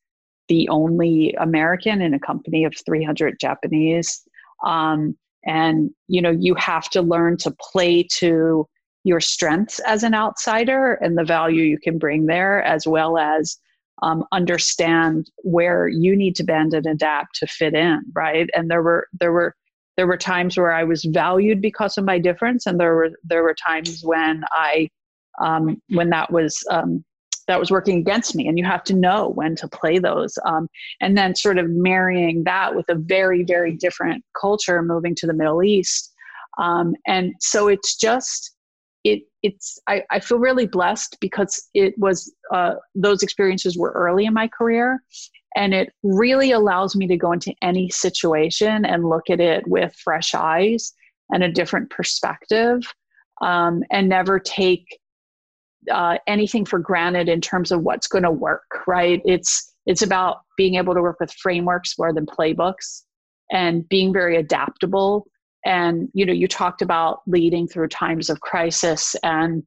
the 0.48 0.70
only 0.70 1.36
American 1.40 2.02
in 2.02 2.14
a 2.14 2.20
company 2.20 2.64
of 2.64 2.74
300 2.86 3.38
Japanese. 3.40 4.22
Um, 4.66 5.18
and 5.46 5.90
you 6.08 6.22
know, 6.22 6.32
you 6.32 6.56
have 6.56 6.90
to 6.92 7.02
learn 7.02 7.36
to 7.38 7.52
play 7.60 8.04
to 8.20 8.68
your 9.04 9.20
strengths 9.20 9.80
as 9.80 10.04
an 10.04 10.14
outsider 10.14 10.94
and 10.94 11.18
the 11.18 11.26
value 11.26 11.64
you 11.64 11.78
can 11.78 11.98
bring 11.98 12.28
there, 12.28 12.64
as 12.64 12.88
well 12.88 13.18
as 13.18 13.58
um, 14.02 14.24
understand 14.32 15.30
where 15.44 15.88
you 15.88 16.16
need 16.16 16.36
to 16.36 16.44
bend 16.44 16.74
and 16.74 16.86
adapt 16.86 17.36
to 17.36 17.48
fit 17.48 17.74
in, 17.74 18.02
right? 18.14 18.50
And 18.56 18.70
there 18.70 18.84
were 18.84 19.08
there 19.20 19.32
were 19.32 19.56
there 19.98 20.08
were 20.08 20.18
times 20.18 20.58
where 20.58 20.72
I 20.72 20.84
was 20.84 21.04
valued 21.04 21.62
because 21.62 21.98
of 21.98 22.06
my 22.06 22.20
difference, 22.20 22.66
and 22.66 22.80
there 22.80 22.96
were 22.96 23.12
there 23.24 23.44
were 23.44 23.56
times 23.56 24.02
when 24.04 24.44
I 24.52 24.90
um, 25.42 25.82
when 25.90 26.10
that 26.12 26.32
was 26.32 26.64
um, 26.70 27.04
that 27.48 27.60
was 27.60 27.72
working 27.72 27.98
against 27.98 28.36
me, 28.36 28.48
and 28.48 28.58
you 28.58 28.66
have 28.66 28.84
to 28.86 28.94
know 28.94 29.30
when 29.30 29.56
to 29.58 29.68
play 29.68 30.00
those. 30.00 30.38
Um, 30.46 30.70
and 31.02 31.18
then 31.18 31.36
sort 31.36 31.58
of 31.58 31.70
marrying 31.70 32.44
that 32.46 32.76
with 32.76 32.86
a 32.90 32.96
very 32.96 33.44
very 33.44 33.76
different 33.76 34.24
culture, 34.40 34.82
moving 34.82 35.16
to 35.16 35.28
the 35.28 35.34
Middle 35.34 35.64
East, 35.64 36.14
um, 36.58 36.96
and 37.08 37.34
so 37.40 37.68
it's 37.68 37.96
just 37.98 38.56
it's 39.44 39.80
I, 39.88 40.04
I 40.12 40.20
feel 40.20 40.40
really 40.40 40.68
blessed 40.68 41.18
because 41.22 41.70
it 41.74 41.94
was 41.98 42.34
uh, 42.54 42.76
those 42.96 43.24
experiences 43.24 43.78
were 43.78 43.92
early 43.92 44.26
in 44.26 44.34
my 44.34 44.48
career 44.48 45.02
and 45.56 45.74
it 45.74 45.92
really 46.04 46.52
allows 46.52 46.96
me 46.96 47.08
to 47.08 47.18
go 47.18 47.32
into 47.32 47.54
any 47.62 47.90
situation 47.90 48.86
and 48.86 49.10
look 49.10 49.30
at 49.30 49.40
it 49.40 49.68
with 49.68 49.96
fresh 49.96 50.36
eyes 50.36 50.94
and 51.32 51.44
a 51.44 51.52
different 51.52 51.90
perspective 51.90 52.82
um, 53.42 53.84
and 53.92 54.10
never 54.10 54.40
take 54.40 54.86
uh, 55.92 56.18
anything 56.28 56.66
for 56.66 56.78
granted 56.78 57.30
in 57.30 57.40
terms 57.40 57.72
of 57.72 57.82
what's 57.82 58.08
going 58.08 58.24
to 58.24 58.32
work 58.32 58.84
right? 58.88 59.22
It's 59.26 59.74
it's 59.86 60.02
about 60.02 60.42
being 60.58 60.76
able 60.76 60.94
to 60.94 61.02
work 61.02 61.20
with 61.20 61.32
frameworks 61.32 61.98
more 61.98 62.14
than 62.14 62.26
playbooks 62.26 63.04
and 63.52 63.88
being 63.90 64.14
very 64.14 64.38
adaptable 64.38 65.26
and 65.66 66.10
you 66.14 66.26
know 66.26 66.34
you 66.34 66.48
talked 66.48 66.82
about 66.82 67.22
leading 67.28 67.68
through 67.68 67.88
times 67.88 68.30
of 68.30 68.40
crisis 68.42 69.16
and 69.24 69.64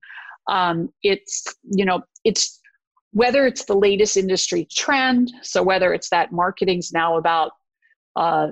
um, 0.48 0.92
it's 1.02 1.44
you 1.62 1.84
know 1.84 2.02
it's 2.24 2.60
whether 3.12 3.46
it's 3.46 3.66
the 3.66 3.76
latest 3.76 4.16
industry 4.16 4.66
trend 4.70 5.30
so 5.42 5.62
whether 5.62 5.92
it's 5.92 6.08
that 6.10 6.32
marketing's 6.32 6.92
now 6.92 7.16
about 7.16 7.52
uh, 8.16 8.48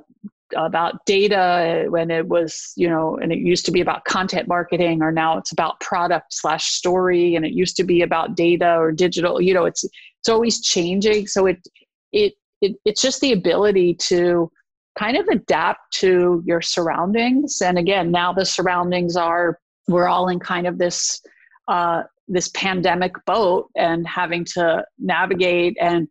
about 0.57 1.05
data 1.07 1.87
when 1.89 2.11
it 2.11 2.27
was 2.29 2.73
you 2.77 2.89
know 2.89 3.17
and 3.23 3.33
it 3.33 3.39
used 3.39 3.65
to 3.65 3.71
be 3.71 3.81
about 3.81 4.05
content 4.05 4.49
marketing 4.49 5.01
or 5.03 5.13
now 5.13 5.39
it's 5.39 5.53
about 5.53 5.79
product 5.81 6.27
slash 6.33 6.73
story 6.73 7.37
and 7.37 7.47
it 7.47 7.53
used 7.53 7.77
to 7.77 7.85
be 7.85 8.03
about 8.03 8.35
data 8.35 8.77
or 8.77 8.91
digital 8.91 9.41
you 9.41 9.55
know 9.55 9.65
it's 9.65 9.85
it's 10.21 10.29
always 10.29 10.61
changing. 10.61 11.27
So 11.27 11.47
it 11.47 11.67
it, 12.13 12.35
it 12.61 12.77
it's 12.85 13.03
just 13.03 13.21
the 13.21 13.33
ability 13.33 13.95
to 14.09 14.51
kind 14.99 15.17
of 15.17 15.27
adapt 15.29 15.93
to 15.95 16.43
your 16.45 16.61
surroundings. 16.61 17.61
And 17.63 17.79
again, 17.79 18.11
now 18.11 18.33
the 18.33 18.45
surroundings 18.45 19.17
are 19.17 19.59
we're 19.89 20.09
all 20.09 20.29
in 20.29 20.39
kind 20.39 20.67
of 20.67 20.79
this 20.79 21.21
uh, 21.69 22.03
this 22.29 22.49
pandemic 22.49 23.13
boat 23.27 23.69
and 23.77 24.07
having 24.07 24.45
to 24.45 24.85
navigate. 24.99 25.77
And 25.81 26.09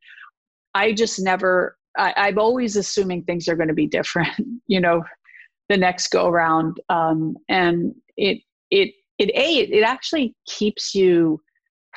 I 0.74 0.94
just 0.94 1.20
never. 1.20 1.78
I, 1.98 2.14
I'm 2.16 2.40
always 2.40 2.76
assuming 2.76 3.24
things 3.24 3.48
are 3.48 3.56
going 3.56 3.68
to 3.68 3.74
be 3.74 3.88
different. 3.88 4.30
You 4.68 4.80
know, 4.80 5.04
the 5.68 5.78
next 5.78 6.10
go 6.10 6.28
around, 6.28 6.80
um, 6.90 7.36
and 7.50 7.96
it 8.18 8.44
it 8.70 8.92
it 9.18 9.32
a 9.34 9.56
it, 9.62 9.84
actually 9.84 10.36
keeps 10.46 10.94
you 10.94 11.42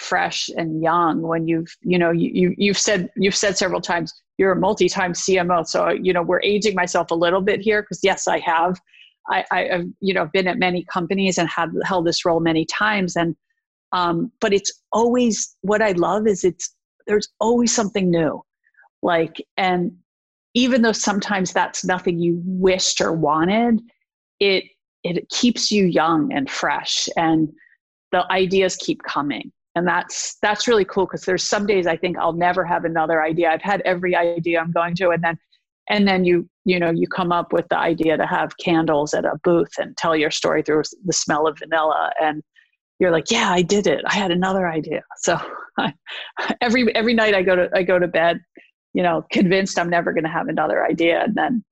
fresh 0.00 0.48
and 0.56 0.82
young 0.82 1.20
when 1.20 1.46
you've 1.46 1.76
you 1.82 1.98
know 1.98 2.10
you, 2.10 2.30
you 2.32 2.54
you've 2.56 2.78
said 2.78 3.10
you've 3.14 3.36
said 3.36 3.58
several 3.58 3.82
times 3.82 4.14
you're 4.38 4.52
a 4.52 4.56
multi-time 4.56 5.12
CMO. 5.12 5.66
So 5.66 5.90
you 5.90 6.12
know, 6.12 6.22
we're 6.22 6.42
aging 6.42 6.74
myself 6.74 7.10
a 7.10 7.14
little 7.14 7.40
bit 7.40 7.60
here 7.60 7.82
because 7.82 8.00
yes, 8.02 8.26
I 8.26 8.38
have. 8.40 8.80
I, 9.28 9.44
I 9.52 9.60
have 9.70 9.86
you 10.00 10.14
know 10.14 10.28
been 10.32 10.48
at 10.48 10.58
many 10.58 10.84
companies 10.92 11.38
and 11.38 11.48
have 11.48 11.70
held 11.84 12.06
this 12.06 12.24
role 12.24 12.40
many 12.40 12.64
times, 12.66 13.16
and 13.16 13.36
um, 13.92 14.32
but 14.40 14.52
it's 14.52 14.72
always 14.92 15.56
what 15.60 15.82
I 15.82 15.92
love 15.92 16.26
is 16.26 16.44
it's 16.44 16.74
there's 17.06 17.28
always 17.40 17.74
something 17.74 18.10
new, 18.10 18.42
like 19.02 19.44
and 19.56 19.92
even 20.54 20.82
though 20.82 20.92
sometimes 20.92 21.52
that's 21.52 21.84
nothing 21.84 22.18
you 22.18 22.42
wished 22.44 23.00
or 23.00 23.12
wanted, 23.12 23.80
it 24.40 24.64
it 25.04 25.28
keeps 25.28 25.70
you 25.70 25.84
young 25.84 26.32
and 26.32 26.50
fresh, 26.50 27.08
and 27.16 27.48
the 28.10 28.30
ideas 28.32 28.76
keep 28.76 29.02
coming 29.04 29.52
and 29.74 29.86
that's 29.86 30.36
that's 30.42 30.68
really 30.68 30.84
cool 30.84 31.06
because 31.06 31.24
there's 31.24 31.42
some 31.42 31.66
days 31.66 31.86
i 31.86 31.96
think 31.96 32.18
i'll 32.18 32.32
never 32.32 32.64
have 32.64 32.84
another 32.84 33.22
idea. 33.22 33.50
I've 33.50 33.62
had 33.62 33.80
every 33.82 34.14
idea 34.14 34.60
i'm 34.60 34.72
going 34.72 34.94
to 34.96 35.10
and 35.10 35.22
then 35.22 35.38
and 35.88 36.06
then 36.06 36.24
you 36.24 36.48
you 36.64 36.78
know 36.78 36.90
you 36.90 37.06
come 37.06 37.32
up 37.32 37.52
with 37.52 37.66
the 37.68 37.78
idea 37.78 38.16
to 38.16 38.26
have 38.26 38.56
candles 38.58 39.14
at 39.14 39.24
a 39.24 39.38
booth 39.42 39.72
and 39.78 39.96
tell 39.96 40.16
your 40.16 40.30
story 40.30 40.62
through 40.62 40.82
the 41.04 41.12
smell 41.12 41.46
of 41.46 41.58
vanilla 41.58 42.12
and 42.20 42.42
you're 42.98 43.10
like 43.10 43.30
yeah 43.30 43.50
i 43.50 43.62
did 43.62 43.86
it. 43.86 44.02
I 44.06 44.14
had 44.14 44.30
another 44.30 44.68
idea. 44.68 45.02
So 45.18 45.38
every 46.60 46.94
every 46.94 47.14
night 47.14 47.34
i 47.34 47.42
go 47.42 47.56
to 47.56 47.68
i 47.74 47.82
go 47.82 47.98
to 47.98 48.06
bed 48.06 48.40
you 48.94 49.02
know 49.02 49.24
convinced 49.32 49.78
i'm 49.78 49.90
never 49.90 50.12
going 50.12 50.24
to 50.24 50.30
have 50.30 50.48
another 50.48 50.84
idea 50.84 51.22
and 51.24 51.34
then 51.34 51.64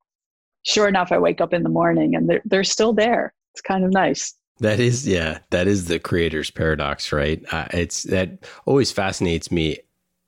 sure 0.63 0.89
enough 0.89 1.13
i 1.13 1.19
wake 1.19 1.41
up 1.41 1.53
in 1.53 1.63
the 1.63 1.69
morning 1.69 2.17
and 2.17 2.29
they're, 2.29 2.43
they're 2.47 2.65
still 2.65 2.93
there. 2.93 3.35
It's 3.53 3.61
kind 3.61 3.85
of 3.85 3.93
nice 3.93 4.35
that 4.61 4.81
is, 4.81 5.07
yeah, 5.07 5.39
that 5.51 5.67
is 5.67 5.87
the 5.87 5.99
creator's 5.99 6.51
paradox, 6.51 7.13
right? 7.13 7.43
Uh, 7.53 7.67
it's 7.73 8.05
that 8.05 8.47
always 8.67 8.93
fascinates 8.93 9.51
me 9.51 9.79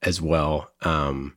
as 0.03 0.21
well. 0.21 0.71
Um, 0.83 1.37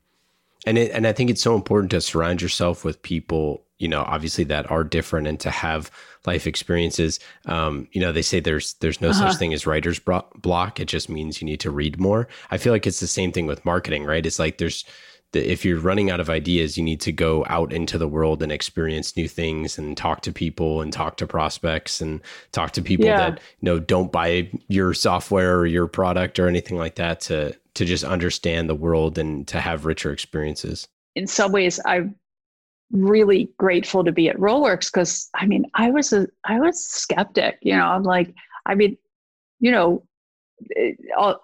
and 0.66 0.78
it, 0.78 0.91
and 0.91 1.06
I 1.06 1.14
think 1.14 1.30
it's 1.30 1.41
so 1.41 1.56
important 1.56 1.91
to 1.91 2.02
surround 2.02 2.41
yourself 2.41 2.84
with 2.84 3.02
people, 3.02 3.64
you 3.78 3.88
know, 3.88 4.02
obviously 4.02 4.43
that 4.46 4.70
are 4.72 4.84
different, 4.84 5.28
and 5.28 5.39
to 5.41 5.52
have 5.52 5.91
life 6.26 6.48
experiences. 6.48 7.20
Um, 7.46 7.88
you 7.91 8.02
know, 8.02 8.12
they 8.12 8.24
say 8.24 8.39
there's 8.39 8.74
there's 8.76 9.02
no 9.02 9.10
uh-huh. 9.10 9.32
such 9.32 9.39
thing 9.39 9.54
as 9.54 9.68
writer's 9.68 10.00
block. 10.00 10.80
It 10.80 10.88
just 10.88 11.10
means 11.10 11.41
you 11.41 11.46
need 11.46 11.60
to 11.60 11.72
read 11.72 12.00
more. 12.00 12.28
I 12.50 12.58
feel 12.58 12.74
like 12.74 12.88
it's 12.88 13.00
the 13.00 13.08
same 13.08 13.32
thing 13.32 13.46
with 13.46 13.66
marketing, 13.66 14.06
right? 14.06 14.26
It's 14.26 14.39
like 14.39 14.58
there's 14.58 14.86
that 15.36 15.51
if 15.51 15.65
you're 15.65 15.79
running 15.79 16.09
out 16.09 16.21
of 16.21 16.29
ideas, 16.29 16.77
you 16.77 16.83
need 16.83 17.01
to 17.01 17.11
go 17.11 17.45
out 17.49 17.73
into 17.73 17.97
the 17.97 18.07
world 18.07 18.41
and 18.41 18.53
experience 18.53 19.17
new 19.17 19.27
things 19.27 19.77
and 19.77 19.97
talk 19.97 20.21
to 20.21 20.31
people 20.31 20.81
and 20.81 20.93
talk 20.93 21.17
to 21.17 21.27
prospects 21.27 21.99
and 21.99 22.21
talk 22.53 22.71
to 22.71 22.81
people 22.81 23.05
yeah. 23.05 23.17
that 23.17 23.39
you 23.59 23.65
know 23.65 23.77
don't 23.77 24.13
buy 24.13 24.49
your 24.69 24.93
software 24.93 25.57
or 25.57 25.65
your 25.65 25.88
product 25.88 26.39
or 26.39 26.47
anything 26.47 26.77
like 26.77 26.95
that 26.95 27.19
to 27.19 27.53
to 27.73 27.83
just 27.83 28.05
understand 28.05 28.69
the 28.69 28.75
world 28.75 29.17
and 29.17 29.45
to 29.49 29.59
have 29.59 29.86
richer 29.86 30.11
experiences. 30.11 30.88
In 31.15 31.27
some 31.27 31.51
ways, 31.51 31.81
I'm 31.86 32.15
really 32.91 33.51
grateful 33.59 34.05
to 34.05 34.13
be 34.13 34.29
at 34.29 34.38
Rollworks 34.38 34.89
because 34.91 35.29
I 35.36 35.45
mean, 35.45 35.65
I 35.73 35.91
was 35.91 36.13
a 36.13 36.27
I 36.45 36.61
was 36.61 36.81
skeptic. 36.81 37.57
You 37.61 37.75
know, 37.75 37.86
I'm 37.86 38.03
like, 38.03 38.33
I 38.65 38.73
mean, 38.73 38.97
you 39.59 39.71
know, 39.71 40.01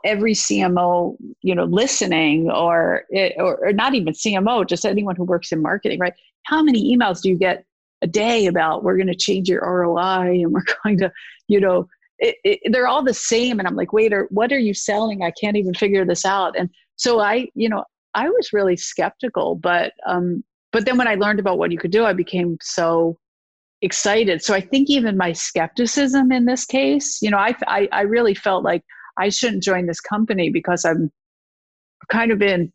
every 0.05 0.33
CMO, 0.33 1.15
you 1.41 1.55
know, 1.55 1.65
listening 1.65 2.49
or, 2.49 3.05
or, 3.37 3.67
or 3.67 3.73
not 3.73 3.93
even 3.93 4.13
CMO, 4.13 4.67
just 4.67 4.85
anyone 4.85 5.15
who 5.15 5.23
works 5.23 5.51
in 5.51 5.61
marketing, 5.61 5.99
right? 5.99 6.13
How 6.43 6.63
many 6.63 6.95
emails 6.95 7.21
do 7.21 7.29
you 7.29 7.37
get 7.37 7.65
a 8.01 8.07
day 8.07 8.47
about 8.47 8.83
we're 8.83 8.97
going 8.97 9.07
to 9.07 9.15
change 9.15 9.47
your 9.49 9.61
ROI 9.61 10.41
and 10.41 10.51
we're 10.51 10.63
going 10.83 10.97
to, 10.99 11.11
you 11.47 11.59
know, 11.59 11.87
it, 12.19 12.35
it, 12.43 12.59
they're 12.71 12.87
all 12.87 13.03
the 13.03 13.13
same. 13.13 13.59
And 13.59 13.67
I'm 13.67 13.75
like, 13.75 13.93
wait, 13.93 14.13
or 14.13 14.27
what 14.29 14.51
are 14.51 14.59
you 14.59 14.73
selling? 14.73 15.23
I 15.23 15.31
can't 15.31 15.57
even 15.57 15.73
figure 15.73 16.05
this 16.05 16.25
out. 16.25 16.57
And 16.57 16.69
so 16.95 17.19
I, 17.19 17.47
you 17.55 17.67
know, 17.67 17.83
I 18.13 18.29
was 18.29 18.53
really 18.53 18.77
skeptical, 18.77 19.55
but, 19.55 19.93
um, 20.05 20.43
but 20.71 20.85
then 20.85 20.97
when 20.97 21.07
I 21.07 21.15
learned 21.15 21.39
about 21.39 21.57
what 21.57 21.71
you 21.71 21.77
could 21.77 21.91
do, 21.91 22.05
I 22.05 22.13
became 22.13 22.57
so 22.61 23.17
excited. 23.81 24.43
So 24.43 24.53
I 24.53 24.61
think 24.61 24.89
even 24.89 25.17
my 25.17 25.33
skepticism 25.33 26.31
in 26.31 26.45
this 26.45 26.65
case, 26.65 27.19
you 27.21 27.31
know, 27.31 27.37
I, 27.37 27.55
I, 27.67 27.89
I 27.91 28.01
really 28.01 28.35
felt 28.35 28.63
like, 28.63 28.83
I 29.17 29.29
shouldn't 29.29 29.63
join 29.63 29.87
this 29.87 29.99
company 29.99 30.49
because 30.49 30.85
I'm 30.85 31.11
kind 32.09 32.31
of 32.31 32.41
in, 32.41 32.71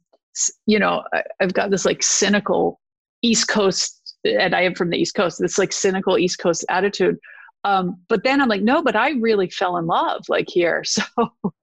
you 0.66 0.78
know, 0.78 1.02
I've 1.40 1.54
got 1.54 1.70
this 1.70 1.84
like 1.84 2.02
cynical 2.02 2.80
East 3.22 3.48
Coast, 3.48 4.16
and 4.24 4.54
I 4.54 4.62
am 4.62 4.74
from 4.74 4.90
the 4.90 4.98
East 4.98 5.14
Coast, 5.14 5.38
this 5.40 5.58
like 5.58 5.72
cynical 5.72 6.18
East 6.18 6.38
Coast 6.38 6.64
attitude. 6.68 7.16
Um, 7.64 7.96
but 8.08 8.22
then 8.22 8.40
I'm 8.40 8.48
like, 8.48 8.62
no, 8.62 8.82
but 8.82 8.94
I 8.94 9.10
really 9.10 9.50
fell 9.50 9.76
in 9.76 9.86
love 9.86 10.22
like 10.28 10.48
here. 10.48 10.84
So, 10.96 11.02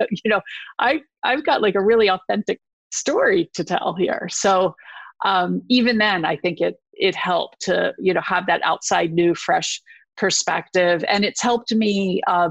you 0.10 0.30
know, 0.30 0.42
I, 0.80 1.02
I've 1.24 1.46
got 1.46 1.62
like 1.62 1.76
a 1.76 1.82
really 1.82 2.10
authentic 2.10 2.60
story 2.92 3.50
to 3.54 3.64
tell 3.64 3.96
here. 3.98 4.28
So, 4.30 4.76
um, 5.24 5.62
even 5.70 5.98
then, 6.00 6.26
I 6.26 6.36
think 6.36 6.60
it, 6.60 6.76
it 6.94 7.16
helped 7.16 7.62
to, 7.62 7.94
you 8.00 8.14
know, 8.14 8.22
have 8.22 8.48
that 8.48 8.62
outside 8.64 9.14
new, 9.14 9.34
fresh 9.34 9.82
perspective. 10.18 11.06
And 11.08 11.24
it's 11.24 11.42
helped 11.42 11.74
me, 11.74 12.22
uh, 12.28 12.50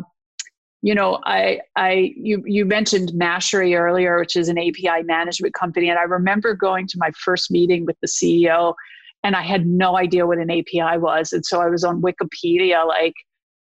you 0.82 0.96
know, 0.96 1.20
I, 1.24 1.60
I, 1.76 2.12
you, 2.16 2.42
you 2.44 2.64
mentioned 2.64 3.12
Mashery 3.14 3.78
earlier, 3.78 4.18
which 4.18 4.34
is 4.34 4.48
an 4.48 4.58
API 4.58 5.04
management 5.04 5.54
company, 5.54 5.88
and 5.88 5.98
I 5.98 6.02
remember 6.02 6.54
going 6.54 6.88
to 6.88 6.98
my 6.98 7.12
first 7.12 7.52
meeting 7.52 7.86
with 7.86 7.96
the 8.02 8.08
CEO, 8.08 8.74
and 9.22 9.36
I 9.36 9.42
had 9.42 9.64
no 9.64 9.96
idea 9.96 10.26
what 10.26 10.38
an 10.38 10.50
API 10.50 10.98
was, 10.98 11.32
and 11.32 11.46
so 11.46 11.60
I 11.60 11.68
was 11.68 11.84
on 11.84 12.02
Wikipedia 12.02 12.84
like 12.86 13.14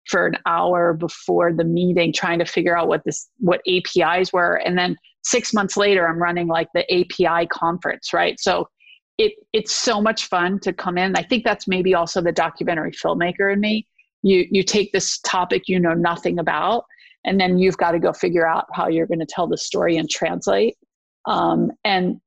for 0.08 0.28
an 0.28 0.38
hour 0.46 0.94
before 0.94 1.52
the 1.52 1.66
meeting, 1.66 2.14
trying 2.14 2.40
to 2.40 2.46
figure 2.46 2.76
out 2.78 2.88
what 2.88 3.04
this, 3.04 3.30
what 3.40 3.62
APIs 3.68 4.32
were, 4.32 4.56
and 4.56 4.78
then 4.78 4.96
six 5.24 5.54
months 5.54 5.76
later, 5.76 6.08
I'm 6.08 6.22
running 6.22 6.48
like 6.48 6.70
the 6.74 6.86
API 6.92 7.48
conference, 7.48 8.14
right? 8.14 8.40
So 8.40 8.70
it, 9.18 9.34
it's 9.52 9.74
so 9.74 10.02
much 10.02 10.28
fun 10.28 10.58
to 10.62 10.72
come 10.72 10.98
in. 10.98 11.18
I 11.18 11.24
think 11.24 11.44
that's 11.44 11.68
maybe 11.68 11.94
also 11.94 12.22
the 12.22 12.32
documentary 12.32 12.94
filmmaker 12.94 13.52
in 13.52 13.60
me. 13.60 13.86
You, 14.22 14.48
you 14.50 14.64
take 14.64 14.94
this 14.94 15.20
topic 15.20 15.64
you 15.68 15.80
know 15.80 15.94
nothing 15.94 16.40
about 16.40 16.86
and 17.26 17.40
then 17.40 17.58
you've 17.58 17.78
got 17.78 17.92
to 17.92 18.00
go 18.00 18.14
figure 18.14 18.48
out 18.48 18.66
how 18.74 18.88
you're 18.88 19.08
going 19.08 19.20
to 19.20 19.26
tell 19.28 19.48
the 19.48 19.58
story 19.58 19.98
and 19.98 20.10
translate 20.10 20.78
um, 21.26 21.72
and 21.84 22.20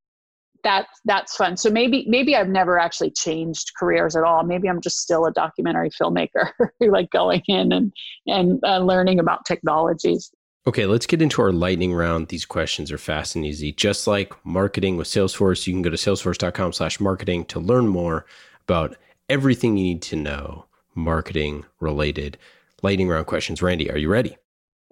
that 0.65 0.87
that's 1.05 1.35
fun 1.35 1.57
so 1.57 1.69
maybe 1.69 2.05
maybe 2.09 2.37
i've 2.37 2.49
never 2.49 2.79
actually 2.79 3.11
changed 3.11 3.73
careers 3.77 4.15
at 4.15 4.23
all 4.23 4.45
maybe 4.45 4.69
i'm 4.69 4.81
just 4.81 4.99
still 4.99 5.27
a 5.27 5.33
documentary 5.33 5.91
filmmaker 5.91 6.51
like 6.81 7.11
going 7.11 7.43
in 7.49 7.73
and 7.73 7.93
and 8.29 8.61
uh, 8.65 8.79
learning 8.79 9.19
about 9.19 9.45
technologies 9.45 10.31
Okay, 10.65 10.87
let's 10.87 11.07
get 11.07 11.21
into 11.21 11.43
our 11.43 11.51
lightning 11.51 11.93
round. 11.93 12.29
These 12.29 12.45
questions 12.45 12.93
are 12.93 12.99
fast 12.99 13.35
and 13.35 13.45
easy. 13.45 13.73
Just 13.73 14.07
like 14.07 14.33
marketing 14.47 14.97
with 14.97 15.09
Salesforce, 15.09 15.67
you 15.67 15.73
can 15.73 15.83
go 15.83 15.91
to 15.91 15.97
salesforce.com 15.97 16.73
slash 16.73 17.01
marketing 17.01 17.47
to 17.47 17.59
learn 17.59 17.89
more 17.89 18.27
about 18.69 18.97
everything 19.29 19.77
you 19.77 19.83
need 19.83 20.03
to 20.03 20.15
know 20.15 20.67
marketing 20.95 21.65
related. 21.81 22.39
Lightning 22.81 23.09
round 23.09 23.27
questions. 23.27 23.61
Randi, 23.61 23.91
are 23.91 23.99
you 23.99 24.09
ready? 24.09 24.37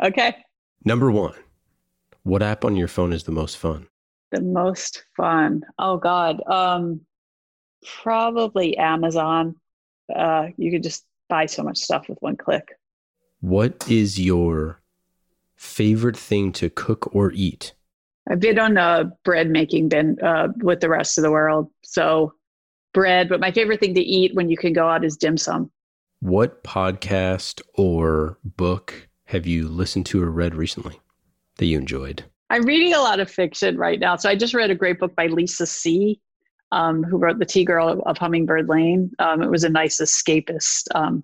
Okay. 0.03 0.34
Number 0.84 1.11
one, 1.11 1.34
what 2.22 2.42
app 2.42 2.64
on 2.64 2.76
your 2.76 2.88
phone 2.88 3.12
is 3.12 3.24
the 3.24 3.32
most 3.32 3.59
fun? 3.59 3.86
The 4.32 4.40
most 4.40 5.05
fun. 5.16 5.62
Oh 5.78 5.96
God. 5.98 6.42
Um, 6.46 7.01
probably 8.03 8.76
Amazon. 8.76 9.57
Uh, 10.14 10.48
you 10.57 10.70
could 10.70 10.82
just 10.82 11.05
buy 11.28 11.46
so 11.46 11.62
much 11.62 11.78
stuff 11.78 12.09
with 12.09 12.18
one 12.20 12.36
click. 12.36 12.68
What 13.40 13.88
is 13.90 14.18
your 14.18 14.80
favorite 15.57 16.16
thing 16.16 16.53
to 16.53 16.70
cook 16.70 17.14
or 17.14 17.32
eat? 17.32 17.74
I've 18.28 18.40
been 18.40 18.59
on 18.59 18.76
a 18.76 19.12
bread 19.24 19.51
making 19.51 19.88
bin 19.88 20.18
uh, 20.22 20.48
with 20.59 20.80
the 20.80 20.88
rest 20.88 21.18
of 21.18 21.22
the 21.22 21.30
world. 21.30 21.70
So 21.82 22.34
bread, 22.92 23.28
but 23.28 23.40
my 23.40 23.51
favorite 23.51 23.80
thing 23.80 23.94
to 23.94 24.01
eat 24.01 24.34
when 24.34 24.48
you 24.48 24.57
can 24.57 24.72
go 24.72 24.88
out 24.88 25.05
is 25.05 25.16
dim 25.16 25.36
sum. 25.36 25.70
What 26.20 26.62
podcast 26.64 27.62
or 27.74 28.38
book 28.44 29.09
have 29.31 29.47
you 29.47 29.68
listened 29.68 30.07
to 30.07 30.20
or 30.20 30.28
read 30.28 30.57
recently 30.57 30.99
that 31.59 31.66
you 31.66 31.78
enjoyed? 31.78 32.24
I'm 32.51 32.62
reading 32.62 32.95
a 32.95 32.99
lot 32.99 33.20
of 33.20 33.31
fiction 33.31 33.78
right 33.78 34.01
now. 34.01 34.16
So 34.16 34.28
I 34.28 34.35
just 34.35 34.55
read 34.55 34.70
a 34.70 34.74
great 34.74 34.99
book 34.99 35.14
by 35.14 35.28
Lisa 35.28 35.66
See., 35.66 36.20
um, 36.72 37.05
who 37.05 37.16
wrote 37.16 37.39
The 37.39 37.45
Tea 37.45 37.64
Girl 37.64 38.03
of, 38.05 38.18
Hummingbird 38.18 38.68
Lane. 38.68 39.12
Um, 39.20 39.41
it 39.41 39.49
was 39.49 39.62
a 39.62 39.68
nice 39.68 40.01
escapist. 40.01 40.89
Um, 40.97 41.22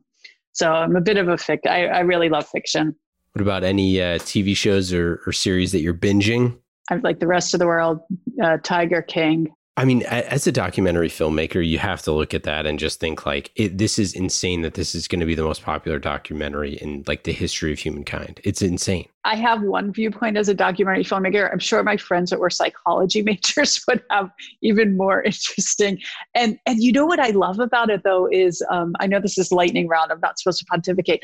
so 0.53 0.73
I'm 0.73 0.95
a 0.95 1.01
bit 1.01 1.17
of 1.17 1.29
a 1.29 1.35
fic. 1.35 1.67
I, 1.67 1.87
I 1.87 2.01
really 2.01 2.29
love 2.29 2.49
fiction. 2.49 2.95
What 3.33 3.43
about 3.43 3.65
any 3.65 4.01
uh, 4.01 4.19
TV 4.21 4.57
shows 4.57 4.93
or, 4.93 5.21
or, 5.27 5.33
series 5.33 5.73
that 5.73 5.81
you're 5.81 5.93
binging? 5.93 6.57
I'm 6.91 7.03
like 7.03 7.19
the 7.19 7.27
rest 7.27 7.55
of 7.55 7.61
the 7.61 7.67
world, 7.67 8.01
uh, 8.43 8.59
Tiger 8.63 9.03
King. 9.03 9.49
I 9.79 9.85
mean, 9.85 10.05
as 10.05 10.47
a 10.47 10.53
documentary 10.53 11.11
filmmaker, 11.11 11.66
you 11.66 11.79
have 11.79 12.01
to 12.03 12.12
look 12.12 12.33
at 12.33 12.45
that 12.45 12.64
and 12.64 12.79
just 12.79 12.99
think 12.99 13.27
like, 13.27 13.53
it, 13.57 13.77
this 13.77 13.99
is 13.99 14.14
insane 14.14 14.62
that 14.62 14.72
this 14.72 14.95
is 14.95 15.07
going 15.07 15.20
to 15.20 15.27
be 15.27 15.35
the 15.35 15.43
most 15.43 15.62
popular 15.62 15.99
documentary 15.99 16.77
in 16.77 17.05
like 17.07 17.24
the 17.24 17.33
history 17.33 17.72
of 17.72 17.79
humankind. 17.79 18.41
It's 18.43 18.62
insane. 18.62 19.07
I 19.24 19.37
have 19.37 19.61
one 19.61 19.93
viewpoint 19.93 20.39
as 20.39 20.49
a 20.49 20.55
documentary 20.55 21.05
filmmaker. 21.05 21.53
I'm 21.53 21.59
sure 21.59 21.83
my 21.83 21.99
friends 21.99 22.31
that 22.31 22.41
were 22.41 22.49
psychology 22.49 23.20
majors 23.22 23.83
would 23.87 24.03
have 24.11 24.31
even 24.62 24.97
more 24.97 25.22
interesting. 25.22 26.01
And 26.35 26.59
and 26.64 26.83
you 26.83 26.91
know 26.91 27.05
what 27.05 27.20
I 27.20 27.31
love 27.31 27.59
about 27.59 27.91
it 27.91 28.03
though 28.03 28.29
is 28.33 28.64
um, 28.70 28.95
I 28.99 29.07
know 29.07 29.20
this 29.20 29.37
is 29.37 29.53
lightning 29.53 29.89
round. 29.89 30.11
I'm 30.11 30.20
not 30.20 30.39
supposed 30.39 30.61
to 30.61 30.64
pontificate. 30.66 31.22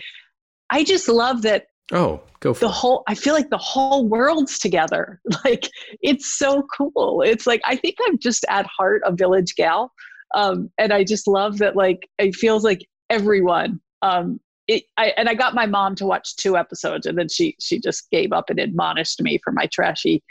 I 0.68 0.84
just 0.84 1.08
love 1.08 1.40
that 1.42 1.68
Oh, 1.92 2.22
go 2.40 2.54
for 2.54 2.60
the 2.60 2.66
it. 2.66 2.74
whole. 2.74 3.02
I 3.06 3.14
feel 3.14 3.34
like 3.34 3.50
the 3.50 3.58
whole 3.58 4.08
world's 4.08 4.58
together. 4.58 5.20
Like 5.44 5.70
it's 6.02 6.38
so 6.38 6.62
cool. 6.76 7.22
It's 7.22 7.46
like 7.46 7.60
I 7.64 7.76
think 7.76 7.96
I'm 8.06 8.18
just 8.18 8.44
at 8.48 8.66
heart 8.66 9.02
a 9.04 9.12
village 9.12 9.54
gal, 9.56 9.92
um, 10.34 10.70
and 10.78 10.92
I 10.92 11.04
just 11.04 11.26
love 11.26 11.58
that. 11.58 11.76
Like 11.76 12.08
it 12.18 12.34
feels 12.34 12.64
like 12.64 12.86
everyone. 13.10 13.80
Um, 14.02 14.40
it, 14.68 14.84
I, 14.96 15.12
and 15.16 15.28
I 15.28 15.34
got 15.34 15.54
my 15.54 15.66
mom 15.66 15.96
to 15.96 16.06
watch 16.06 16.36
two 16.36 16.56
episodes, 16.56 17.06
and 17.06 17.18
then 17.18 17.28
she 17.28 17.56
she 17.60 17.80
just 17.80 18.10
gave 18.10 18.32
up 18.32 18.50
and 18.50 18.58
admonished 18.58 19.20
me 19.20 19.38
for 19.42 19.52
my 19.52 19.66
trashy, 19.66 20.22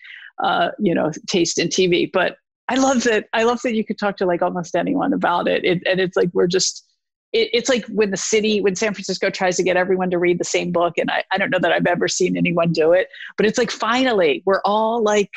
uh, 0.44 0.70
you 0.80 0.96
know, 0.96 1.12
taste 1.28 1.60
in 1.60 1.68
TV. 1.68 2.10
But 2.12 2.38
I 2.70 2.76
love 2.76 3.04
that. 3.04 3.28
I 3.34 3.44
love 3.44 3.62
that 3.64 3.76
you 3.76 3.84
could 3.84 4.00
talk 4.00 4.18
to 4.18 4.26
like 4.26 4.42
almost 4.42 4.76
anyone 4.76 5.14
about 5.14 5.48
it, 5.48 5.66
it 5.66 5.84
and 5.86 6.00
it's 6.00 6.16
like 6.16 6.30
we're 6.34 6.48
just 6.48 6.86
it, 7.34 7.50
it's 7.54 7.70
like 7.70 7.86
when 7.86 8.12
the 8.12 8.18
city, 8.18 8.62
when 8.62 8.76
San 8.76 8.94
Francisco 8.94 9.30
tries 9.30 9.58
to 9.58 9.64
get 9.64 9.78
everyone 9.78 10.10
to 10.12 10.18
read 10.18 10.40
the 10.40 10.46
same 10.46 10.72
book, 10.72 10.98
and 10.98 11.10
I, 11.10 11.24
I 11.32 11.38
don't 11.38 11.50
know 11.50 11.60
that 11.60 11.72
I've 11.72 11.88
ever 11.88 12.08
seen 12.08 12.38
anyone 12.38 12.72
do 12.72 12.92
it, 12.92 13.08
but 13.38 13.46
it's 13.46 13.58
like 13.58 13.72
finally 13.72 14.44
we're 14.46 14.62
all 14.66 15.02
like 15.02 15.32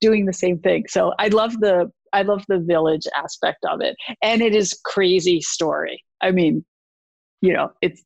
doing 0.00 0.26
the 0.26 0.32
same 0.32 0.58
thing. 0.58 0.84
So 0.88 1.12
I 1.18 1.28
love 1.28 1.60
the 1.60 1.90
I 2.12 2.22
love 2.22 2.44
the 2.48 2.58
village 2.58 3.06
aspect 3.16 3.64
of 3.68 3.80
it, 3.80 3.96
and 4.22 4.40
it 4.42 4.54
is 4.54 4.78
crazy 4.84 5.40
story. 5.40 6.02
I 6.20 6.30
mean, 6.30 6.64
you 7.40 7.52
know, 7.52 7.72
it's 7.82 8.02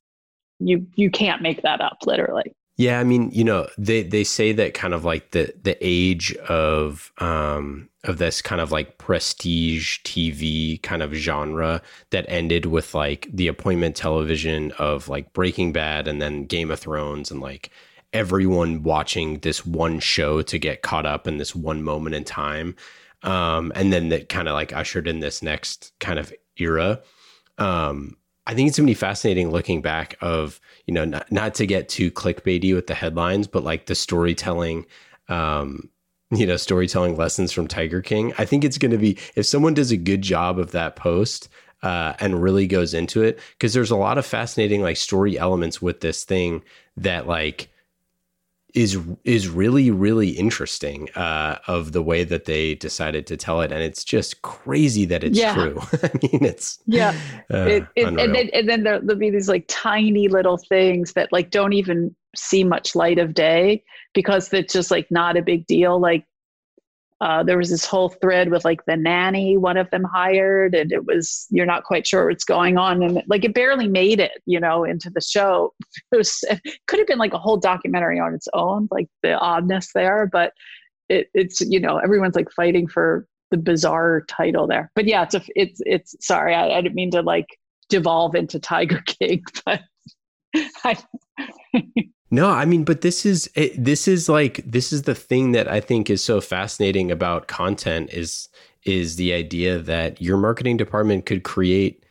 you 0.58 0.86
you 0.96 1.10
can't 1.10 1.42
make 1.42 1.62
that 1.62 1.80
up, 1.80 1.98
literally. 2.06 2.52
Yeah, 2.78 3.00
I 3.00 3.04
mean, 3.04 3.30
you 3.32 3.42
know, 3.42 3.68
they 3.76 4.04
they 4.04 4.22
say 4.22 4.52
that 4.52 4.72
kind 4.72 4.94
of 4.94 5.04
like 5.04 5.32
the 5.32 5.52
the 5.62 5.76
age 5.80 6.32
of 6.48 7.12
um 7.18 7.88
of 8.04 8.18
this 8.18 8.40
kind 8.40 8.60
of 8.60 8.70
like 8.70 8.98
prestige 8.98 9.98
TV 10.04 10.80
kind 10.82 11.02
of 11.02 11.12
genre 11.12 11.82
that 12.10 12.24
ended 12.28 12.66
with 12.66 12.94
like 12.94 13.28
the 13.32 13.48
appointment 13.48 13.96
television 13.96 14.70
of 14.78 15.08
like 15.08 15.32
Breaking 15.32 15.72
Bad 15.72 16.06
and 16.06 16.22
then 16.22 16.44
Game 16.46 16.70
of 16.70 16.78
Thrones 16.78 17.32
and 17.32 17.40
like 17.40 17.70
everyone 18.12 18.84
watching 18.84 19.40
this 19.40 19.66
one 19.66 19.98
show 19.98 20.40
to 20.42 20.58
get 20.58 20.82
caught 20.82 21.04
up 21.04 21.26
in 21.26 21.38
this 21.38 21.56
one 21.56 21.82
moment 21.82 22.14
in 22.14 22.22
time. 22.24 22.76
Um 23.24 23.72
and 23.74 23.92
then 23.92 24.10
that 24.10 24.28
kind 24.28 24.46
of 24.48 24.54
like 24.54 24.72
ushered 24.72 25.08
in 25.08 25.18
this 25.20 25.42
next 25.42 25.92
kind 25.98 26.20
of 26.20 26.32
era. 26.58 27.00
Um 27.58 28.17
I 28.48 28.54
think 28.54 28.68
it's 28.68 28.78
going 28.78 28.86
to 28.86 28.90
be 28.90 28.94
fascinating 28.94 29.50
looking 29.50 29.82
back 29.82 30.16
of, 30.20 30.60
you 30.86 30.94
know, 30.94 31.04
not, 31.04 31.30
not 31.30 31.54
to 31.56 31.66
get 31.66 31.88
too 31.88 32.10
clickbaity 32.10 32.74
with 32.74 32.88
the 32.88 32.94
headlines, 32.94 33.46
but 33.46 33.62
like 33.62 33.86
the 33.86 33.94
storytelling 33.94 34.86
um, 35.28 35.90
you 36.30 36.46
know, 36.46 36.56
storytelling 36.56 37.16
lessons 37.16 37.52
from 37.52 37.66
Tiger 37.66 38.02
King. 38.02 38.32
I 38.38 38.44
think 38.44 38.64
it's 38.64 38.78
going 38.78 38.90
to 38.90 38.98
be 38.98 39.18
if 39.34 39.46
someone 39.46 39.74
does 39.74 39.90
a 39.90 39.96
good 39.96 40.22
job 40.22 40.58
of 40.58 40.72
that 40.72 40.96
post 40.96 41.48
uh, 41.82 42.14
and 42.20 42.42
really 42.42 42.66
goes 42.66 42.92
into 42.92 43.22
it, 43.22 43.38
because 43.52 43.72
there's 43.72 43.90
a 43.90 43.96
lot 43.96 44.18
of 44.18 44.26
fascinating 44.26 44.82
like 44.82 44.96
story 44.96 45.38
elements 45.38 45.80
with 45.80 46.00
this 46.00 46.24
thing 46.24 46.62
that 46.96 47.26
like 47.26 47.68
is 48.74 48.98
is 49.24 49.48
really 49.48 49.90
really 49.90 50.30
interesting 50.30 51.08
uh, 51.14 51.58
of 51.66 51.92
the 51.92 52.02
way 52.02 52.24
that 52.24 52.44
they 52.44 52.74
decided 52.74 53.26
to 53.26 53.36
tell 53.36 53.60
it, 53.60 53.72
and 53.72 53.82
it's 53.82 54.04
just 54.04 54.42
crazy 54.42 55.04
that 55.06 55.24
it's 55.24 55.38
yeah. 55.38 55.54
true. 55.54 55.80
I 56.02 56.10
mean, 56.22 56.44
it's 56.44 56.78
yeah, 56.86 57.18
uh, 57.52 57.58
it, 57.58 57.86
it, 57.96 58.06
and 58.06 58.18
then 58.18 58.50
and 58.52 58.68
then 58.68 58.82
there, 58.82 59.00
there'll 59.00 59.18
be 59.18 59.30
these 59.30 59.48
like 59.48 59.64
tiny 59.68 60.28
little 60.28 60.58
things 60.58 61.14
that 61.14 61.32
like 61.32 61.50
don't 61.50 61.72
even 61.72 62.14
see 62.36 62.62
much 62.62 62.94
light 62.94 63.18
of 63.18 63.34
day 63.34 63.82
because 64.14 64.52
it's 64.52 64.72
just 64.72 64.90
like 64.90 65.10
not 65.10 65.36
a 65.36 65.42
big 65.42 65.66
deal. 65.66 65.98
Like 65.98 66.24
uh, 67.20 67.42
there 67.42 67.58
was 67.58 67.70
this 67.70 67.84
whole 67.84 68.08
thread 68.08 68.50
with 68.50 68.64
like 68.64 68.84
the 68.86 68.96
nanny 68.96 69.56
one 69.56 69.76
of 69.76 69.90
them 69.90 70.04
hired 70.04 70.74
and 70.74 70.92
it 70.92 71.04
was 71.04 71.46
you're 71.50 71.66
not 71.66 71.82
quite 71.82 72.06
sure 72.06 72.28
what's 72.28 72.44
going 72.44 72.78
on 72.78 73.02
and 73.02 73.22
like 73.26 73.44
it 73.44 73.54
barely 73.54 73.88
made 73.88 74.20
it 74.20 74.40
you 74.46 74.60
know 74.60 74.84
into 74.84 75.10
the 75.10 75.20
show. 75.20 75.72
It 76.12 76.16
was 76.16 76.44
it 76.48 76.60
could 76.86 77.00
have 77.00 77.08
been 77.08 77.18
like 77.18 77.34
a 77.34 77.38
whole 77.38 77.56
documentary 77.56 78.20
on 78.20 78.34
its 78.34 78.48
own 78.54 78.88
like 78.90 79.08
the 79.22 79.34
oddness 79.34 79.90
there 79.94 80.28
but 80.30 80.52
it, 81.08 81.28
it's 81.34 81.60
you 81.60 81.80
know 81.80 81.98
everyone's 81.98 82.36
like 82.36 82.50
fighting 82.52 82.86
for 82.86 83.26
the 83.50 83.56
bizarre 83.56 84.22
title 84.28 84.66
there. 84.66 84.90
But 84.94 85.06
yeah 85.06 85.24
it's 85.24 85.34
a 85.34 85.42
it's 85.56 85.80
it's 85.86 86.14
sorry 86.24 86.54
i, 86.54 86.70
I 86.70 86.80
didn't 86.80 86.94
mean 86.94 87.10
to 87.12 87.22
like 87.22 87.58
devolve 87.88 88.34
into 88.36 88.60
tiger 88.60 89.02
king 89.06 89.42
but 89.64 89.82
I, 90.84 90.96
no, 92.30 92.50
I 92.50 92.64
mean, 92.66 92.84
but 92.84 93.00
this 93.00 93.24
is 93.24 93.50
it, 93.54 93.82
this 93.82 94.06
is 94.06 94.28
like 94.28 94.60
this 94.66 94.92
is 94.92 95.02
the 95.02 95.14
thing 95.14 95.52
that 95.52 95.68
I 95.68 95.80
think 95.80 96.10
is 96.10 96.22
so 96.22 96.40
fascinating 96.40 97.10
about 97.10 97.48
content 97.48 98.10
is 98.12 98.48
is 98.84 99.16
the 99.16 99.32
idea 99.32 99.78
that 99.78 100.20
your 100.20 100.36
marketing 100.36 100.76
department 100.76 101.26
could 101.26 101.42
create 101.42 102.04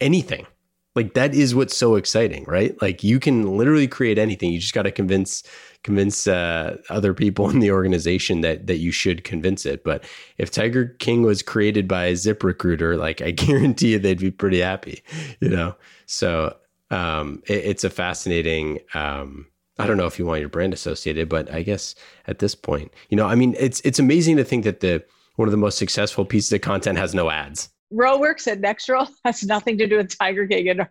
anything. 0.00 0.46
Like 0.94 1.14
that 1.14 1.34
is 1.34 1.54
what's 1.54 1.76
so 1.76 1.94
exciting, 1.94 2.44
right? 2.46 2.80
Like 2.82 3.02
you 3.02 3.18
can 3.18 3.56
literally 3.56 3.88
create 3.88 4.18
anything. 4.18 4.52
You 4.52 4.58
just 4.58 4.74
got 4.74 4.82
to 4.82 4.90
convince 4.90 5.42
convince 5.84 6.26
uh, 6.26 6.76
other 6.90 7.14
people 7.14 7.48
in 7.50 7.60
the 7.60 7.70
organization 7.70 8.40
that 8.40 8.66
that 8.66 8.78
you 8.78 8.90
should 8.90 9.22
convince 9.22 9.64
it. 9.64 9.84
But 9.84 10.04
if 10.38 10.50
Tiger 10.50 10.86
King 10.98 11.22
was 11.22 11.40
created 11.40 11.86
by 11.86 12.12
ZipRecruiter, 12.12 12.98
like 12.98 13.22
I 13.22 13.30
guarantee 13.30 13.92
you 13.92 14.00
they'd 14.00 14.18
be 14.18 14.32
pretty 14.32 14.60
happy, 14.60 15.02
you 15.40 15.50
know. 15.50 15.76
So 16.06 16.56
um, 16.90 17.42
it, 17.46 17.64
it's 17.64 17.84
a 17.84 17.90
fascinating 17.90 18.80
um, 18.92 19.46
I 19.78 19.86
don't 19.86 19.96
know 19.96 20.06
if 20.06 20.18
you 20.18 20.26
want 20.26 20.40
your 20.40 20.48
brand 20.48 20.74
associated, 20.74 21.28
but 21.28 21.50
I 21.50 21.62
guess 21.62 21.94
at 22.26 22.38
this 22.38 22.54
point, 22.54 22.92
you 23.08 23.16
know, 23.16 23.26
I 23.26 23.34
mean, 23.34 23.54
it's 23.58 23.80
it's 23.80 23.98
amazing 23.98 24.36
to 24.36 24.44
think 24.44 24.64
that 24.64 24.80
the 24.80 25.04
one 25.36 25.48
of 25.48 25.52
the 25.52 25.58
most 25.58 25.78
successful 25.78 26.24
pieces 26.24 26.52
of 26.52 26.60
content 26.60 26.98
has 26.98 27.14
no 27.14 27.30
ads. 27.30 27.70
Rollworks 27.92 28.50
and 28.50 28.62
Nextdoor 28.62 29.08
has 29.24 29.44
nothing 29.44 29.78
to 29.78 29.86
do 29.86 29.96
with 29.96 30.16
Tiger 30.18 30.46
King, 30.46 30.68
and 30.68 30.88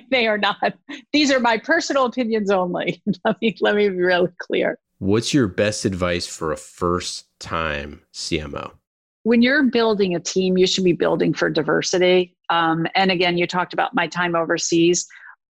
they 0.10 0.26
are 0.26 0.38
not. 0.38 0.74
These 1.12 1.30
are 1.30 1.40
my 1.40 1.58
personal 1.58 2.06
opinions 2.06 2.50
only. 2.50 3.02
let 3.24 3.40
me 3.40 3.56
let 3.60 3.76
me 3.76 3.88
be 3.88 3.96
really 3.96 4.30
clear. 4.38 4.78
What's 4.98 5.34
your 5.34 5.48
best 5.48 5.84
advice 5.84 6.26
for 6.26 6.52
a 6.52 6.56
first 6.56 7.26
time 7.40 8.02
CMO? 8.14 8.72
When 9.24 9.42
you're 9.42 9.64
building 9.64 10.14
a 10.14 10.20
team, 10.20 10.58
you 10.58 10.66
should 10.66 10.84
be 10.84 10.92
building 10.92 11.32
for 11.32 11.48
diversity. 11.48 12.36
Um, 12.50 12.86
and 12.94 13.10
again, 13.10 13.38
you 13.38 13.46
talked 13.46 13.72
about 13.72 13.94
my 13.94 14.08
time 14.08 14.34
overseas 14.34 15.06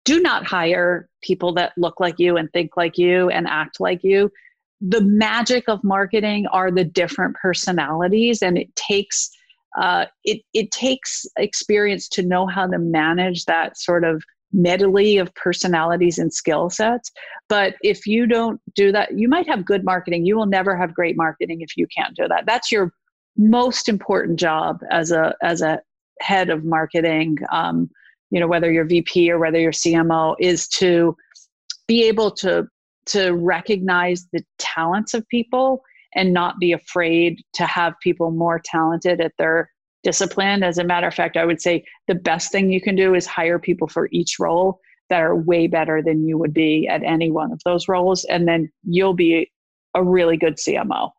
do 0.08 0.22
not 0.22 0.46
hire 0.46 1.10
people 1.22 1.54
that 1.54 1.74
look 1.76 2.00
like 2.00 2.18
you 2.18 2.38
and 2.38 2.50
think 2.54 2.78
like 2.78 2.98
you 2.98 3.30
and 3.30 3.46
act 3.46 3.82
like 3.82 4.00
you. 4.04 4.32
The 4.80 5.02
magic 5.02 5.66
of 5.68 5.84
marketing 5.84 6.48
are 6.54 6.72
the 6.72 6.86
different 6.86 7.36
personalities, 7.36 8.42
and 8.42 8.58
it 8.58 8.74
takes 8.78 9.30
uh, 9.78 10.06
it 10.24 10.42
it 10.54 10.72
takes 10.72 11.26
experience 11.38 12.08
to 12.10 12.24
know 12.24 12.48
how 12.48 12.68
to 12.68 12.80
manage 12.80 13.44
that 13.46 13.78
sort 13.78 14.06
of 14.06 14.24
medley 14.54 15.18
of 15.18 15.34
personalities 15.36 16.18
and 16.18 16.34
skill 16.34 16.70
sets. 16.70 17.12
But 17.50 17.76
if 17.82 18.08
you 18.08 18.28
don't 18.28 18.62
do 18.76 18.94
that, 18.94 19.18
you 19.18 19.28
might 19.28 19.50
have 19.50 19.66
good 19.66 19.84
marketing. 19.84 20.26
You 20.26 20.38
will 20.38 20.46
never 20.46 20.78
have 20.78 20.94
great 20.94 21.18
marketing 21.18 21.60
if 21.60 21.76
you 21.76 21.86
can't 21.94 22.16
do 22.16 22.30
that. 22.30 22.46
That's 22.46 22.72
your 22.72 22.94
most 23.36 23.90
important 23.90 24.40
job 24.40 24.80
as 24.90 25.12
a 25.12 25.36
as 25.42 25.62
a 25.62 25.82
head 26.22 26.50
of 26.50 26.64
marketing. 26.64 27.40
Um, 27.52 27.90
you 28.32 28.40
know 28.40 28.48
whether 28.48 28.72
you're 28.72 28.86
vp 28.86 29.30
or 29.32 29.40
whether 29.40 29.60
you're 29.60 29.72
cmo 29.72 30.36
is 30.40 30.68
to 30.68 31.16
be 31.88 32.04
able 32.04 32.32
to 32.32 32.68
to 33.06 33.32
recognize 33.32 34.28
the 34.34 34.44
talents 34.60 35.14
of 35.14 35.28
people 35.30 35.82
and 36.16 36.34
not 36.34 36.60
be 36.60 36.74
afraid 36.74 37.42
to 37.54 37.66
have 37.66 37.94
people 38.02 38.32
more 38.32 38.60
talented 38.64 39.22
at 39.22 39.32
their 39.38 39.70
discipline. 40.04 40.64
As 40.64 40.78
a 40.78 40.84
matter 40.84 41.08
of 41.08 41.14
fact 41.14 41.38
i 41.38 41.46
would 41.46 41.62
say 41.62 41.84
the 42.08 42.16
best 42.16 42.52
thing 42.52 42.72
you 42.72 42.82
can 42.82 42.96
do 42.96 43.14
is 43.14 43.26
hire 43.26 43.60
people 43.60 43.88
for 43.88 44.10
each 44.12 44.38
role 44.40 44.80
that 45.10 45.22
are 45.22 45.36
way 45.36 45.68
better 45.68 46.02
than 46.04 46.28
you 46.28 46.38
would 46.38 46.54
be 46.54 46.88
at 46.88 47.04
any 47.04 47.32
one 47.32 47.52
of 47.52 47.62
those 47.64 47.88
roles 47.88 48.26
and 48.26 48.48
then 48.48 48.70
you'll 48.84 49.14
be 49.14 49.50
a 49.96 50.04
really 50.04 50.38
good 50.38 50.58
cmo 50.58 51.12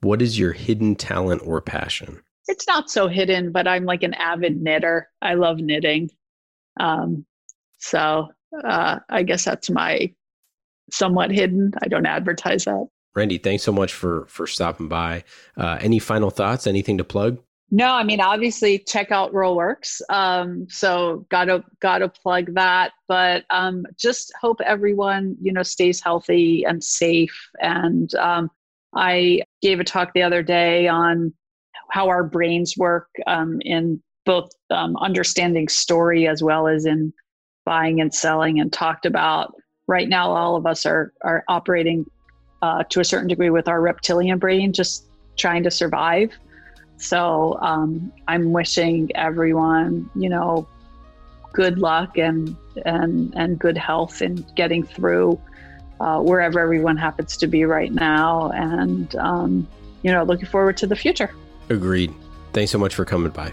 what 0.00 0.20
is 0.20 0.38
your 0.38 0.52
hidden 0.52 0.94
talent 0.94 1.40
or 1.44 1.60
passion? 1.62 2.20
It's 2.48 2.66
not 2.66 2.90
so 2.90 3.08
hidden 3.08 3.50
but 3.50 3.66
i'm 3.66 3.84
like 3.84 4.02
an 4.02 4.14
avid 4.14 4.60
knitter. 4.60 5.08
I 5.22 5.34
love 5.34 5.58
knitting 5.58 6.10
um, 6.78 7.24
so 7.78 8.28
uh, 8.64 8.98
I 9.08 9.22
guess 9.22 9.44
that's 9.44 9.70
my 9.70 10.12
somewhat 10.90 11.30
hidden. 11.30 11.72
I 11.82 11.88
don't 11.88 12.06
advertise 12.06 12.64
that. 12.64 12.86
Randi, 13.14 13.38
thanks 13.38 13.62
so 13.62 13.72
much 13.72 13.94
for 13.94 14.26
for 14.26 14.46
stopping 14.46 14.88
by. 14.88 15.24
Uh, 15.56 15.78
any 15.80 15.98
final 15.98 16.30
thoughts? 16.30 16.66
Anything 16.66 16.98
to 16.98 17.04
plug? 17.04 17.38
No, 17.70 17.88
I 17.88 18.04
mean 18.04 18.20
obviously 18.20 18.78
check 18.78 19.10
out 19.10 19.32
Rollworks. 19.32 20.00
Um, 20.08 20.66
so 20.68 21.26
gotta 21.30 21.64
gotta 21.80 22.08
plug 22.08 22.54
that. 22.54 22.92
But 23.08 23.44
um, 23.50 23.86
just 23.98 24.32
hope 24.40 24.60
everyone 24.60 25.36
you 25.40 25.52
know 25.52 25.62
stays 25.62 26.00
healthy 26.00 26.64
and 26.64 26.84
safe. 26.84 27.48
And 27.60 28.14
um, 28.16 28.50
I 28.94 29.42
gave 29.62 29.80
a 29.80 29.84
talk 29.84 30.12
the 30.14 30.22
other 30.22 30.42
day 30.42 30.86
on 30.86 31.32
how 31.90 32.08
our 32.08 32.22
brains 32.22 32.76
work 32.76 33.08
um, 33.26 33.58
in 33.62 34.02
both 34.26 34.50
um, 34.70 34.96
understanding 34.98 35.68
story 35.68 36.28
as 36.28 36.42
well 36.42 36.68
as 36.68 36.84
in 36.84 37.14
buying 37.64 38.00
and 38.00 38.12
selling 38.12 38.60
and 38.60 38.70
talked 38.72 39.06
about. 39.06 39.54
Right 39.86 40.08
now 40.08 40.30
all 40.30 40.56
of 40.56 40.66
us 40.66 40.84
are 40.84 41.14
are 41.22 41.44
operating 41.48 42.04
uh, 42.60 42.82
to 42.90 43.00
a 43.00 43.04
certain 43.04 43.28
degree 43.28 43.50
with 43.50 43.68
our 43.68 43.80
reptilian 43.80 44.38
brain 44.38 44.72
just 44.72 45.06
trying 45.38 45.62
to 45.62 45.70
survive. 45.70 46.32
So 46.98 47.58
um, 47.60 48.12
i'm 48.26 48.52
wishing 48.52 49.10
everyone 49.14 50.10
you 50.14 50.30
know 50.30 50.66
good 51.52 51.78
luck 51.78 52.16
and 52.18 52.56
and 52.84 53.32
and 53.36 53.58
good 53.58 53.76
health 53.76 54.22
in 54.22 54.46
getting 54.56 54.82
through 54.82 55.40
uh, 56.00 56.20
wherever 56.20 56.58
everyone 56.60 56.96
happens 56.96 57.36
to 57.38 57.46
be 57.46 57.64
right 57.64 57.92
now. 57.92 58.50
And 58.50 59.14
um, 59.16 59.68
you 60.02 60.10
know 60.10 60.24
looking 60.24 60.46
forward 60.46 60.76
to 60.78 60.86
the 60.86 60.96
future. 60.96 61.30
Agreed. 61.68 62.12
Thanks 62.52 62.72
so 62.72 62.78
much 62.78 62.94
for 62.94 63.04
coming 63.04 63.30
by 63.30 63.52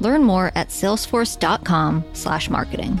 Learn 0.00 0.24
more 0.24 0.52
at 0.54 0.68
salesforce.com/marketing. 0.68 3.00